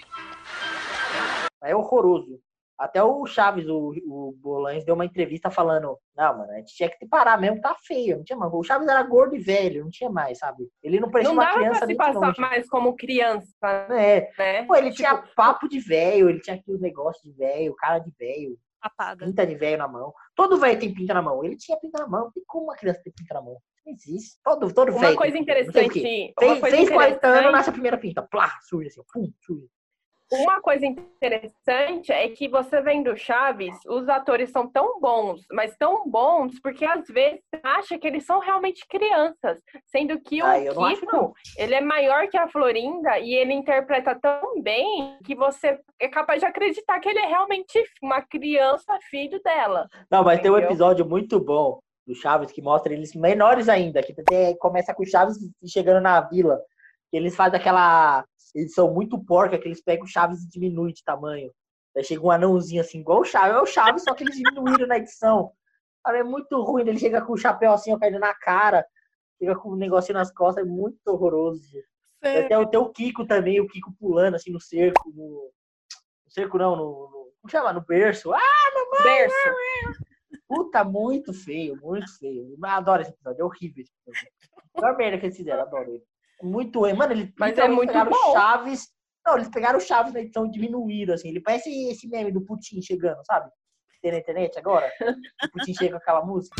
É 1.63 1.73
horroroso. 1.75 2.39
Até 2.77 3.01
o 3.01 3.25
Chaves, 3.25 3.67
o, 3.69 3.93
o 4.05 4.33
Bolães, 4.37 4.83
deu 4.83 4.95
uma 4.95 5.05
entrevista 5.05 5.49
falando: 5.49 5.97
Não, 6.15 6.37
mano, 6.37 6.51
a 6.51 6.55
gente 6.57 6.75
tinha 6.75 6.89
que 6.89 7.07
parar 7.07 7.39
mesmo, 7.39 7.61
tá 7.61 7.73
feio. 7.85 8.17
Não 8.17 8.23
tinha 8.23 8.37
mais. 8.37 8.51
O 8.53 8.63
Chaves 8.63 8.87
era 8.87 9.01
gordo 9.03 9.35
e 9.35 9.39
velho, 9.39 9.83
não 9.83 9.89
tinha 9.89 10.09
mais, 10.09 10.39
sabe? 10.39 10.67
Ele 10.83 10.99
não 10.99 11.09
parecia 11.09 11.29
Não 11.33 11.37
uma 11.41 11.45
dava 11.45 11.57
criança 11.59 11.79
pra 11.79 11.87
se 11.87 11.95
passar 11.95 12.27
longe. 12.27 12.41
mais 12.41 12.69
como 12.69 12.95
criança, 12.95 13.47
É. 13.91 14.29
né? 14.37 14.63
Pô, 14.65 14.75
ele 14.75 14.87
Tipo, 14.91 14.97
tinha 14.97 15.23
papo 15.35 15.69
de 15.69 15.79
velho, 15.79 16.29
ele 16.29 16.41
tinha 16.41 16.57
aqueles 16.57 16.81
negócios 16.81 17.23
de 17.23 17.31
velho, 17.31 17.73
cara 17.75 17.99
de 17.99 18.11
velho, 18.19 18.57
Papada. 18.81 19.25
pinta 19.25 19.47
de 19.47 19.55
velho 19.55 19.77
na 19.77 19.87
mão. 19.87 20.13
Todo 20.35 20.57
velho 20.59 20.77
tem 20.79 20.93
pinta 20.93 21.13
na 21.13 21.21
mão. 21.21 21.43
Ele 21.45 21.55
tinha 21.57 21.79
pinta 21.79 21.99
na 22.01 22.07
mão. 22.07 22.29
E 22.35 22.41
como 22.45 22.65
uma 22.65 22.75
criança 22.75 23.01
tem 23.03 23.13
pinta 23.13 23.33
na 23.35 23.41
mão? 23.41 23.57
Não 23.85 23.93
existe. 23.93 24.37
Todo, 24.43 24.73
todo 24.73 24.87
velho. 24.91 24.97
Uma 24.97 25.07
tem 25.07 25.15
coisa 25.15 25.37
pinta, 25.37 25.53
não 25.63 25.71
sei 25.71 25.87
o 25.87 25.89
quê. 25.91 25.99
interessante. 25.99 26.33
Uma 26.41 26.47
Fez, 26.49 26.59
coisa 26.59 26.75
fez 26.77 26.89
40 26.89 27.27
anos, 27.27 27.51
nasce 27.51 27.69
a 27.69 27.73
primeira 27.73 27.97
pinta. 27.97 28.21
Plá, 28.21 28.51
surge 28.67 28.87
assim, 28.89 29.01
pum, 29.13 29.31
surge. 29.41 29.67
Uma 30.31 30.59
coisa 30.59 30.85
interessante 30.85 32.11
é 32.11 32.27
que 32.29 32.47
você 32.49 32.81
vendo 32.81 33.15
Chaves, 33.15 33.75
os 33.87 34.09
atores 34.09 34.49
são 34.49 34.67
tão 34.67 34.99
bons, 34.99 35.41
mas 35.51 35.77
tão 35.77 36.09
bons 36.09 36.59
porque 36.61 36.83
às 36.83 37.07
vezes 37.07 37.41
você 37.53 37.61
acha 37.63 37.99
que 37.99 38.07
eles 38.07 38.25
são 38.25 38.39
realmente 38.39 38.85
crianças, 38.87 39.59
sendo 39.85 40.19
que 40.19 40.41
Ah, 40.41 40.57
o 40.75 40.83
acho, 40.85 41.05
não. 41.05 41.31
Kiko, 41.31 41.33
ele 41.57 41.75
é 41.75 41.81
maior 41.81 42.27
que 42.27 42.37
a 42.37 42.47
Florinda 42.47 43.19
e 43.19 43.33
ele 43.35 43.53
interpreta 43.53 44.17
tão 44.19 44.61
bem 44.61 45.17
que 45.23 45.35
você 45.35 45.79
é 45.99 46.07
capaz 46.07 46.39
de 46.39 46.45
acreditar 46.47 46.99
que 46.99 47.09
ele 47.09 47.19
é 47.19 47.27
realmente 47.27 47.83
uma 48.01 48.21
criança, 48.21 48.97
filho 49.09 49.39
dela. 49.43 49.87
Não, 50.09 50.23
mas 50.23 50.41
tem 50.41 50.49
um 50.49 50.55
Entendeu? 50.55 50.69
episódio 50.71 51.05
muito 51.07 51.39
bom 51.39 51.79
do 52.07 52.15
Chaves 52.15 52.51
que 52.51 52.61
mostra 52.61 52.93
eles 52.93 53.13
menores 53.15 53.69
ainda, 53.69 54.01
que 54.01 54.13
começa 54.59 54.93
com 54.93 55.03
o 55.03 55.07
Chaves 55.07 55.37
chegando 55.67 56.01
na 56.01 56.21
vila. 56.21 56.59
Que 57.11 57.17
eles 57.17 57.35
fazem 57.35 57.59
aquela 57.59 58.25
edição 58.55 58.93
muito 58.93 59.23
porca, 59.23 59.57
que 59.57 59.67
eles 59.67 59.81
pegam 59.81 60.05
o 60.05 60.07
Chaves 60.07 60.43
e 60.43 60.49
diminuem 60.49 60.93
de 60.93 61.03
tamanho. 61.03 61.51
Aí 61.95 62.03
chega 62.03 62.25
um 62.25 62.31
anãozinho 62.31 62.81
assim, 62.81 62.99
igual 62.99 63.21
o 63.21 63.25
Chaves. 63.25 63.55
É 63.55 63.59
o 63.59 63.65
Chaves, 63.65 64.03
só 64.03 64.13
que 64.13 64.23
eles 64.23 64.37
diminuíram 64.37 64.87
na 64.87 64.97
edição. 64.97 65.51
Cara, 66.03 66.19
é 66.19 66.23
muito 66.23 66.61
ruim. 66.61 66.87
Ele 66.87 66.97
chega 66.97 67.21
com 67.21 67.33
o 67.33 67.37
chapéu 67.37 67.71
assim, 67.71 67.93
ó, 67.93 67.97
caindo 67.97 68.19
na 68.19 68.33
cara. 68.33 68.85
Chega 69.37 69.55
com 69.55 69.71
um 69.71 69.75
negocinho 69.75 70.17
nas 70.17 70.31
costas, 70.31 70.65
é 70.65 70.67
muito 70.67 70.99
horroroso. 71.07 71.61
É. 72.21 72.45
Até 72.45 72.57
o 72.57 72.67
teu 72.67 72.89
Kiko 72.89 73.25
também, 73.25 73.59
o 73.59 73.67
Kiko 73.67 73.93
pulando 73.99 74.35
assim 74.35 74.51
no 74.51 74.59
cerco. 74.59 75.11
No, 75.13 75.51
no 76.25 76.31
cerco 76.31 76.57
não, 76.57 76.75
no, 76.75 76.83
no. 76.83 77.31
Como 77.41 77.51
chama? 77.51 77.73
No 77.73 77.81
berço. 77.81 78.33
Ah, 78.33 78.39
Berço. 79.03 79.35
Puta, 80.47 80.83
muito 80.83 81.33
feio, 81.33 81.75
muito 81.81 82.17
feio. 82.17 82.55
Eu 82.55 82.69
adoro 82.69 83.01
esse 83.01 83.11
episódio, 83.11 83.41
é 83.41 83.45
horrível 83.45 83.83
esse 83.83 83.91
episódio. 84.05 84.31
Melhor 84.75 84.97
merda 84.97 85.17
que 85.17 85.25
eles 85.25 85.37
fizeram, 85.37 85.61
adoro 85.61 85.91
ele. 85.91 86.03
Muito 86.41 86.79
ruim. 86.79 86.93
Mano, 86.93 87.13
eles 87.13 87.31
Mas 87.37 87.57
é 87.57 87.67
muito 87.67 87.89
pegaram 87.89 88.11
bom. 88.11 88.33
Chaves. 88.33 88.87
Não, 89.25 89.35
eles 89.35 89.49
pegaram 89.49 89.77
o 89.77 89.81
Chaves 89.81 90.13
na 90.13 90.19
edição 90.21 90.45
e 90.45 90.51
diminuíram, 90.51 91.13
assim. 91.15 91.29
Ele 91.29 91.41
parece 91.41 91.69
esse 91.89 92.07
meme 92.07 92.31
do 92.31 92.43
Putin 92.45 92.81
chegando, 92.81 93.23
sabe? 93.25 93.49
Tem 94.01 94.11
na 94.11 94.19
internet 94.19 94.57
agora? 94.59 94.91
O 95.45 95.49
Putin 95.51 95.73
chega 95.73 95.91
com 95.91 95.97
aquela 95.97 96.23
música. 96.23 96.55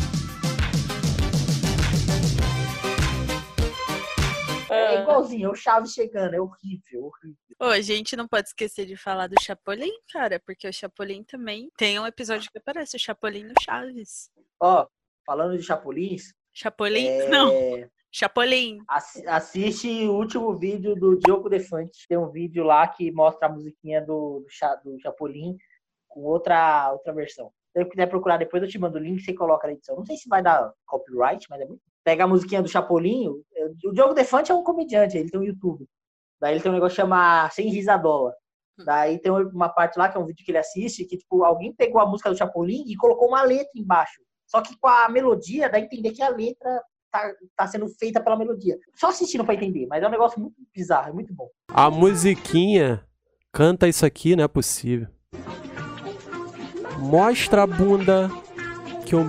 É 4.68 4.86
Ah. 4.88 5.02
igualzinho, 5.02 5.46
é 5.48 5.52
o 5.52 5.54
Chaves 5.54 5.92
chegando, 5.92 6.34
é 6.34 6.40
horrível, 6.40 7.04
horrível. 7.04 7.36
Ô, 7.60 7.64
a 7.66 7.80
gente 7.80 8.16
não 8.16 8.26
pode 8.26 8.48
esquecer 8.48 8.84
de 8.84 8.96
falar 8.96 9.28
do 9.28 9.40
Chapolin, 9.40 9.92
cara, 10.12 10.40
porque 10.44 10.66
o 10.66 10.72
Chapolin 10.72 11.22
também 11.22 11.70
tem 11.78 11.98
um 12.00 12.06
episódio 12.06 12.50
que 12.50 12.58
aparece 12.58 12.96
o 12.96 13.00
Chapolin 13.00 13.44
no 13.44 13.54
Chaves. 13.62 14.28
Ó, 14.60 14.86
falando 15.24 15.56
de 15.56 15.62
Chapulins, 15.62 16.34
Chapolin? 16.52 17.06
é, 17.06 17.28
Não, 17.28 17.50
Chapolin. 18.18 18.78
assi- 18.88 19.26
assiste 19.28 20.08
o 20.08 20.14
último 20.14 20.56
vídeo 20.56 20.94
do 20.94 21.18
Diogo 21.18 21.50
Defante. 21.50 22.06
Tem 22.08 22.16
um 22.16 22.30
vídeo 22.30 22.64
lá 22.64 22.88
que 22.88 23.12
mostra 23.12 23.46
a 23.46 23.52
musiquinha 23.52 24.00
do, 24.00 24.40
do, 24.40 24.46
Cha- 24.48 24.74
do 24.76 24.98
Chapolin 25.02 25.54
com 26.08 26.22
outra, 26.22 26.90
outra 26.92 27.12
versão. 27.12 27.52
Se 27.76 27.82
você 27.82 27.90
quiser 27.90 28.06
procurar 28.08 28.38
depois, 28.38 28.62
eu 28.62 28.68
te 28.70 28.78
mando 28.78 28.96
o 28.96 29.00
link 29.00 29.18
e 29.20 29.22
você 29.22 29.34
coloca 29.34 29.66
na 29.66 29.74
edição. 29.74 29.96
Não 29.96 30.06
sei 30.06 30.16
se 30.16 30.30
vai 30.30 30.42
dar 30.42 30.72
copyright, 30.86 31.46
mas 31.50 31.60
é 31.60 31.66
muito. 31.66 31.82
Pega 32.02 32.24
a 32.24 32.26
musiquinha 32.26 32.62
do 32.62 32.68
Chapolin. 32.70 33.28
O 33.84 33.92
Diogo 33.92 34.14
Defante 34.14 34.50
é 34.50 34.54
um 34.54 34.64
comediante, 34.64 35.18
ele 35.18 35.30
tem 35.30 35.38
um 35.38 35.44
YouTube. 35.44 35.86
Daí 36.40 36.54
ele 36.54 36.62
tem 36.62 36.70
um 36.70 36.74
negócio 36.74 36.96
que 36.96 37.02
chama 37.02 37.50
Sem 37.50 37.68
Risadola. 37.68 38.32
Daí 38.82 39.18
tem 39.18 39.30
uma 39.30 39.68
parte 39.68 39.98
lá 39.98 40.08
que 40.08 40.16
é 40.16 40.20
um 40.20 40.24
vídeo 40.24 40.42
que 40.42 40.50
ele 40.50 40.58
assiste, 40.58 41.04
que 41.04 41.18
tipo, 41.18 41.44
alguém 41.44 41.74
pegou 41.74 42.00
a 42.00 42.06
música 42.06 42.30
do 42.30 42.36
Chapolin 42.38 42.82
e 42.86 42.96
colocou 42.96 43.28
uma 43.28 43.42
letra 43.42 43.70
embaixo. 43.76 44.22
Só 44.46 44.62
que 44.62 44.74
com 44.78 44.88
a 44.88 45.06
melodia, 45.10 45.68
dá 45.68 45.76
a 45.76 45.80
entender 45.80 46.12
que 46.12 46.22
a 46.22 46.30
letra 46.30 46.82
tá, 47.10 47.32
tá 47.56 47.66
sendo 47.66 47.88
feita 47.88 48.20
pela 48.22 48.36
melodia. 48.36 48.76
Só 48.94 49.08
assistindo 49.08 49.44
pra 49.44 49.54
entender, 49.54 49.86
mas 49.86 50.02
é 50.02 50.06
um 50.08 50.10
negócio 50.10 50.40
muito 50.40 50.56
bizarro, 50.74 51.10
é 51.10 51.12
muito 51.12 51.32
bom. 51.34 51.48
A 51.68 51.90
musiquinha 51.90 53.04
canta 53.52 53.88
isso 53.88 54.04
aqui, 54.04 54.36
não 54.36 54.44
é 54.44 54.48
possível. 54.48 55.08
Mostra 56.98 57.62
a 57.62 57.66
bunda 57.66 58.28
que 59.06 59.14
eu. 59.14 59.24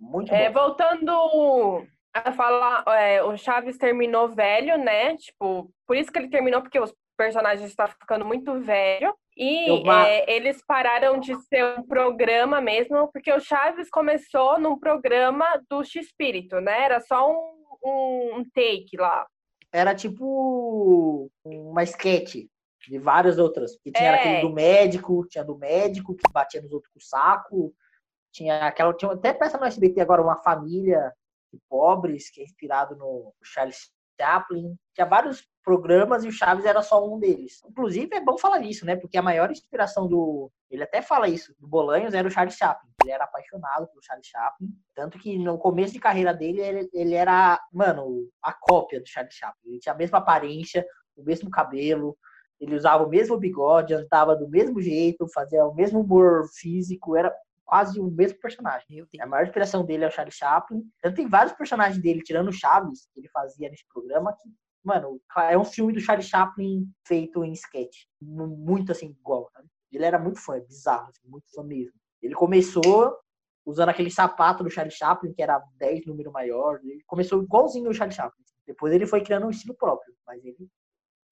Muito 0.00 0.32
É, 0.32 0.48
bom. 0.50 0.60
voltando 0.60 1.86
a 2.14 2.32
falar, 2.32 2.84
é, 2.88 3.22
o 3.22 3.36
Chaves 3.36 3.76
terminou 3.76 4.28
velho, 4.28 4.78
né? 4.78 5.16
Tipo, 5.16 5.70
por 5.86 5.96
isso 5.96 6.10
que 6.12 6.18
ele 6.18 6.28
terminou, 6.28 6.62
porque 6.62 6.78
os 6.78 6.92
personagens 7.16 7.68
estão 7.68 7.86
ficando 7.88 8.24
muito 8.24 8.58
velho. 8.60 9.14
E 9.36 9.68
Eu 9.68 9.82
ma- 9.84 10.06
é, 10.06 10.30
eles 10.32 10.62
pararam 10.64 11.18
de 11.18 11.34
ser 11.44 11.64
um 11.78 11.82
programa 11.82 12.60
mesmo, 12.60 13.08
porque 13.12 13.32
o 13.32 13.40
Chaves 13.40 13.90
começou 13.90 14.60
num 14.60 14.78
programa 14.78 15.44
do 15.68 15.82
X-Espírito, 15.84 16.60
né? 16.60 16.82
Era 16.84 17.00
só 17.00 17.28
um, 17.30 17.64
um, 17.84 18.44
take 18.54 18.96
lá. 18.96 19.26
Era 19.72 19.92
tipo 19.94 21.28
uma 21.44 21.82
sketch 21.82 22.46
de 22.88 22.98
várias 22.98 23.38
outras. 23.38 23.76
Que 23.82 23.90
tinha 23.90 24.10
É. 24.12 24.14
aquele 24.14 24.40
do 24.42 24.50
médico, 24.54 25.26
tinha 25.28 25.42
do 25.44 25.58
médico 25.58 26.14
que 26.14 26.32
batia 26.32 26.62
nos 26.62 26.72
outros 26.72 26.92
com 26.92 26.98
o 26.98 27.02
saco. 27.02 27.74
Tinha 28.32 28.66
aquela. 28.66 28.94
Tinha 28.94 29.10
até 29.12 29.32
peça 29.32 29.58
no 29.58 29.64
SBT 29.64 30.00
agora, 30.00 30.22
uma 30.22 30.36
família 30.36 31.12
de 31.52 31.58
pobres, 31.68 32.30
que 32.30 32.40
é 32.40 32.44
inspirado 32.44 32.94
no 32.96 33.32
Charles 33.42 33.90
Chaplin. 34.20 34.76
Tinha 34.94 35.06
vários 35.06 35.46
programas 35.64 36.24
e 36.24 36.28
o 36.28 36.32
Chaves 36.32 36.64
era 36.64 36.82
só 36.82 37.04
um 37.04 37.18
deles. 37.18 37.62
Inclusive, 37.68 38.14
é 38.14 38.20
bom 38.20 38.38
falar 38.38 38.60
isso, 38.60 38.86
né? 38.86 38.94
Porque 38.94 39.16
a 39.16 39.22
maior 39.22 39.50
inspiração 39.50 40.06
do. 40.06 40.50
Ele 40.70 40.82
até 40.82 41.02
fala 41.02 41.28
isso, 41.28 41.54
do 41.58 41.66
Bolanhos 41.66 42.14
era 42.14 42.26
o 42.26 42.30
Charles 42.30 42.56
Chaplin. 42.56 42.90
Ele 43.02 43.12
era 43.12 43.24
apaixonado 43.24 43.88
pelo 43.88 44.02
Charles 44.02 44.26
Chaplin. 44.26 44.68
Tanto 44.94 45.18
que 45.18 45.38
no 45.38 45.58
começo 45.58 45.92
de 45.92 46.00
carreira 46.00 46.32
dele, 46.32 46.60
ele, 46.60 46.90
ele 46.92 47.14
era, 47.14 47.60
mano, 47.72 48.28
a 48.42 48.52
cópia 48.52 49.00
do 49.00 49.08
Charles 49.08 49.34
Chaplin. 49.34 49.70
Ele 49.72 49.80
tinha 49.80 49.94
a 49.94 49.98
mesma 49.98 50.18
aparência, 50.18 50.86
o 51.16 51.22
mesmo 51.22 51.50
cabelo, 51.50 52.16
ele 52.60 52.76
usava 52.76 53.04
o 53.04 53.08
mesmo 53.08 53.36
bigode, 53.36 53.94
andava 53.94 54.34
do 54.36 54.48
mesmo 54.48 54.80
jeito, 54.80 55.28
fazia 55.28 55.64
o 55.64 55.74
mesmo 55.74 56.00
humor 56.00 56.46
físico, 56.54 57.16
era 57.16 57.34
quase 57.64 57.98
o 57.98 58.10
mesmo 58.10 58.38
personagem. 58.38 59.06
A 59.20 59.26
maior 59.26 59.44
inspiração 59.44 59.84
dele 59.84 60.04
é 60.04 60.08
o 60.08 60.10
Charles 60.10 60.34
Chaplin. 60.34 60.82
Tanto 61.00 61.16
tem 61.16 61.28
vários 61.28 61.54
personagens 61.54 62.00
dele, 62.00 62.22
tirando 62.22 62.48
o 62.48 62.52
Chaves, 62.52 63.08
que 63.12 63.20
ele 63.20 63.28
fazia 63.28 63.68
nesse 63.68 63.84
programa, 63.92 64.32
que, 64.34 64.48
mano, 64.84 65.20
é 65.48 65.56
um 65.58 65.64
filme 65.64 65.92
do 65.92 66.00
Charles 66.00 66.26
Chaplin 66.28 66.86
feito 67.06 67.42
em 67.44 67.52
sketch. 67.52 68.04
Mu- 68.20 68.46
Muito 68.46 68.92
assim, 68.92 69.06
igual, 69.18 69.48
sabe? 69.52 69.66
Ele 69.92 70.04
era 70.04 70.18
muito 70.18 70.40
fã, 70.40 70.58
bizarro, 70.60 71.08
assim, 71.08 71.26
muito 71.28 71.46
fã 71.54 71.62
mesmo. 71.62 71.94
Ele 72.22 72.34
começou 72.34 73.16
usando 73.64 73.88
aquele 73.88 74.10
sapato 74.10 74.62
do 74.62 74.70
Charles 74.70 74.94
Chaplin, 74.94 75.32
que 75.32 75.42
era 75.42 75.62
10 75.76 76.04
número 76.06 76.30
maior. 76.32 76.80
Ele 76.82 77.02
começou 77.06 77.42
igualzinho 77.42 77.88
o 77.90 77.94
Charles 77.94 78.14
Chaplin. 78.16 78.42
Depois 78.66 78.92
ele 78.92 79.06
foi 79.06 79.22
criando 79.22 79.46
um 79.46 79.50
estilo 79.50 79.74
próprio, 79.74 80.14
mas 80.26 80.44
ele 80.44 80.68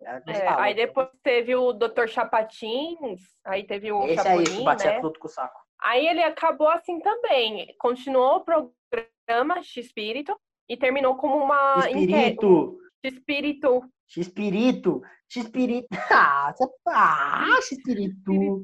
É, 0.00 0.48
aí 0.48 0.74
depois 0.74 1.08
teve 1.22 1.54
o 1.54 1.72
Dr. 1.72 2.06
Chapatins, 2.08 3.20
aí 3.44 3.64
teve 3.64 3.92
o 3.92 4.04
Esse 4.04 4.26
aí, 4.26 4.38
que 4.38 4.46
Chapolin, 4.46 4.64
batia 4.64 4.90
né? 4.92 5.00
tudo 5.00 5.18
com 5.18 5.26
o 5.26 5.30
saco. 5.30 5.60
Aí 5.80 6.06
ele 6.06 6.22
acabou 6.22 6.68
assim 6.68 7.00
também. 7.00 7.74
Continuou 7.78 8.36
o 8.36 8.44
programa 8.44 9.62
X-Espírito 9.62 10.38
e 10.68 10.76
terminou 10.76 11.16
como 11.16 11.36
uma... 11.36 11.78
Espírito. 11.80 12.78
X-Espírito. 13.04 13.82
X-Espírito. 14.08 15.02
X-Espírito. 15.28 15.88
Ah, 16.10 16.52
você- 16.56 16.72
ah, 16.88 17.56
X-Espírito. 17.62 18.62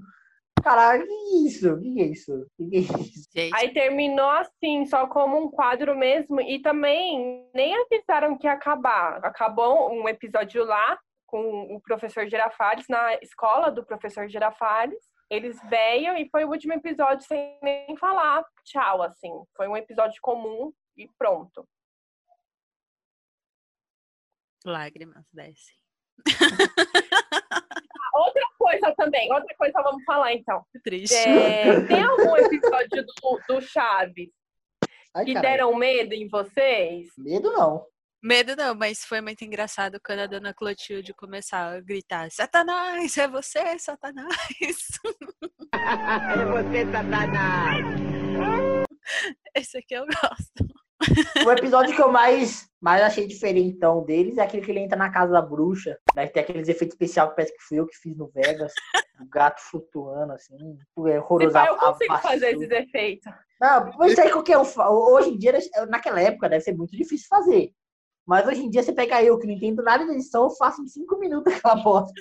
Caralho, 0.62 1.06
que 1.06 1.46
isso? 1.46 1.80
Que 1.80 2.02
é 2.02 2.06
isso? 2.06 2.46
Que 2.56 2.76
é 2.76 2.78
isso? 3.44 3.54
Aí 3.54 3.72
terminou 3.72 4.28
assim, 4.30 4.84
só 4.86 5.06
como 5.06 5.38
um 5.38 5.50
quadro 5.50 5.96
mesmo. 5.96 6.40
E 6.40 6.60
também 6.60 7.48
nem 7.54 7.74
avisaram 7.76 8.36
que 8.36 8.46
ia 8.46 8.52
acabar. 8.52 9.24
Acabou 9.24 9.90
um 9.92 10.08
episódio 10.08 10.64
lá 10.64 10.98
com 11.26 11.74
o 11.74 11.80
professor 11.80 12.26
Girafales, 12.28 12.86
na 12.88 13.14
escola 13.22 13.70
do 13.70 13.84
professor 13.84 14.28
Girafales. 14.28 14.98
Eles 15.30 15.58
veio 15.68 16.16
e 16.16 16.28
foi 16.30 16.44
o 16.44 16.50
último 16.50 16.72
episódio 16.72 17.24
sem 17.26 17.58
nem 17.62 17.96
falar 17.96 18.42
tchau, 18.64 19.02
assim. 19.02 19.30
Foi 19.56 19.68
um 19.68 19.76
episódio 19.76 20.18
comum 20.22 20.72
e 20.96 21.08
pronto. 21.18 21.64
Lágrimas 24.68 25.24
descem. 25.32 25.76
Outra 28.14 28.42
coisa 28.58 28.94
também, 28.96 29.32
outra 29.32 29.54
coisa 29.56 29.80
vamos 29.80 30.02
falar 30.04 30.32
então. 30.32 30.64
Triste. 30.82 31.14
É, 31.14 31.80
tem 31.86 32.02
algum 32.02 32.36
episódio 32.36 33.06
do, 33.06 33.40
do 33.48 33.60
Chaves 33.60 34.30
Ai, 35.14 35.24
que 35.24 35.34
caralho. 35.34 35.56
deram 35.56 35.74
medo 35.76 36.12
em 36.14 36.28
vocês? 36.28 37.08
Medo 37.16 37.52
não. 37.52 37.86
Medo 38.20 38.56
não, 38.56 38.74
mas 38.74 39.04
foi 39.04 39.20
muito 39.20 39.44
engraçado 39.44 40.00
quando 40.04 40.18
a 40.20 40.26
dona 40.26 40.52
Clotilde 40.52 41.14
começar 41.14 41.76
a 41.76 41.80
gritar: 41.80 42.28
Satanás, 42.32 43.16
é 43.16 43.28
você, 43.28 43.78
Satanás! 43.78 44.28
É 45.70 46.44
você, 46.44 46.90
Satanás! 46.90 47.84
Esse 49.54 49.78
aqui 49.78 49.94
eu 49.94 50.04
gosto. 50.06 50.77
O 51.46 51.50
episódio 51.52 51.94
que 51.94 52.02
eu 52.02 52.10
mais, 52.10 52.68
mais 52.80 53.02
achei 53.02 53.26
diferentão 53.26 54.04
deles 54.04 54.36
é 54.38 54.42
aquele 54.42 54.64
que 54.64 54.70
ele 54.70 54.80
entra 54.80 54.98
na 54.98 55.10
casa 55.10 55.32
da 55.32 55.40
bruxa. 55.42 55.96
Daí 56.14 56.28
tem 56.28 56.42
aqueles 56.42 56.68
efeitos 56.68 56.94
especiais 56.94 57.30
que 57.30 57.36
parece 57.36 57.52
que 57.56 57.62
fui 57.62 57.78
eu 57.78 57.86
que 57.86 57.96
fiz 57.96 58.16
no 58.16 58.28
Vegas. 58.34 58.72
O 59.20 59.26
gato 59.28 59.60
flutuando, 59.60 60.32
assim. 60.32 60.56
É 61.06 61.18
horroroso. 61.20 61.56
Eu 61.56 61.60
a- 61.60 61.64
a 61.64 61.76
consigo 61.92 62.18
fazer 62.18 62.50
esses 62.50 62.70
efeitos. 62.70 63.32
Não, 63.60 63.90
mas 63.98 64.12
isso 64.12 64.20
aí 64.20 64.30
qualquer 64.30 64.58
um. 64.58 64.64
fa- 64.64 64.88
Hoje 64.90 65.30
em 65.30 65.38
dia, 65.38 65.52
naquela 65.88 66.20
época, 66.20 66.48
deve 66.48 66.62
ser 66.62 66.76
muito 66.76 66.96
difícil 66.96 67.26
fazer. 67.28 67.70
Mas 68.28 68.46
hoje 68.46 68.60
em 68.60 68.68
dia, 68.68 68.82
você 68.82 68.92
pega 68.92 69.22
eu, 69.24 69.38
que 69.38 69.46
não 69.46 69.54
entendo 69.54 69.82
nada 69.82 70.04
de 70.04 70.12
edição, 70.12 70.44
eu 70.44 70.50
faço 70.50 70.82
em 70.82 70.86
cinco 70.86 71.18
minutos 71.18 71.50
aquela 71.56 71.82
bosta. 71.82 72.12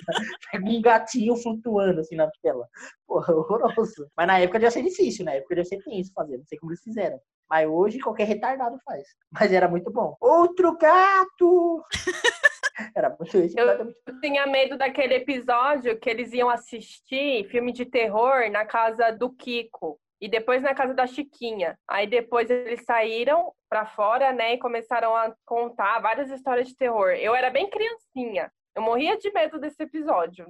Pega 0.50 0.64
um 0.66 0.80
gatinho 0.80 1.36
flutuando 1.36 2.00
assim 2.00 2.16
na 2.16 2.30
tela. 2.42 2.66
Porra, 3.06 3.34
horroroso. 3.34 4.10
Mas 4.16 4.26
na 4.26 4.38
época 4.38 4.58
devia 4.58 4.70
ser 4.70 4.82
difícil, 4.82 5.26
na 5.26 5.34
época 5.34 5.54
devia 5.54 5.68
ser 5.68 5.84
tenso 5.84 6.10
fazer. 6.14 6.38
Não 6.38 6.46
sei 6.46 6.58
como 6.58 6.72
eles 6.72 6.82
fizeram. 6.82 7.20
Mas 7.50 7.68
hoje 7.68 7.98
qualquer 7.98 8.24
retardado 8.24 8.78
faz. 8.86 9.04
Mas 9.30 9.52
era 9.52 9.68
muito 9.68 9.92
bom. 9.92 10.16
Outro 10.18 10.78
gato! 10.78 11.84
Era 12.94 13.08
muito 13.08 13.36
esse 13.36 13.58
episódio 13.58 13.92
é 14.06 14.10
Eu 14.10 14.20
tinha 14.20 14.46
medo 14.46 14.78
daquele 14.78 15.14
episódio 15.14 15.98
que 15.98 16.08
eles 16.08 16.32
iam 16.32 16.48
assistir 16.48 17.44
filme 17.48 17.72
de 17.72 17.84
terror 17.84 18.48
na 18.52 18.64
casa 18.64 19.10
do 19.10 19.30
Kiko. 19.30 19.98
E 20.20 20.28
depois 20.28 20.62
na 20.62 20.74
casa 20.74 20.94
da 20.94 21.06
Chiquinha. 21.06 21.78
Aí 21.86 22.06
depois 22.06 22.50
eles 22.50 22.84
saíram 22.84 23.52
pra 23.68 23.86
fora, 23.86 24.32
né, 24.32 24.54
e 24.54 24.58
começaram 24.58 25.14
a 25.14 25.32
contar 25.44 26.00
várias 26.00 26.30
histórias 26.30 26.68
de 26.68 26.76
terror. 26.76 27.10
Eu 27.10 27.34
era 27.34 27.50
bem 27.50 27.68
criancinha. 27.70 28.50
Eu 28.74 28.82
morria 28.82 29.16
de 29.16 29.32
medo 29.32 29.58
desse 29.58 29.82
episódio. 29.82 30.46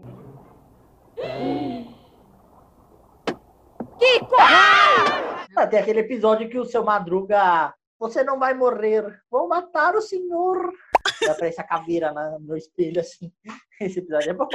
Ah, 5.57 5.67
tem 5.67 5.81
aquele 5.81 6.01
episódio 6.01 6.49
que 6.49 6.59
o 6.59 6.65
seu 6.65 6.85
Madruga. 6.85 7.75
Você 7.99 8.23
não 8.23 8.39
vai 8.39 8.55
morrer. 8.55 9.21
Vou 9.31 9.49
matar 9.49 9.95
o 9.97 10.01
senhor. 10.01 10.73
E 11.21 11.29
aparece 11.29 11.61
a 11.61 11.65
caveira 11.65 12.13
na- 12.13 12.39
no 12.39 12.57
espelho, 12.57 13.01
assim. 13.01 13.33
Esse 13.81 13.99
episódio 13.99 14.31
é 14.31 14.35
bom. 14.35 14.49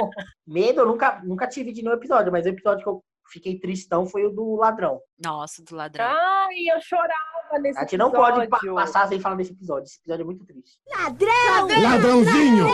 Medo 0.46 0.80
eu 0.80 0.86
nunca, 0.86 1.20
nunca 1.22 1.46
tive 1.46 1.72
de 1.72 1.82
nenhum 1.82 1.94
episódio, 1.94 2.32
mas 2.32 2.46
o 2.46 2.48
episódio 2.48 2.82
que 2.82 2.88
eu 2.88 3.04
fiquei 3.32 3.58
tristão 3.58 4.06
foi 4.06 4.24
o 4.24 4.30
do 4.30 4.56
ladrão. 4.56 5.00
Nossa, 5.22 5.62
do 5.64 5.74
ladrão. 5.74 6.04
Ai, 6.06 6.54
eu 6.74 6.80
chorava 6.80 7.58
nesse 7.60 7.78
A 7.78 7.82
gente 7.82 7.96
não 7.96 8.10
pode 8.10 8.36
pa- 8.48 8.56
episódio. 8.56 8.74
passar 8.74 9.08
sem 9.08 9.20
falar 9.20 9.36
desse 9.36 9.52
episódio. 9.52 9.84
Esse 9.84 9.98
episódio 10.00 10.22
é 10.22 10.26
muito 10.26 10.44
triste. 10.44 10.78
Ladrão! 10.96 11.82
Ladrãozinho! 11.82 12.66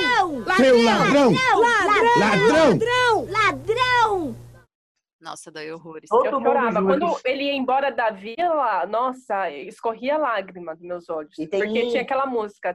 Seu 0.57 0.83
ladrão! 0.83 1.33
Ladrão! 1.33 2.19
Ladrão! 2.19 2.71
Ladrão! 2.71 3.27
Ladrão! 3.31 4.00
Nossa, 5.21 5.51
dói 5.51 5.71
horrores. 5.71 6.09
Todo 6.09 6.25
Eu 6.27 6.41
chorava. 6.41 6.83
Quando 6.83 7.21
ele 7.27 7.45
ia 7.45 7.53
embora 7.55 7.91
da 7.93 8.11
vila, 8.11 8.87
nossa, 8.87 9.51
escorria 9.51 10.17
lágrima 10.17 10.75
dos 10.75 10.83
meus 10.83 11.09
olhos. 11.11 11.35
Tem- 11.37 11.49
Porque 11.49 11.89
tinha 11.91 12.03
aquela 12.03 12.25
música. 12.25 12.75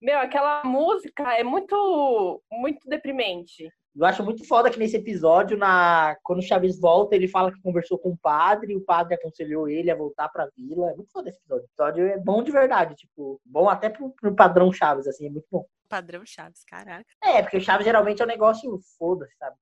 Meu, 0.00 0.18
aquela 0.20 0.62
música 0.64 1.32
é 1.34 1.42
muito, 1.42 2.42
muito 2.52 2.88
deprimente. 2.88 3.68
Eu 3.96 4.04
acho 4.04 4.22
muito 4.22 4.46
foda 4.46 4.70
que 4.70 4.78
nesse 4.78 4.96
episódio, 4.98 5.56
na... 5.56 6.16
quando 6.22 6.40
o 6.40 6.42
Chaves 6.42 6.78
volta, 6.78 7.16
ele 7.16 7.26
fala 7.26 7.50
que 7.50 7.60
conversou 7.62 7.98
com 7.98 8.10
o 8.10 8.16
padre, 8.18 8.74
e 8.74 8.76
o 8.76 8.84
padre 8.84 9.14
aconselhou 9.14 9.68
ele 9.68 9.90
a 9.90 9.96
voltar 9.96 10.28
pra 10.28 10.50
vila. 10.54 10.90
É 10.90 10.94
muito 10.94 11.10
foda 11.10 11.30
esse 11.30 11.38
episódio. 11.38 11.64
O 11.64 11.66
episódio 11.66 12.06
é 12.06 12.18
bom 12.18 12.42
de 12.42 12.52
verdade, 12.52 12.94
tipo, 12.94 13.40
bom 13.44 13.68
até 13.70 13.88
pro, 13.88 14.10
pro 14.10 14.34
padrão 14.36 14.70
Chaves, 14.70 15.06
assim, 15.08 15.26
é 15.26 15.30
muito 15.30 15.46
bom. 15.50 15.64
Padrão 15.86 16.22
Chaves, 16.26 16.64
caraca. 16.64 17.06
É, 17.22 17.42
porque 17.42 17.56
o 17.56 17.60
Chaves 17.60 17.84
geralmente 17.86 18.20
é 18.20 18.24
um 18.24 18.28
negócio 18.28 18.78
foda-se, 18.98 19.34
sabe? 19.36 19.56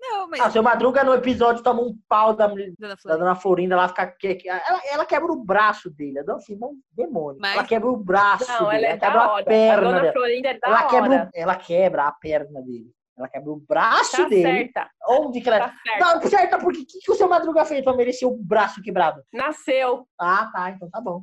Não, 0.00 0.28
mas. 0.28 0.40
Ah, 0.40 0.50
seu 0.50 0.62
Madruga 0.64 1.04
no 1.04 1.14
episódio 1.14 1.62
toma 1.62 1.80
um 1.80 1.96
pau 2.08 2.34
da, 2.34 2.48
Dona 2.48 2.66
da 2.80 2.96
Florinda. 2.96 3.18
Dona 3.18 3.34
Florinda, 3.36 3.74
ela 3.76 3.88
fica. 3.88 4.12
Ela, 4.48 4.80
ela 4.90 5.06
quebra 5.06 5.30
o 5.32 5.44
braço 5.44 5.88
dele. 5.90 6.18
A 6.18 6.22
Dona 6.24 6.40
Florinda 6.40 6.66
é 6.66 6.68
um 6.70 6.80
demônio. 6.90 7.40
Mas- 7.40 7.54
Ela 7.54 7.64
quebra 7.64 7.88
o 7.88 7.96
braço 7.96 8.48
Não, 8.50 8.68
dele. 8.70 8.84
ela 8.84 8.94
é 8.94 8.98
quebra 8.98 9.10
da 9.18 9.24
a 9.24 9.32
hora. 9.32 9.42
A 9.42 9.46
perna 9.46 9.82
dona 9.86 10.00
dela. 10.00 10.12
Florinda 10.12 10.48
é 10.48 10.58
da 10.58 10.68
Ela 10.68 10.86
quebra, 10.88 11.10
hora. 11.10 11.24
o- 11.32 11.38
ela 11.38 11.56
quebra 11.56 12.04
a 12.08 12.12
perna 12.12 12.62
dele. 12.62 12.92
Ela 13.16 13.28
quebra 13.28 13.50
o 13.52 13.56
braço 13.60 14.16
Tá 14.16 14.28
dele. 14.28 14.42
certa, 14.42 14.90
Onde 15.06 15.40
que 15.40 15.48
ela. 15.48 15.68
tá 15.68 15.74
certa. 15.86 16.04
Não, 16.14 16.22
certa, 16.22 16.58
porque 16.58 16.80
o 16.80 16.86
que, 16.86 16.98
que 16.98 17.12
o 17.12 17.14
seu 17.14 17.28
Madruga 17.28 17.64
fez 17.64 17.84
pra 17.84 17.94
merecer 17.94 18.26
o 18.26 18.36
braço 18.36 18.82
quebrado? 18.82 19.22
Nasceu. 19.32 20.08
Ah, 20.18 20.50
tá, 20.52 20.70
então 20.70 20.90
tá 20.90 21.00
bom. 21.00 21.22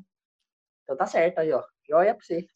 Então 0.84 0.96
tá 0.96 1.06
certo 1.06 1.40
aí, 1.40 1.52
ó. 1.52 1.62
Joia 1.90 2.16
pra 2.16 2.24
você. 2.24 2.48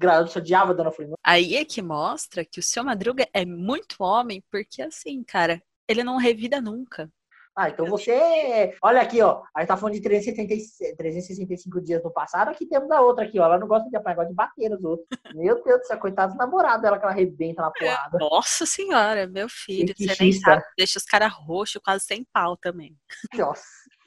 Você 0.00 0.38
odiava 0.38 0.72
a 0.72 0.74
Dona 0.74 0.90
Florinda. 0.90 1.16
Aí 1.24 1.56
é 1.56 1.64
que 1.64 1.82
mostra 1.82 2.44
que 2.44 2.60
o 2.60 2.62
seu 2.62 2.82
Madruga 2.84 3.26
é 3.32 3.44
muito 3.44 3.96
homem, 4.00 4.42
porque 4.50 4.82
assim, 4.82 5.22
cara, 5.22 5.62
ele 5.88 6.02
não 6.02 6.16
revida 6.16 6.60
nunca. 6.60 7.10
Ah, 7.56 7.68
então 7.68 7.84
você. 7.84 8.74
Olha 8.82 9.02
aqui, 9.02 9.20
ó. 9.20 9.42
A 9.54 9.60
gente 9.60 9.68
tá 9.68 9.76
falando 9.76 9.94
de 9.94 10.00
366 10.00 10.96
365 10.96 11.80
dias 11.82 12.02
no 12.02 12.10
passado. 12.10 12.48
Aqui 12.48 12.64
temos 12.64 12.90
a 12.90 13.00
outra 13.02 13.26
aqui, 13.26 13.38
ó. 13.38 13.44
Ela 13.44 13.58
não 13.58 13.66
gosta 13.66 13.90
de 13.90 13.96
apanhar, 13.96 14.16
gosta 14.16 14.30
de 14.30 14.36
bater 14.36 14.70
nos 14.70 14.82
outros. 14.82 15.06
Meu 15.34 15.62
Deus 15.62 15.80
do 15.80 15.86
céu, 15.86 15.98
coitado 15.98 16.32
do 16.32 16.38
namorado 16.38 16.80
dela 16.80 16.98
que 16.98 17.04
ela 17.04 17.12
arrebenta 17.12 17.60
na 17.60 17.70
porrada. 17.70 18.18
Nossa 18.18 18.64
senhora, 18.64 19.26
meu 19.26 19.48
filho, 19.48 19.92
você 19.96 20.16
nem 20.20 20.32
sabe. 20.32 20.62
Deixa 20.78 20.98
os 20.98 21.04
caras 21.04 21.32
roxos, 21.32 21.82
quase 21.84 22.04
sem 22.04 22.24
pau 22.32 22.56
também. 22.56 22.96
Nossa, 23.34 23.62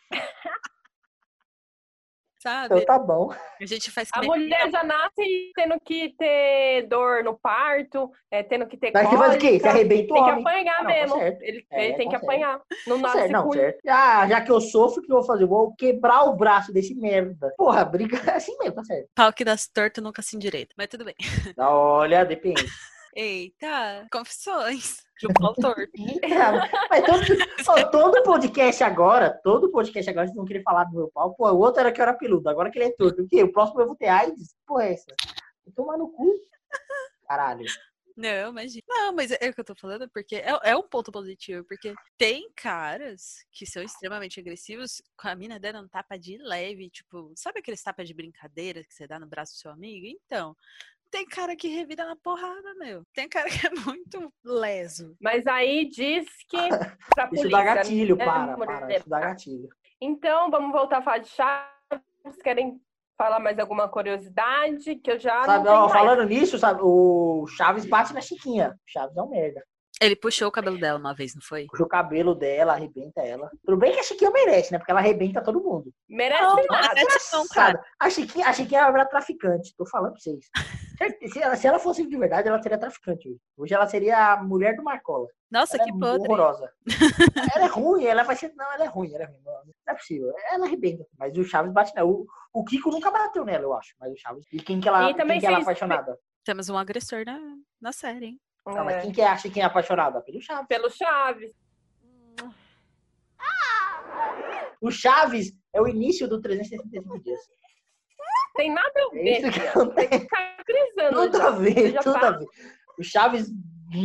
Sabe? 2.43 2.75
então 2.75 2.85
tá 2.85 2.99
bom. 2.99 3.31
A 3.31 3.65
gente 3.65 3.89
faz 3.89 4.09
A 4.13 4.21
mulher 4.21 4.69
já 4.69 4.83
nasce 4.83 5.51
tendo 5.55 5.79
que 5.79 6.13
ter 6.17 6.85
dor 6.87 7.23
no 7.23 7.39
parto, 7.39 8.11
é, 8.29 8.43
tendo 8.43 8.67
que 8.67 8.75
ter 8.75 8.91
Mas 8.93 9.07
você 9.09 9.17
faz 9.17 9.35
o 9.35 9.37
quê? 9.37 9.51
Você 9.51 9.59
cólica. 9.59 9.69
arrebenta 9.69 10.01
o 10.11 10.15
Tem 10.15 10.23
que 10.25 10.29
homem. 10.31 10.41
apanhar 10.41 10.83
Não, 10.83 10.89
tá 10.89 10.93
mesmo. 10.93 11.21
Ele, 11.39 11.65
É, 11.71 11.85
ele 11.85 11.93
tem 11.95 12.09
tá 12.09 12.11
que 12.11 12.19
certo. 12.19 12.23
apanhar. 12.25 12.61
Não 12.85 12.95
Tá 12.97 13.01
nasce 13.03 13.17
certo, 13.19 13.31
não, 13.31 13.51
certo. 13.53 13.79
Ah, 13.87 14.27
já 14.27 14.41
que 14.41 14.51
eu 14.51 14.59
sofro, 14.59 15.01
o 15.01 15.05
que 15.05 15.11
eu 15.11 15.15
vou 15.15 15.25
fazer? 15.25 15.43
Eu 15.43 15.47
vou 15.47 15.73
quebrar 15.75 16.23
o 16.25 16.35
braço 16.35 16.73
desse 16.73 16.93
merda. 16.95 17.53
Porra, 17.57 17.85
briga 17.85 18.17
é 18.29 18.35
assim 18.35 18.57
mesmo, 18.59 18.75
tá 18.75 18.83
certo. 18.83 19.07
Pau 19.15 19.31
que 19.31 19.45
dá 19.45 19.55
torto 19.73 20.01
nunca 20.01 20.21
se 20.21 20.35
endireita. 20.35 20.75
Mas 20.77 20.87
tudo 20.87 21.05
bem. 21.05 21.15
Olha, 21.57 22.25
depende. 22.25 22.65
Eita, 23.15 24.05
confissões 24.11 24.97
de 25.23 25.27
um 25.27 25.33
mas 26.89 27.05
todo, 27.05 27.91
todo 27.91 28.23
podcast 28.23 28.83
agora, 28.83 29.29
todo 29.43 29.71
podcast 29.71 30.09
agora, 30.09 30.27
vocês 30.27 30.35
vão 30.35 30.45
querer 30.45 30.63
falar 30.63 30.83
do 30.85 30.95
meu 30.95 31.11
pau. 31.13 31.33
Pô, 31.33 31.49
o 31.49 31.59
outro 31.59 31.79
era 31.79 31.91
que 31.91 32.01
eu 32.01 32.03
era 32.03 32.13
peludo, 32.13 32.49
agora 32.49 32.69
que 32.69 32.77
ele 32.77 32.89
é 32.89 32.91
torto. 32.91 33.21
O 33.21 33.27
quê? 33.27 33.43
O 33.43 33.51
próximo 33.51 33.81
eu 33.81 33.87
vou 33.87 33.95
ter 33.95 34.07
AIDS? 34.07 34.55
Porra, 34.65 34.85
é 34.85 34.93
essa? 34.93 35.05
Vou 35.65 35.73
tomar 35.73 35.97
no 35.97 36.09
cu. 36.09 36.33
Caralho. 37.27 37.65
Não, 38.15 38.51
imagina. 38.51 38.83
Não, 38.87 39.13
mas 39.13 39.31
é 39.31 39.49
o 39.49 39.53
que 39.53 39.59
eu 39.59 39.65
tô 39.65 39.73
falando, 39.73 40.07
porque 40.09 40.35
é, 40.35 40.49
é 40.63 40.75
um 40.77 40.83
ponto 40.83 41.11
positivo, 41.11 41.65
porque 41.65 41.95
tem 42.15 42.47
caras 42.55 43.43
que 43.51 43.65
são 43.65 43.81
extremamente 43.81 44.39
agressivos 44.39 45.01
com 45.17 45.27
a 45.27 45.35
mina 45.35 45.59
dando 45.59 45.79
um 45.79 45.87
tapa 45.87 46.15
de 46.15 46.37
leve, 46.37 46.91
tipo, 46.91 47.31
sabe 47.35 47.59
aqueles 47.59 47.81
tapas 47.81 48.07
de 48.07 48.13
brincadeira 48.13 48.83
que 48.83 48.93
você 48.93 49.07
dá 49.07 49.19
no 49.19 49.25
braço 49.25 49.53
do 49.53 49.57
seu 49.57 49.71
amigo? 49.71 50.05
Então, 50.05 50.55
tem 51.13 51.27
cara 51.27 51.55
que 51.55 51.67
revira 51.67 52.05
na 52.05 52.15
porrada, 52.15 52.73
meu. 52.79 53.03
Tem 53.13 53.29
cara 53.29 53.47
que 53.47 53.67
é 53.67 53.69
muito 53.85 54.33
leso. 54.43 55.15
Mas 55.21 55.45
aí 55.45 55.87
diz 55.87 56.25
que 56.49 56.57
pra 57.13 57.25
Isso 57.25 57.43
polícia. 57.43 57.49
dá 57.51 57.63
gatilho, 57.63 58.15
né, 58.15 58.25
para, 58.25 58.57
para. 58.57 58.97
Isso 58.97 59.07
dá 59.07 59.19
gatilho. 59.19 59.69
Então, 60.01 60.49
vamos 60.49 60.71
voltar 60.71 60.97
a 60.97 61.01
falar 61.03 61.19
de 61.19 61.29
Chaves. 61.29 62.41
Querem 62.43 62.81
Fala 63.15 63.39
mais 63.39 63.59
alguma 63.59 63.87
curiosidade 63.87 64.95
que 64.95 65.11
eu 65.11 65.19
já 65.19 65.43
Sabe, 65.43 65.57
não 65.59 65.63
tenho 65.65 65.75
ó, 65.75 65.79
mais. 65.81 65.93
falando 65.93 66.23
nisso, 66.27 66.57
sabe, 66.57 66.81
o 66.81 67.45
Chaves 67.47 67.85
bate 67.85 68.11
na 68.11 68.21
Chiquinha. 68.21 68.71
O 68.71 68.91
Chaves 68.91 69.15
é 69.15 69.21
um 69.21 69.29
merda. 69.29 69.63
Ele 70.01 70.15
puxou 70.15 70.47
o 70.47 70.51
cabelo 70.51 70.79
dela 70.79 70.97
uma 70.97 71.13
vez, 71.13 71.35
não 71.35 71.41
foi? 71.41 71.67
Puxa 71.67 71.83
o 71.83 71.87
cabelo 71.87 72.33
dela, 72.33 72.73
arrebenta 72.73 73.21
ela. 73.21 73.51
Tudo 73.63 73.77
bem 73.77 73.93
que 73.93 73.99
a 73.99 74.03
Chiquinha 74.03 74.31
merece, 74.31 74.71
né? 74.71 74.79
Porque 74.79 74.91
ela 74.91 74.99
arrebenta 74.99 75.43
todo 75.43 75.61
mundo. 75.63 75.93
Merece 76.09 76.41
Não, 76.41 76.55
não 76.55 76.65
nada. 76.65 76.95
merece 76.95 77.33
não, 77.33 77.47
cara. 77.47 77.79
A 77.99 78.09
Chiquinha, 78.09 78.47
a 78.47 78.53
Chiquinha 78.53 78.81
vai 78.81 78.91
virar 78.93 79.05
traficante. 79.05 79.75
Tô 79.77 79.85
falando 79.85 80.13
pra 80.13 80.19
vocês. 80.19 80.49
Se 81.27 81.41
ela, 81.41 81.55
se 81.55 81.67
ela 81.67 81.79
fosse 81.79 82.05
de 82.07 82.17
verdade, 82.17 82.47
ela 82.47 82.61
seria 82.61 82.77
traficante 82.77 83.35
hoje. 83.57 83.73
Ela 83.73 83.87
seria 83.87 84.33
a 84.33 84.43
mulher 84.43 84.75
do 84.75 84.83
Marcola. 84.83 85.27
Nossa, 85.49 85.75
Ela 85.77 85.85
que 85.85 85.89
é 85.91 85.93
podre. 85.99 86.27
horrorosa. 86.27 86.71
ela 87.55 87.65
é 87.65 87.67
ruim, 87.67 88.05
ela 88.05 88.23
vai 88.23 88.35
ser. 88.35 88.53
Não, 88.55 88.71
ela 88.73 88.83
é 88.85 88.87
ruim, 88.87 89.13
ela 89.13 89.23
é 89.23 89.27
ruim. 89.27 89.41
Não, 89.43 89.53
não 89.53 89.73
é 89.87 89.93
possível. 89.93 90.31
Ela 90.51 90.65
arrebenta. 90.65 91.05
Mas 91.17 91.35
o 91.37 91.43
Chaves 91.43 91.71
bate 91.73 91.93
nela. 91.95 92.07
O, 92.09 92.25
o 92.53 92.63
Kiko 92.63 92.91
nunca 92.91 93.09
bateu 93.11 93.43
nela, 93.43 93.63
eu 93.63 93.73
acho. 93.73 93.95
Mas 93.99 94.11
o 94.13 94.17
Chaves. 94.17 94.45
E 94.51 94.57
quem 94.61 94.79
que 94.79 94.87
ela, 94.87 95.09
E 95.09 95.13
quem 95.13 95.39
que 95.39 95.45
ela 95.45 95.57
é 95.59 95.61
apaixonada? 95.61 96.17
Temos 96.43 96.69
um 96.69 96.77
agressor 96.77 97.23
na, 97.25 97.39
na 97.81 97.91
série, 97.91 98.25
hein? 98.25 98.41
Não, 98.65 98.85
mas 98.85 98.95
É, 98.95 99.01
quem 99.01 99.11
que 99.11 99.21
é 99.21 99.27
a 99.27 99.37
Chiquinha 99.37 99.67
apaixonada? 99.67 100.21
Pelo 100.21 100.41
Chaves. 100.41 100.67
Pelo 100.67 100.89
Chaves. 100.89 101.51
O 104.81 104.91
Chaves 104.91 105.53
é 105.73 105.81
o 105.81 105.87
início 105.87 106.27
do 106.27 106.41
365 106.41 107.19
dias. 107.23 107.39
Tem 108.55 108.73
nada 108.73 108.91
a 108.95 109.13
ver. 109.13 109.39
isso 109.39 109.51
que 109.51 109.67
acontece. 109.67 110.09
Tem 110.09 110.19
que 110.19 110.19
ficar 110.25 110.57
frisando. 110.65 111.21
Tudo 111.21 111.37
já. 111.37 111.47
a 111.47 111.51
ver, 111.51 111.93
tudo 111.99 112.19
tá- 112.19 112.27
a 112.27 112.31
ver. 112.31 112.47
O 112.97 113.03
Chaves 113.03 113.49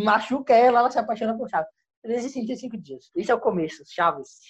machuca 0.05 0.55
ela, 0.55 0.80
ela 0.80 0.90
se 0.90 0.99
apaixona 0.99 1.36
por 1.36 1.49
Chaves. 1.49 1.70
365 2.03 2.76
dias. 2.78 3.11
Esse 3.14 3.30
é 3.30 3.34
o 3.34 3.40
começo, 3.40 3.82
Chaves. 3.86 4.40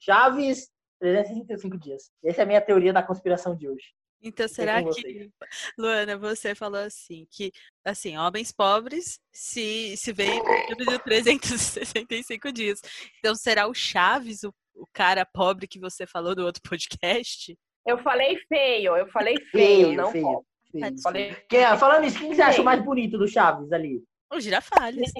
Chaves, 0.00 0.70
365 1.00 1.78
dias. 1.78 2.10
Essa 2.24 2.40
é 2.40 2.44
a 2.44 2.46
minha 2.46 2.60
teoria 2.60 2.92
da 2.92 3.02
conspiração 3.02 3.56
de 3.56 3.68
hoje. 3.68 3.94
Então, 4.26 4.48
será 4.48 4.82
que, 4.82 5.30
Luana, 5.78 6.16
você 6.16 6.54
falou 6.54 6.80
assim, 6.80 7.26
que, 7.30 7.52
assim, 7.84 8.16
homens 8.16 8.50
pobres 8.50 9.20
se, 9.30 9.94
se 9.98 10.14
veem 10.14 10.38
no 10.38 10.44
período 10.44 10.86
de 10.86 10.98
365 11.04 12.50
dias. 12.50 12.80
Então, 13.18 13.34
será 13.34 13.66
o 13.66 13.74
Chaves, 13.74 14.42
o, 14.42 14.54
o 14.74 14.86
cara 14.94 15.26
pobre 15.26 15.68
que 15.68 15.78
você 15.78 16.06
falou 16.06 16.34
no 16.34 16.46
outro 16.46 16.62
podcast? 16.66 17.54
Eu 17.86 17.98
falei 17.98 18.38
feio, 18.48 18.96
eu 18.96 19.06
falei 19.08 19.36
feio, 19.50 19.86
Feio, 19.86 19.96
não 19.96 20.10
feio. 20.10 20.44
Falei 21.02 21.34
Quem, 21.48 21.60
é? 21.60 21.76
falando 21.76 22.04
isso, 22.04 22.18
quem 22.18 22.30
que 22.30 22.36
você 22.36 22.42
acha 22.42 22.62
mais 22.62 22.82
bonito 22.82 23.16
do 23.16 23.28
Chaves 23.28 23.70
ali? 23.72 24.02
O 24.32 24.40
Girafales. 24.40 25.12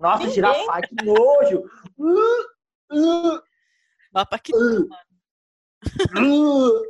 Nossa, 0.00 0.18
Ninguém. 0.20 0.34
girafá, 0.34 0.80
que 0.80 1.04
nojo! 1.04 1.64
Uh, 1.98 3.36
uh, 3.36 3.42
Paquitão, 4.30 4.88
uh, 6.16 6.82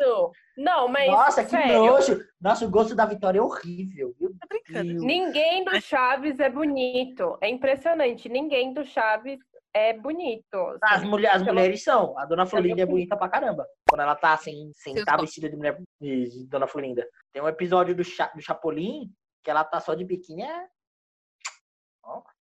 isso. 0.00 0.32
Não, 0.56 0.88
mas 0.88 1.10
Nossa, 1.10 1.44
que 1.44 1.50
sério, 1.50 1.74
nojo! 1.86 2.24
Nossa, 2.40 2.64
o 2.64 2.70
gosto 2.70 2.94
da 2.94 3.04
Vitória 3.06 3.38
é 3.38 3.42
horrível. 3.42 4.14
Meu 4.20 4.30
Tá 4.38 4.46
brincando. 4.48 4.88
Deus. 4.90 5.02
ninguém 5.02 5.64
do 5.64 5.80
Chaves 5.80 6.38
é 6.40 6.48
bonito. 6.48 7.36
É 7.40 7.48
impressionante. 7.48 8.28
Ninguém 8.28 8.72
do 8.72 8.84
Chaves 8.84 9.38
é 9.74 9.92
bonito. 9.92 10.56
As, 10.82 11.00
assim. 11.00 11.06
mulher, 11.08 11.34
as 11.34 11.42
mulheres 11.42 11.82
são. 11.82 12.18
A 12.18 12.24
Dona 12.24 12.46
Florinda 12.46 12.82
é 12.82 12.86
bonita 12.86 13.16
pra 13.16 13.28
caramba. 13.28 13.66
Quando 13.88 14.00
ela 14.00 14.16
tá 14.16 14.36
sem, 14.36 14.70
sem 14.74 14.94
Seus 14.94 15.04
tá 15.04 15.16
vestida 15.16 15.48
de 15.48 15.56
mulher 15.56 15.80
de, 16.00 16.46
Dona 16.48 16.66
Florinda. 16.66 17.06
Tem 17.32 17.42
um 17.42 17.48
episódio 17.48 17.94
do, 17.94 18.04
Cha, 18.04 18.26
do 18.34 18.40
Chapolin 18.40 19.12
que 19.42 19.50
ela 19.50 19.64
tá 19.64 19.80
só 19.80 19.94
de 19.94 20.04
biquíni. 20.04 20.42
É... 20.42 20.66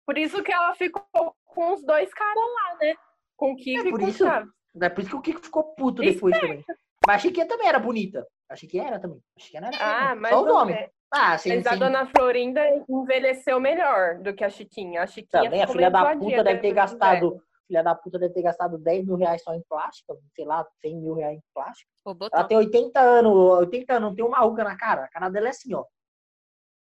Por 0.05 0.17
isso 0.17 0.41
que 0.41 0.51
ela 0.51 0.73
ficou 0.73 1.05
com 1.45 1.73
os 1.73 1.83
dois 1.85 2.11
caras 2.13 2.35
lá, 2.35 2.77
né? 2.81 2.95
Com 3.37 3.53
o 3.53 3.55
Kiko 3.55 3.85
É 3.85 3.87
e 3.87 3.91
por 3.91 3.99
com 3.99 4.05
o 4.05 4.09
isso. 4.09 4.25
Chaves. 4.25 4.49
é 4.81 4.89
por 4.89 5.01
isso 5.01 5.09
que 5.09 5.15
o 5.15 5.21
Kiko 5.21 5.41
ficou 5.41 5.63
puto 5.75 6.01
depois 6.01 6.39
também. 6.39 6.63
Mas 7.05 7.15
a 7.15 7.19
Chiquinha 7.19 7.47
também 7.47 7.67
era 7.67 7.79
bonita. 7.79 8.27
A 8.49 8.55
Chiquinha 8.55 8.87
era 8.87 8.99
também. 8.99 9.19
A 9.37 9.39
Chiquinha 9.39 9.61
não 9.61 9.67
era 9.69 9.77
Ah, 10.11 10.15
mas 10.15 10.31
Só 10.31 10.41
o 10.41 10.45
nome. 10.45 10.73
é. 10.73 10.89
Ah, 11.11 11.37
sem, 11.37 11.57
Mas 11.57 11.67
a 11.67 11.71
sem... 11.71 11.79
Dona 11.79 12.05
Florinda 12.05 12.61
envelheceu 12.87 13.59
melhor 13.59 14.19
do 14.19 14.33
que 14.33 14.43
a 14.43 14.49
Chiquinha. 14.49 15.01
A 15.01 15.07
Chiquinha 15.07 15.43
Também 15.43 15.63
a 15.63 15.67
filha 15.67 15.89
da 15.89 16.15
puta 16.15 16.43
deve 16.43 16.61
ter 16.61 16.73
gastado. 16.73 17.41
Filha 17.67 17.83
da 17.83 17.95
puta 17.95 18.19
deve 18.19 18.33
ter 18.33 18.41
gastado 18.41 18.77
10 18.77 19.05
mil 19.05 19.15
reais 19.15 19.43
só 19.43 19.53
em 19.53 19.63
plástica, 19.67 20.15
sei 20.35 20.45
lá, 20.45 20.65
100 20.81 21.01
mil 21.01 21.13
reais 21.13 21.37
em 21.37 21.43
plástico. 21.53 21.89
Ela 22.31 22.43
tem 22.43 22.57
80 22.57 22.99
anos, 22.99 23.33
80 23.33 23.93
anos, 23.93 24.09
não 24.09 24.15
tem 24.15 24.25
uma 24.25 24.39
ruga 24.39 24.63
na 24.63 24.75
cara. 24.75 25.03
A 25.03 25.07
cara 25.07 25.29
dela 25.29 25.47
é 25.47 25.49
assim, 25.49 25.73
ó. 25.73 25.85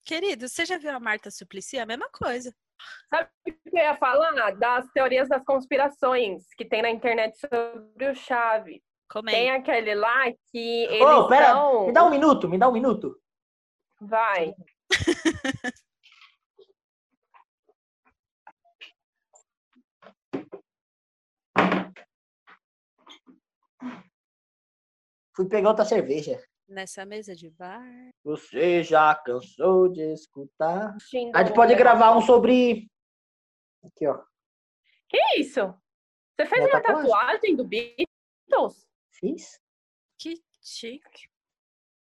Querido, 0.04 0.48
você 0.48 0.64
já 0.64 0.78
viu 0.78 0.90
a 0.90 1.00
Marta 1.00 1.30
Suplicy? 1.30 1.76
É 1.76 1.82
a 1.82 1.86
mesma 1.86 2.08
coisa. 2.10 2.52
Sabe 3.08 3.28
o 3.46 3.52
que 3.52 3.78
eu 3.78 3.82
ia 3.82 3.96
falar? 3.96 4.50
Das 4.52 4.90
teorias 4.92 5.28
das 5.28 5.44
conspirações 5.44 6.42
que 6.56 6.64
tem 6.64 6.82
na 6.82 6.90
internet 6.90 7.38
sobre 7.38 8.10
o 8.10 8.14
Chaves. 8.14 8.80
Comenta. 9.10 9.36
Tem 9.36 9.50
aquele 9.50 9.94
lá 9.94 10.24
que 10.50 10.84
eles 10.84 11.02
Ô, 11.02 11.28
pera, 11.28 11.52
são... 11.52 11.86
me 11.86 11.92
dá 11.92 12.04
um 12.04 12.10
minuto, 12.10 12.48
me 12.48 12.58
dá 12.58 12.68
um 12.68 12.72
minuto. 12.72 13.14
Vai. 14.02 14.52
Fui 25.34 25.48
pegar 25.48 25.70
outra 25.70 25.84
cerveja. 25.84 26.42
Nessa 26.68 27.04
mesa 27.04 27.34
de 27.34 27.50
bar. 27.50 27.82
Você 28.24 28.82
já 28.82 29.14
cansou 29.14 29.88
de 29.88 30.12
escutar? 30.12 30.94
A 31.34 31.44
gente 31.44 31.54
pode 31.54 31.74
gravar 31.74 32.16
um 32.16 32.22
sobre. 32.22 32.90
Aqui, 33.84 34.06
ó. 34.06 34.22
Que 35.08 35.18
isso? 35.38 35.60
Você 35.60 36.46
fez 36.46 36.62
Minha 36.62 36.74
uma 36.74 36.82
tatuagem? 36.82 37.10
tatuagem 37.10 37.56
do 37.56 37.64
Beatles? 37.64 38.86
Fiz? 39.10 39.60
Que 40.18 40.42
chique. 40.62 41.31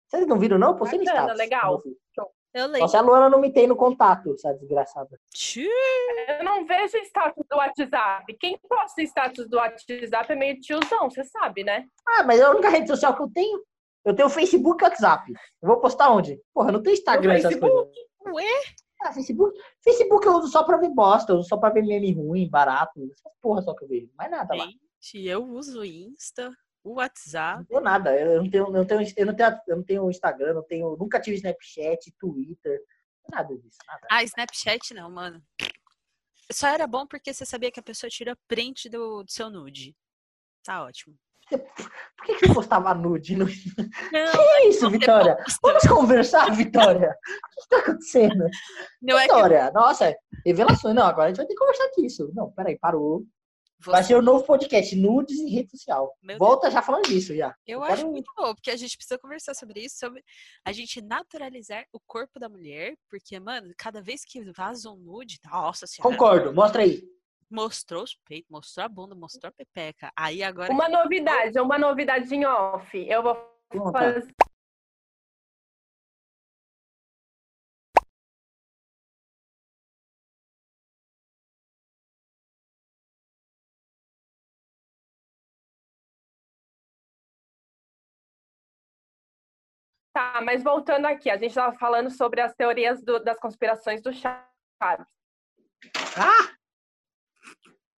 Vocês 0.09 0.27
não 0.27 0.39
viram, 0.39 0.59
não? 0.59 0.77
Postei 0.77 0.99
no 0.99 1.05
status. 1.05 1.37
legal. 1.37 1.83
eu. 2.17 2.27
Eu 2.55 2.67
leio. 2.69 2.81
Nossa, 2.81 2.97
a 2.97 3.03
Luana 3.03 3.29
não 3.29 3.39
me 3.39 3.53
tem 3.53 3.67
no 3.67 3.77
contato, 3.77 4.33
essa 4.33 4.55
desgraçada. 4.55 5.21
Eu 6.39 6.43
não 6.43 6.65
vejo 6.65 6.97
status 6.99 7.45
do 7.51 7.57
WhatsApp. 7.57 8.35
Quem 8.41 8.59
posta 8.67 9.03
status 9.03 9.47
do 9.47 9.59
WhatsApp 9.59 10.33
é 10.33 10.35
meio 10.35 10.59
tiozão, 10.61 11.11
você 11.11 11.23
sabe, 11.25 11.63
né? 11.65 11.87
Ah, 12.09 12.23
mas 12.25 12.41
é 12.41 12.45
a 12.45 12.51
única 12.51 12.71
rede 12.71 12.89
social 12.89 13.15
que 13.15 13.23
eu 13.23 13.31
tenho. 13.31 13.63
Eu 14.07 14.15
tenho 14.15 14.31
Facebook 14.31 14.83
e 14.83 14.87
WhatsApp. 14.87 15.31
Eu 15.61 15.69
vou 15.69 15.81
postar 15.81 16.11
onde? 16.11 16.41
Porra, 16.55 16.73
não 16.73 16.83
tem 16.83 16.95
Instagram, 16.95 17.33
No 17.33 17.39
essas 17.39 17.53
Facebook? 17.53 17.91
coisas. 18.19 18.43
Ué? 18.43 18.61
Ah, 19.03 19.13
Facebook. 19.13 19.59
Facebook 19.85 20.27
eu 20.27 20.33
uso 20.37 20.49
só 20.49 20.65
pra 20.65 20.79
ver 20.79 20.89
bosta, 20.89 21.33
eu 21.33 21.37
uso 21.39 21.49
só 21.49 21.59
pra 21.59 21.69
ver 21.69 21.83
meme 21.83 22.13
ruim, 22.15 22.49
barato. 22.49 23.01
Essas 23.13 23.33
porra 23.43 23.61
só 23.61 23.75
que 23.75 23.85
eu 23.85 23.89
vejo. 23.89 24.09
Mais 24.17 24.31
nada 24.31 24.55
lá. 24.55 24.65
Gente, 24.65 25.27
eu 25.27 25.45
uso 25.45 25.81
o 25.81 25.85
Insta, 25.85 26.51
o 26.87 26.95
WhatsApp. 26.95 27.59
Não 27.59 27.65
tenho 27.65 27.81
nada. 27.81 28.17
Eu 28.17 28.43
não 28.43 28.51
tenho, 28.51 28.71
não 28.71 28.85
tenho, 28.87 29.01
eu 29.17 29.27
não 29.27 29.35
tenho, 29.35 29.61
eu 29.67 29.77
não 29.77 29.83
tenho 29.83 30.11
Instagram, 30.11 30.55
não 30.55 30.63
tenho, 30.63 30.97
nunca 30.97 31.21
tive 31.21 31.37
Snapchat, 31.37 32.15
Twitter, 32.19 32.81
nada 33.29 33.57
disso, 33.57 33.79
nada. 33.87 34.07
Ah, 34.09 34.23
Snapchat 34.23 34.95
não, 34.95 35.11
mano. 35.11 35.43
Só 36.53 36.69
era 36.69 36.87
bom 36.87 37.05
porque 37.05 37.35
você 37.35 37.45
sabia 37.45 37.73
que 37.73 37.81
a 37.81 37.83
pessoa 37.83 38.09
tira 38.09 38.39
print 38.47 38.89
do, 38.89 39.25
do 39.25 39.31
seu 39.31 39.51
nude. 39.51 39.97
Tá 40.65 40.85
ótimo. 40.85 41.17
Por 41.49 42.27
que, 42.27 42.35
que 42.35 42.47
você 42.47 42.55
postava 42.55 42.95
nude? 42.95 43.37
No... 43.37 43.47
Não, 44.13 44.33
Que 44.33 44.39
é 44.39 44.69
isso, 44.69 44.89
Vitória? 44.91 45.37
Vamos 45.63 45.83
conversar, 45.85 46.51
Vitória? 46.55 47.11
O 47.11 47.63
que 47.63 47.69
tá 47.69 47.79
acontecendo? 47.79 48.49
não 49.01 49.17
é 49.17 49.29
que 49.29 49.35
Vitória, 49.35 49.71
nossa, 49.73 50.17
revelações. 50.45 50.95
Não, 50.95 51.05
agora 51.05 51.27
a 51.27 51.29
gente 51.29 51.37
vai 51.37 51.47
ter 51.47 51.55
que 51.55 51.59
conversar 51.59 51.89
disso. 51.97 52.31
Não, 52.35 52.51
peraí, 52.51 52.77
parou. 52.77 53.25
Vai 53.79 54.03
você- 54.03 54.09
ser 54.09 54.15
o 54.17 54.23
novo 54.23 54.45
podcast, 54.45 54.97
nudes 54.97 55.39
em 55.39 55.49
rede 55.51 55.71
social. 55.71 56.17
Meu 56.23 56.39
Volta 56.39 56.71
já 56.71 56.81
falando 56.83 57.05
disso, 57.07 57.35
já. 57.37 57.55
Eu 57.67 57.79
Eu 57.81 57.85
acho 57.85 57.97
quero- 57.97 58.11
muito 58.11 58.33
bom, 58.37 58.55
porque 58.55 58.71
a 58.71 58.77
gente 58.77 58.97
precisa 58.97 59.19
conversar 59.19 59.55
sobre 59.55 59.81
isso, 59.85 59.99
sobre 59.99 60.25
a 60.65 60.73
gente 60.73 61.01
naturalizar 61.03 61.85
o 61.93 62.01
corpo 62.01 62.39
da 62.41 62.49
mulher, 62.49 62.95
porque, 63.11 63.39
mano, 63.39 63.73
cada 63.77 64.01
vez 64.01 64.25
que 64.25 64.41
vaza 64.53 64.91
um 64.91 64.97
nude, 64.97 65.39
nossa 65.45 65.87
senhora, 65.87 66.11
Concordo, 66.17 66.55
mostra 66.55 66.83
aí. 66.83 67.03
mostrou 67.51 68.03
os 68.03 68.15
peitos, 68.27 68.51
mostrou 68.51 68.85
a 68.87 68.89
bunda, 68.89 69.15
mostrou 69.15 69.49
a 69.49 69.53
pepeca. 69.53 70.11
Aí 70.17 70.43
agora. 70.43 70.73
Uma 70.73 70.89
novidade, 70.89 71.61
uma 71.61 71.79
novidade 71.79 72.35
em 72.35 72.45
off. 72.47 72.97
Eu 73.09 73.23
vou 73.23 73.37
fazer. 73.93 74.27
Tá, 90.17 90.41
mas 90.43 90.63
voltando 90.63 91.05
aqui, 91.05 91.29
a 91.29 91.35
gente 91.37 91.49
estava 91.51 91.77
falando 91.77 92.09
sobre 92.11 92.41
as 92.41 92.55
teorias 92.55 93.03
do- 93.05 93.23
das 93.23 93.39
conspirações 93.39 94.01
do 94.01 94.11
Chaves. 94.15 95.07
Ah! 96.17 96.55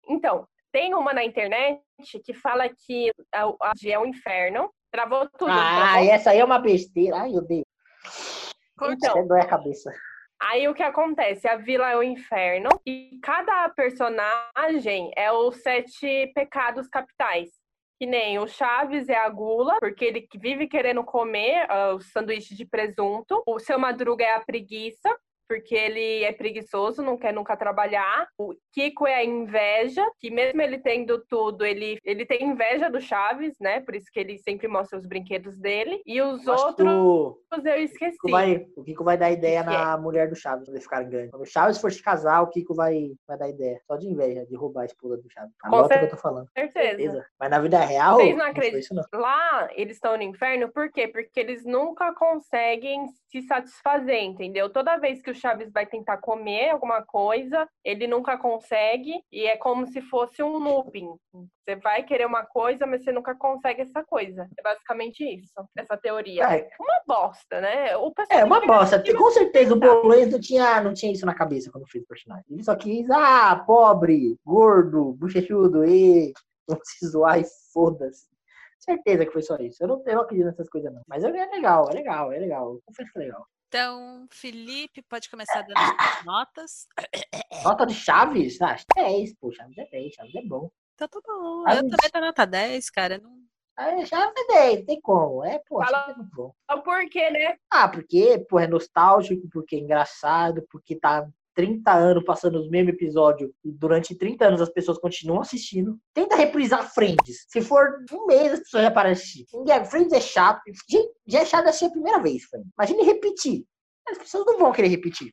Então, 0.09 0.45
tem 0.73 0.95
uma 0.95 1.13
na 1.15 1.23
internet 1.23 1.81
que 2.25 2.35
fala 2.35 2.69
que 2.69 3.13
a, 3.33 3.45
a 3.45 3.73
é 3.87 3.97
o 4.01 4.05
inferno. 4.05 4.69
Travou 4.91 5.31
tudo. 5.31 5.47
não 5.47 5.57
Ah, 5.61 5.93
travou? 5.93 6.11
essa 6.13 6.31
aí 6.31 6.41
é 6.41 6.45
uma 6.45 6.59
besteira. 6.59 7.19
Ai, 7.21 7.31
meu 7.31 7.43
Deus. 7.47 7.63
Então, 8.83 9.11
Até 9.13 9.23
dói 9.23 9.41
a 9.41 9.47
cabeça. 9.47 9.95
Aí 10.41 10.67
o 10.67 10.75
que 10.75 10.83
acontece? 10.83 11.47
A 11.47 11.55
vila 11.55 11.89
é 11.89 11.97
o 11.97 12.03
inferno 12.03 12.69
e 12.85 13.17
cada 13.23 13.69
personagem 13.69 15.13
é 15.17 15.31
os 15.31 15.63
sete 15.63 16.33
pecados 16.35 16.89
capitais. 16.89 17.51
Que 17.99 18.07
nem 18.07 18.39
o 18.39 18.47
Chaves 18.47 19.09
é 19.09 19.17
a 19.17 19.29
gula, 19.29 19.79
porque 19.81 20.05
ele 20.05 20.29
vive 20.37 20.69
querendo 20.69 21.03
comer 21.03 21.67
ah, 21.69 21.95
o 21.95 22.01
sanduíche 22.01 22.55
de 22.55 22.65
presunto. 22.65 23.43
O 23.47 23.59
seu 23.59 23.79
Madruga 23.79 24.25
é 24.25 24.35
a 24.35 24.41
preguiça, 24.41 25.17
porque 25.49 25.75
ele 25.75 26.23
é 26.25 26.33
preguiçoso, 26.33 27.03
não 27.03 27.17
quer 27.17 27.33
nunca 27.33 27.57
trabalhar. 27.57 28.29
O 28.37 28.55
Kiko 28.73 29.07
é 29.07 29.15
a 29.15 29.25
inveja, 29.25 30.05
que 30.21 30.31
mesmo 30.31 30.61
ele 30.61 30.79
tendo 30.79 31.25
tudo, 31.27 31.65
ele, 31.65 31.99
ele 32.05 32.27
tem 32.27 32.45
inveja 32.45 32.91
do 32.91 33.01
Chaves, 33.01 33.57
né? 33.61 33.81
Por 33.81 33.95
isso 33.95 34.07
que 34.13 34.21
ele 34.21 34.39
sempre 34.39 34.69
mostra 34.69 34.99
os 34.99 35.07
brinquedos 35.07 35.57
dele. 35.59 36.03
E 36.07 36.21
os 36.21 36.47
acho 36.47 36.67
outros 36.67 36.89
o- 36.93 37.41
eu 37.65 37.83
esqueci. 37.83 38.13
Kiko 38.19 38.31
vai, 38.31 38.67
o 38.77 38.85
Kiko 38.85 39.05
vai 39.05 39.17
dar 39.17 39.31
ideia 39.31 39.63
Que 39.65 39.69
que 39.71 39.75
é? 39.75 39.79
na 39.79 39.97
mulher 39.97 40.29
do 40.29 40.37
Chaves, 40.37 40.65
quando 40.67 40.75
eles 40.75 40.85
ficarem 40.85 41.09
grandes. 41.09 41.31
Quando 41.31 41.43
o 41.43 41.47
Chaves 41.47 41.79
for 41.79 41.91
se 41.91 42.03
casar, 42.03 42.43
o 42.43 42.49
Kiko 42.49 42.75
vai, 42.75 43.13
vai 43.27 43.39
dar 43.39 43.49
ideia. 43.49 43.81
Só 43.87 43.97
de 43.97 44.07
inveja, 44.07 44.45
de 44.47 44.55
roubar 44.55 44.83
a 44.83 44.87
esposa 44.87 45.17
do 45.17 45.31
Chaves. 45.31 45.55
Com 45.63 45.69
Anota 45.69 45.95
o 45.95 45.99
que 45.99 46.05
eu 46.05 46.11
tô 46.11 46.17
falando. 46.17 46.49
certeza. 46.55 47.27
Mas 47.41 47.51
na 47.51 47.59
vida 47.61 47.79
real, 47.81 48.17
Vocês 48.17 48.37
não 48.37 48.45
acreditam? 48.47 48.97
não. 49.13 49.21
Lá, 49.21 49.69
eles 49.75 49.97
estão 49.97 50.17
no 50.17 50.23
inferno, 50.23 50.69
por 50.71 50.91
quê? 50.93 51.09
Porque 51.09 51.41
eles 51.41 51.65
nunca 51.65 52.13
conseguem 52.15 53.07
se 53.31 53.43
satisfazer, 53.43 54.23
entendeu? 54.23 54.69
Toda 54.71 54.97
vez 54.99 55.23
que 55.23 55.31
o 55.31 55.35
Chaves 55.39 55.73
vai 55.73 55.87
tentar 55.87 56.19
comer 56.19 56.71
alguma 56.71 57.03
coisa, 57.03 57.69
ele 57.85 58.07
nunca 58.07 58.37
consegue, 58.37 59.13
e 59.33 59.47
é 59.47 59.57
como 59.57 59.87
se 59.87 60.01
fosse 60.03 60.43
um 60.43 60.59
looping. 60.59 61.09
Você 61.33 61.77
vai 61.77 62.03
querer 62.03 62.27
uma 62.27 62.45
coisa, 62.45 62.87
mas 62.87 63.05
você 63.05 63.13
nunca 63.13 63.35
consegue 63.35 63.83
essa 63.83 64.03
coisa. 64.05 64.49
É 64.59 64.63
basicamente 64.63 65.23
isso, 65.23 65.53
essa 65.77 65.97
teoria. 65.97 66.45
É. 66.45 66.69
Uma 66.81 67.03
bosta, 67.07 67.61
né? 67.61 67.97
O 67.97 68.13
É, 68.31 68.45
uma 68.45 68.65
bosta. 68.65 69.03
Com 69.17 69.31
certeza 69.31 69.75
o 69.75 69.79
Bolonês 69.79 70.31
não 70.31 70.41
tinha, 70.41 70.81
não 70.81 70.95
tinha 70.95 71.13
isso 71.13 71.27
na 71.27 71.35
cabeça 71.35 71.71
quando 71.71 71.89
fez 71.89 72.05
o 72.05 72.09
personagem. 72.09 72.45
Ele 72.51 72.65
só 72.65 72.75
quis, 72.75 73.11
ah, 73.11 73.63
pobre, 73.67 74.37
gordo, 74.45 75.13
bochechudo, 75.13 75.85
e 75.85 76.33
vamos 76.67 76.83
se 76.89 77.07
zoar 77.07 77.41
e 77.41 77.45
foda-se. 77.73 78.29
Certeza 78.79 79.27
que 79.27 79.33
foi 79.33 79.43
só 79.43 79.57
isso. 79.57 79.83
Eu 79.83 79.89
não, 79.89 80.03
eu 80.07 80.15
não 80.15 80.23
acredito 80.23 80.47
nessas 80.47 80.69
coisas, 80.69 80.93
não. 80.93 81.03
Mas 81.07 81.25
é 81.25 81.29
legal, 81.29 81.91
é 81.91 81.95
legal, 81.95 82.33
é 82.33 82.39
legal. 82.39 82.75
Eu 82.75 82.83
confesso 82.87 83.13
que 83.13 83.19
é 83.19 83.23
legal. 83.23 83.45
Então, 83.69 84.27
Felipe, 84.31 85.03
pode 85.03 85.29
começar 85.29 85.61
dando 85.61 85.77
as 85.77 86.25
notas. 86.25 86.87
Nota 87.63 87.85
de 87.85 87.93
Chaves? 87.95 88.59
Ah, 88.63 88.77
10, 88.97 89.35
pô, 89.39 89.53
Chaves 89.53 89.77
é 89.77 89.85
10, 89.91 90.15
Chaves 90.15 90.35
é 90.35 90.43
bom. 90.43 90.71
Então 90.95 91.07
tá 91.07 91.21
bom. 91.27 91.65
Ah, 91.67 91.75
Eu 91.75 91.83
também 91.83 92.11
tô 92.11 92.19
nota 92.21 92.47
10, 92.47 92.89
cara. 92.89 93.19
Não... 93.19 93.37
Ah, 93.77 94.05
Chaves 94.07 94.33
é 94.39 94.47
10, 94.75 94.87
tem 94.87 94.99
como. 95.03 95.45
É, 95.45 95.59
pô, 95.69 95.85
Fala- 95.85 95.99
Chaves 95.99 96.15
é 96.15 96.19
muito 96.19 96.35
bom. 96.35 96.55
O 96.73 96.83
porquê, 96.83 97.31
né? 97.31 97.57
Ah, 97.71 97.87
porque, 97.89 98.39
pô, 98.49 98.59
é 98.59 98.67
nostálgico, 98.67 99.47
porque 99.53 99.77
é 99.77 99.81
engraçado, 99.81 100.67
porque 100.71 100.97
tá 100.97 101.29
30 101.55 101.93
anos 101.93 102.25
passando 102.25 102.59
os 102.59 102.71
mesmos 102.71 102.95
episódios 102.95 103.51
e 103.65 103.71
durante 103.73 104.15
30 104.17 104.47
anos 104.47 104.61
as 104.63 104.71
pessoas 104.71 104.97
continuam 104.99 105.41
assistindo. 105.43 105.99
Tenta 106.15 106.37
reprisar 106.37 106.89
Friends. 106.95 107.45
Se 107.49 107.61
for 107.61 107.99
um 108.13 108.27
mês, 108.27 108.53
as 108.53 108.61
pessoas 108.61 108.85
já 108.85 108.91
param 108.93 109.13
de 109.13 109.19
assistir. 109.19 109.45
Friends 109.91 110.13
é 110.13 110.21
chato. 110.21 110.63
Já- 110.89 111.01
Já 111.29 111.41
é 111.41 111.45
chato 111.45 111.67
assistir 111.69 111.85
a 111.87 111.91
primeira 111.91 112.21
vez, 112.21 112.43
Friends. 112.45 112.71
Imagine 112.79 113.03
repetir. 113.05 113.65
As 114.09 114.17
pessoas 114.19 114.47
não 114.47 114.59
vão 114.59 114.73
querer 114.73 114.89
repetir. 114.89 115.33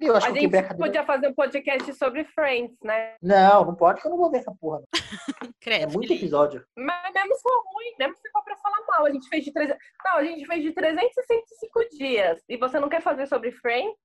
Viu? 0.00 0.16
Acho 0.16 0.26
A 0.26 0.32
que 0.32 0.38
eu 0.38 0.42
gente 0.42 0.56
a 0.56 0.62
cadeira. 0.62 0.76
podia 0.84 1.06
fazer 1.06 1.28
um 1.28 1.34
podcast 1.34 1.94
sobre 1.94 2.24
Friends, 2.24 2.76
né? 2.82 3.14
Não, 3.22 3.64
não 3.64 3.76
pode, 3.76 4.00
que 4.00 4.06
eu 4.08 4.10
não 4.10 4.18
vou 4.18 4.30
ver 4.30 4.38
essa 4.38 4.52
porra. 4.60 4.82
É 5.64 5.86
muito 5.86 6.12
episódio. 6.12 6.66
Mas 6.76 7.14
mesmo 7.14 7.36
se 7.36 7.42
for 7.42 7.62
ruim, 7.72 7.94
mesmo 7.96 8.16
se 8.16 8.28
for 8.32 8.42
pra 8.42 8.56
falar 8.56 8.84
mal, 8.88 9.06
a 9.06 9.10
gente 9.12 9.28
fez 9.28 9.44
de 9.44 9.52
300... 9.52 9.78
Não, 10.04 10.16
a 10.16 10.24
gente 10.24 10.44
fez 10.44 10.60
de 10.60 10.72
365 10.72 11.88
dias. 11.96 12.42
E 12.48 12.56
você 12.56 12.80
não 12.80 12.88
quer 12.88 13.00
fazer 13.00 13.28
sobre 13.28 13.52
Friends? 13.52 13.96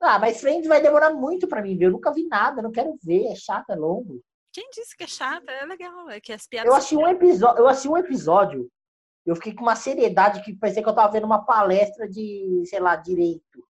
Ah, 0.00 0.18
mas 0.18 0.40
Friends 0.40 0.66
vai 0.66 0.82
demorar 0.82 1.10
muito 1.10 1.46
pra 1.46 1.62
mim 1.62 1.78
ver. 1.78 1.86
Eu 1.86 1.90
nunca 1.92 2.12
vi 2.12 2.26
nada, 2.26 2.60
não 2.60 2.72
quero 2.72 2.98
ver. 3.04 3.26
É 3.26 3.36
chato, 3.36 3.70
é 3.70 3.76
longo. 3.76 4.20
Quem 4.52 4.68
disse 4.70 4.96
que 4.96 5.04
é 5.04 5.06
chata? 5.06 5.52
É 5.52 5.64
legal. 5.64 6.10
É 6.10 6.20
que 6.20 6.32
as 6.32 6.46
piadas. 6.48 6.68
Eu 6.68 6.74
assisti 6.76 6.96
um 6.96 7.06
episódio, 7.06 7.62
eu 7.62 7.68
assisti 7.68 7.88
um 7.88 7.96
episódio, 7.96 8.68
eu 9.26 9.34
fiquei 9.34 9.54
com 9.54 9.62
uma 9.62 9.74
seriedade 9.74 10.42
que 10.42 10.54
parecia 10.54 10.82
que 10.82 10.88
eu 10.88 10.94
tava 10.94 11.12
vendo 11.12 11.24
uma 11.24 11.44
palestra 11.44 12.08
de, 12.08 12.62
sei 12.66 12.78
lá, 12.78 12.94
direito. 12.94 13.68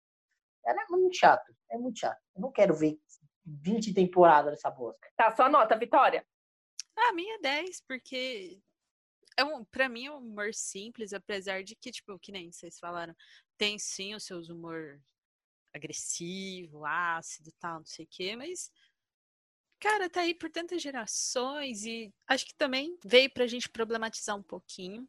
Era 0.64 0.86
muito 0.88 1.16
chato, 1.16 1.52
é 1.68 1.76
muito 1.76 1.98
chato. 1.98 2.20
Eu 2.36 2.42
não 2.42 2.52
quero 2.52 2.72
ver 2.72 2.96
20 3.44 3.92
temporadas 3.92 4.52
dessa 4.52 4.70
bosta. 4.70 5.00
Tá, 5.16 5.34
sua 5.34 5.48
nota, 5.48 5.76
Vitória. 5.76 6.24
Ah, 6.96 7.08
a 7.08 7.12
minha 7.12 7.34
é 7.34 7.40
10, 7.40 7.80
porque 7.80 8.60
é 9.36 9.44
um, 9.44 9.64
pra 9.64 9.88
mim 9.88 10.06
é 10.06 10.12
um 10.12 10.18
humor 10.18 10.54
simples, 10.54 11.12
apesar 11.12 11.64
de 11.64 11.74
que, 11.74 11.90
tipo, 11.90 12.16
que 12.20 12.30
nem 12.30 12.52
vocês 12.52 12.78
falaram, 12.78 13.14
tem 13.58 13.76
sim 13.76 14.14
os 14.14 14.24
seus 14.24 14.48
humor 14.48 15.00
agressivo, 15.74 16.84
ácido 16.84 17.48
e 17.48 17.52
tal, 17.52 17.78
não 17.78 17.86
sei 17.86 18.04
o 18.04 18.08
quê, 18.08 18.36
mas, 18.36 18.70
cara, 19.80 20.10
tá 20.10 20.20
aí 20.20 20.34
por 20.34 20.50
tantas 20.50 20.82
gerações 20.82 21.84
e 21.84 22.12
acho 22.28 22.46
que 22.46 22.54
também 22.54 22.96
veio 23.04 23.30
pra 23.32 23.46
gente 23.46 23.68
problematizar 23.68 24.36
um 24.36 24.42
pouquinho 24.42 25.08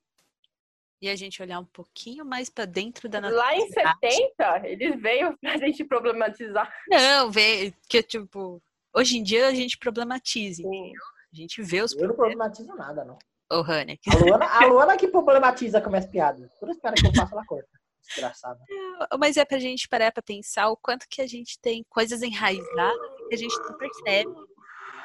e 1.01 1.09
a 1.09 1.15
gente 1.15 1.41
olhar 1.41 1.59
um 1.59 1.65
pouquinho 1.65 2.23
mais 2.23 2.49
pra 2.49 2.65
dentro 2.65 3.09
da 3.09 3.19
Lá 3.19 3.55
em 3.55 3.69
natureza. 3.69 4.17
70, 4.37 4.67
ele 4.67 4.95
veio 4.97 5.35
pra 5.39 5.57
gente 5.57 5.83
problematizar. 5.83 6.71
Não, 6.87 7.31
veio, 7.31 7.73
que 7.89 8.03
tipo, 8.03 8.61
hoje 8.93 9.17
em 9.17 9.23
dia 9.23 9.47
a 9.47 9.53
gente 9.53 9.77
problematiza, 9.77 10.61
entendeu? 10.61 11.01
A 11.33 11.35
gente 11.35 11.61
vê 11.63 11.81
os 11.81 11.93
Eu 11.93 12.09
não 12.09 12.15
problematizo 12.15 12.73
nada, 12.75 13.03
não. 13.03 13.17
Ô, 13.51 13.63
Hanek. 13.63 14.01
A 14.09 14.17
Luana, 14.17 14.45
a 14.45 14.65
Luana 14.67 14.97
que 14.97 15.07
problematiza 15.07 15.81
com 15.81 15.89
minhas 15.89 16.05
piadas. 16.05 16.53
Toda 16.59 16.71
espera 16.71 16.95
que 16.95 17.07
eu 17.07 17.13
faça, 17.13 17.33
ela 17.33 17.45
corta. 17.45 17.69
Desgraçada. 18.07 18.59
Mas 19.19 19.37
é 19.37 19.45
pra 19.45 19.59
gente 19.59 19.87
parar 19.87 20.11
pra 20.11 20.21
pensar 20.21 20.69
o 20.69 20.77
quanto 20.77 21.07
que 21.09 21.21
a 21.21 21.27
gente 21.27 21.59
tem 21.59 21.85
coisas 21.89 22.21
enraizadas 22.21 23.11
que 23.29 23.35
a 23.35 23.37
gente 23.37 23.57
não 23.59 23.77
percebe. 23.77 24.31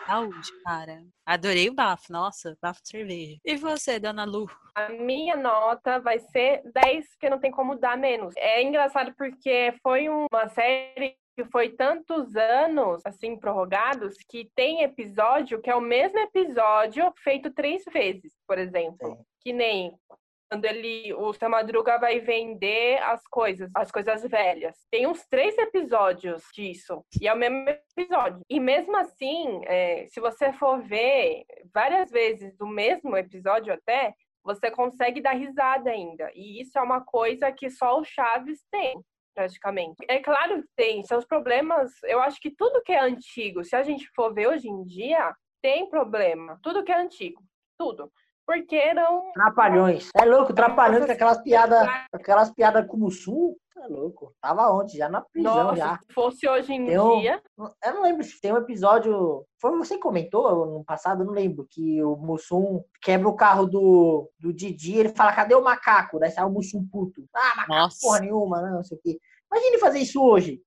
Saúde, 0.06 0.48
cara. 0.62 1.02
Adorei 1.26 1.68
o 1.68 1.74
bafo, 1.74 2.12
nossa, 2.12 2.56
bafo 2.62 2.80
de 2.82 2.88
cerveja. 2.88 3.38
E 3.44 3.56
você, 3.56 3.98
dona 3.98 4.24
Lu? 4.24 4.48
A 4.74 4.88
minha 4.90 5.36
nota 5.36 5.98
vai 5.98 6.18
ser 6.20 6.62
10, 6.72 7.08
porque 7.10 7.28
não 7.28 7.40
tem 7.40 7.50
como 7.50 7.76
dar 7.76 7.98
menos. 7.98 8.34
É 8.36 8.62
engraçado 8.62 9.12
porque 9.16 9.74
foi 9.82 10.08
uma 10.08 10.48
série 10.50 11.16
que 11.36 11.44
foi 11.44 11.70
tantos 11.70 12.34
anos, 12.34 13.02
assim, 13.04 13.36
prorrogados, 13.36 14.14
que 14.28 14.50
tem 14.54 14.82
episódio 14.82 15.60
que 15.60 15.68
é 15.68 15.74
o 15.74 15.80
mesmo 15.80 16.18
episódio 16.18 17.12
feito 17.22 17.50
três 17.50 17.84
vezes, 17.92 18.32
por 18.46 18.58
exemplo. 18.58 19.18
Que 19.42 19.52
nem 19.52 19.92
quando 20.50 20.64
ele, 20.64 21.12
o 21.14 21.32
seu 21.32 21.48
Madruga 21.48 21.98
vai 21.98 22.20
vender 22.20 22.98
as 23.02 23.22
coisas, 23.26 23.70
as 23.74 23.90
coisas 23.90 24.22
velhas. 24.22 24.76
Tem 24.90 25.06
uns 25.06 25.26
três 25.26 25.56
episódios 25.58 26.44
disso, 26.54 27.04
e 27.20 27.26
é 27.26 27.34
o 27.34 27.36
mesmo 27.36 27.68
episódio. 27.68 28.40
E 28.48 28.60
mesmo 28.60 28.96
assim, 28.96 29.60
é, 29.64 30.06
se 30.06 30.20
você 30.20 30.52
for 30.52 30.80
ver 30.82 31.44
várias 31.74 32.10
vezes 32.10 32.56
do 32.56 32.66
mesmo 32.66 33.16
episódio 33.16 33.72
até, 33.72 34.14
você 34.44 34.70
consegue 34.70 35.20
dar 35.20 35.32
risada 35.32 35.90
ainda. 35.90 36.30
E 36.34 36.60
isso 36.60 36.78
é 36.78 36.82
uma 36.82 37.04
coisa 37.04 37.50
que 37.50 37.68
só 37.68 37.98
o 37.98 38.04
Chaves 38.04 38.62
tem, 38.70 39.00
praticamente. 39.34 39.96
É 40.08 40.20
claro 40.20 40.62
que 40.62 40.68
tem 40.76 41.02
seus 41.02 41.24
problemas. 41.24 41.90
Eu 42.04 42.20
acho 42.20 42.40
que 42.40 42.54
tudo 42.54 42.82
que 42.82 42.92
é 42.92 43.00
antigo, 43.00 43.64
se 43.64 43.74
a 43.74 43.82
gente 43.82 44.08
for 44.14 44.32
ver 44.32 44.46
hoje 44.46 44.68
em 44.68 44.84
dia, 44.84 45.34
tem 45.60 45.88
problema. 45.88 46.60
Tudo 46.62 46.84
que 46.84 46.92
é 46.92 47.00
antigo. 47.00 47.42
Tudo. 47.76 48.10
Porque 48.46 48.94
não. 48.94 49.32
Trapalhões. 49.32 50.08
É 50.16 50.24
louco, 50.24 50.54
trapalhões 50.54 51.04
com 51.04 51.12
aquelas 51.12 51.42
piadas, 51.42 51.86
aquelas 52.12 52.50
piadas 52.52 52.86
como 52.86 53.10
sul. 53.10 53.58
É 53.78 53.88
louco. 53.88 54.32
Tava 54.40 54.70
ontem, 54.72 54.96
já 54.96 55.08
na 55.08 55.20
prisão 55.20 55.64
Nossa, 55.64 55.76
já. 55.76 55.98
se 55.98 56.12
fosse 56.14 56.48
hoje 56.48 56.72
em 56.72 56.86
Tem 56.86 56.98
um- 56.98 57.20
dia. 57.20 57.42
Eu 57.84 57.94
não 57.94 58.02
lembro 58.02 58.24
se 58.24 58.40
tem 58.40 58.52
um 58.52 58.56
episódio. 58.56 59.44
Foi 59.60 59.76
você 59.76 59.94
que 59.96 60.00
comentou 60.00 60.64
no 60.66 60.84
passado, 60.84 61.22
eu 61.22 61.26
não 61.26 61.32
lembro. 61.34 61.66
Que 61.70 62.02
o 62.02 62.16
Mussum 62.16 62.82
quebra 63.02 63.28
o 63.28 63.36
carro 63.36 63.66
do, 63.66 64.30
do 64.38 64.52
Didi. 64.52 64.96
Ele 64.96 65.08
fala: 65.10 65.32
cadê 65.34 65.54
o 65.54 65.62
macaco? 65.62 66.18
Daí 66.18 66.30
sai 66.30 66.44
o 66.44 66.50
Mussum 66.50 66.86
puto. 66.90 67.24
Ah, 67.34 67.52
macaco 67.56 67.72
Nossa. 67.74 67.98
porra 68.00 68.20
nenhuma, 68.20 68.62
não, 68.62 68.76
não 68.76 68.84
sei 68.84 68.96
o 68.96 69.00
quê. 69.02 69.18
Imagine 69.52 69.78
fazer 69.78 69.98
isso 69.98 70.22
hoje. 70.22 70.60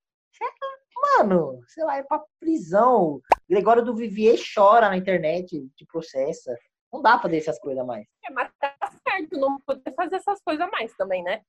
Mano, 1.18 1.62
sei 1.68 1.84
lá, 1.86 1.98
é 1.98 2.04
pra 2.04 2.22
prisão. 2.40 3.22
Gregório 3.50 3.84
do 3.84 3.96
Vivier 3.96 4.38
chora 4.54 4.90
na 4.90 4.98
internet, 4.98 5.66
te 5.76 5.86
processa. 5.86 6.54
Não 6.92 7.02
dá 7.02 7.12
pra 7.14 7.24
fazer 7.24 7.38
essas 7.38 7.60
coisas 7.60 7.86
mais. 7.86 8.06
É, 8.28 8.32
mas 8.32 8.52
tá 8.60 8.74
certo, 9.08 9.38
não 9.38 9.60
poder 9.60 9.94
fazer 9.96 10.16
essas 10.16 10.42
coisas 10.42 10.68
mais 10.72 10.94
também, 10.96 11.22
né? 11.24 11.42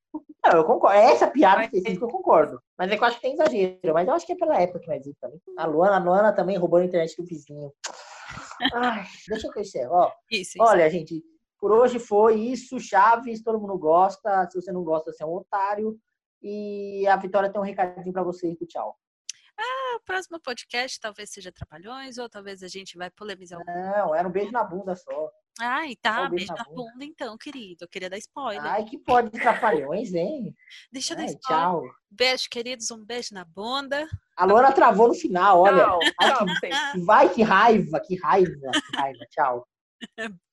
Não, 0.44 0.52
eu 0.58 0.64
concordo. 0.64 0.98
Essa 0.98 1.28
piada 1.28 1.64
específica 1.64 2.04
eu 2.04 2.08
concordo. 2.10 2.60
Mas 2.78 2.90
é 2.90 2.96
que 2.96 3.02
eu 3.02 3.06
acho 3.06 3.16
que 3.16 3.22
tem 3.22 3.32
exagero. 3.34 3.94
Mas 3.94 4.06
eu 4.08 4.14
acho 4.14 4.26
que 4.26 4.32
é 4.32 4.36
pela 4.36 4.60
época 4.60 4.80
que 4.80 4.88
nós 4.88 5.02
vimos 5.02 5.18
também. 5.18 5.40
A 5.56 5.66
Luana, 5.66 5.96
a 5.96 5.98
Luana 5.98 6.32
também 6.32 6.56
roubando 6.56 6.82
a 6.82 6.86
internet 6.86 7.16
do 7.16 7.24
vizinho. 7.24 7.72
Ai, 8.74 9.04
deixa 9.28 9.46
eu 9.46 9.52
crescer. 9.52 9.88
Ó, 9.90 10.10
Isso, 10.30 10.52
isso. 10.58 10.62
olha, 10.62 10.88
gente, 10.90 11.22
por 11.58 11.72
hoje 11.72 11.98
foi 11.98 12.34
isso. 12.34 12.78
Chaves, 12.78 13.42
todo 13.42 13.60
mundo 13.60 13.78
gosta. 13.78 14.46
Se 14.50 14.60
você 14.60 14.70
não 14.72 14.84
gosta, 14.84 15.12
você 15.12 15.22
é 15.22 15.26
um 15.26 15.34
otário. 15.34 15.98
E 16.42 17.06
a 17.06 17.16
Vitória 17.16 17.50
tem 17.50 17.60
um 17.60 17.64
recadinho 17.64 18.12
pra 18.12 18.22
vocês 18.22 18.56
do 18.58 18.66
tchau. 18.66 18.96
Ah, 19.92 19.96
o 19.96 20.00
próximo 20.00 20.38
podcast 20.40 21.00
talvez 21.00 21.30
seja 21.30 21.50
Trapalhões, 21.50 22.18
ou 22.18 22.28
talvez 22.28 22.62
a 22.62 22.68
gente 22.68 22.96
vai 22.96 23.10
polemizar 23.10 23.58
Não, 23.66 24.14
era 24.14 24.28
um 24.28 24.30
beijo 24.30 24.52
na 24.52 24.62
bunda 24.62 24.94
só. 24.94 25.30
Ai, 25.58 25.96
tá, 25.96 26.22
um 26.22 26.30
beijo 26.30 26.30
beijo 26.30 26.52
na 26.52 26.58
na 26.58 26.64
bunda. 26.64 26.92
bunda 26.92 27.04
então, 27.04 27.36
querido. 27.36 27.84
Eu 27.84 27.88
queria 27.88 28.08
dar 28.08 28.18
spoiler. 28.18 28.64
Ai, 28.64 28.84
que 28.84 28.96
pode 28.98 29.30
de 29.30 29.40
trapalhões, 29.40 30.14
hein? 30.14 30.54
Deixa 30.92 31.12
eu 31.14 31.16
dar 31.18 31.24
spoiler. 31.26 31.62
tchau. 31.62 31.82
Beijo, 32.10 32.48
queridos. 32.50 32.90
Um 32.90 33.04
beijo 33.04 33.34
na 33.34 33.44
bunda. 33.44 34.08
A 34.36 34.44
Luana 34.44 34.72
travou 34.72 35.08
no 35.08 35.14
final, 35.14 35.60
olha. 35.60 35.84
Tchau, 35.84 35.98
Ai, 36.20 36.32
tchau, 36.32 36.46
que-. 36.60 37.00
Vai, 37.04 37.28
que 37.28 37.42
raiva, 37.42 38.00
que 38.00 38.16
raiva, 38.16 38.70
que 38.70 38.96
raiva. 38.96 39.26
Tchau. 39.30 39.68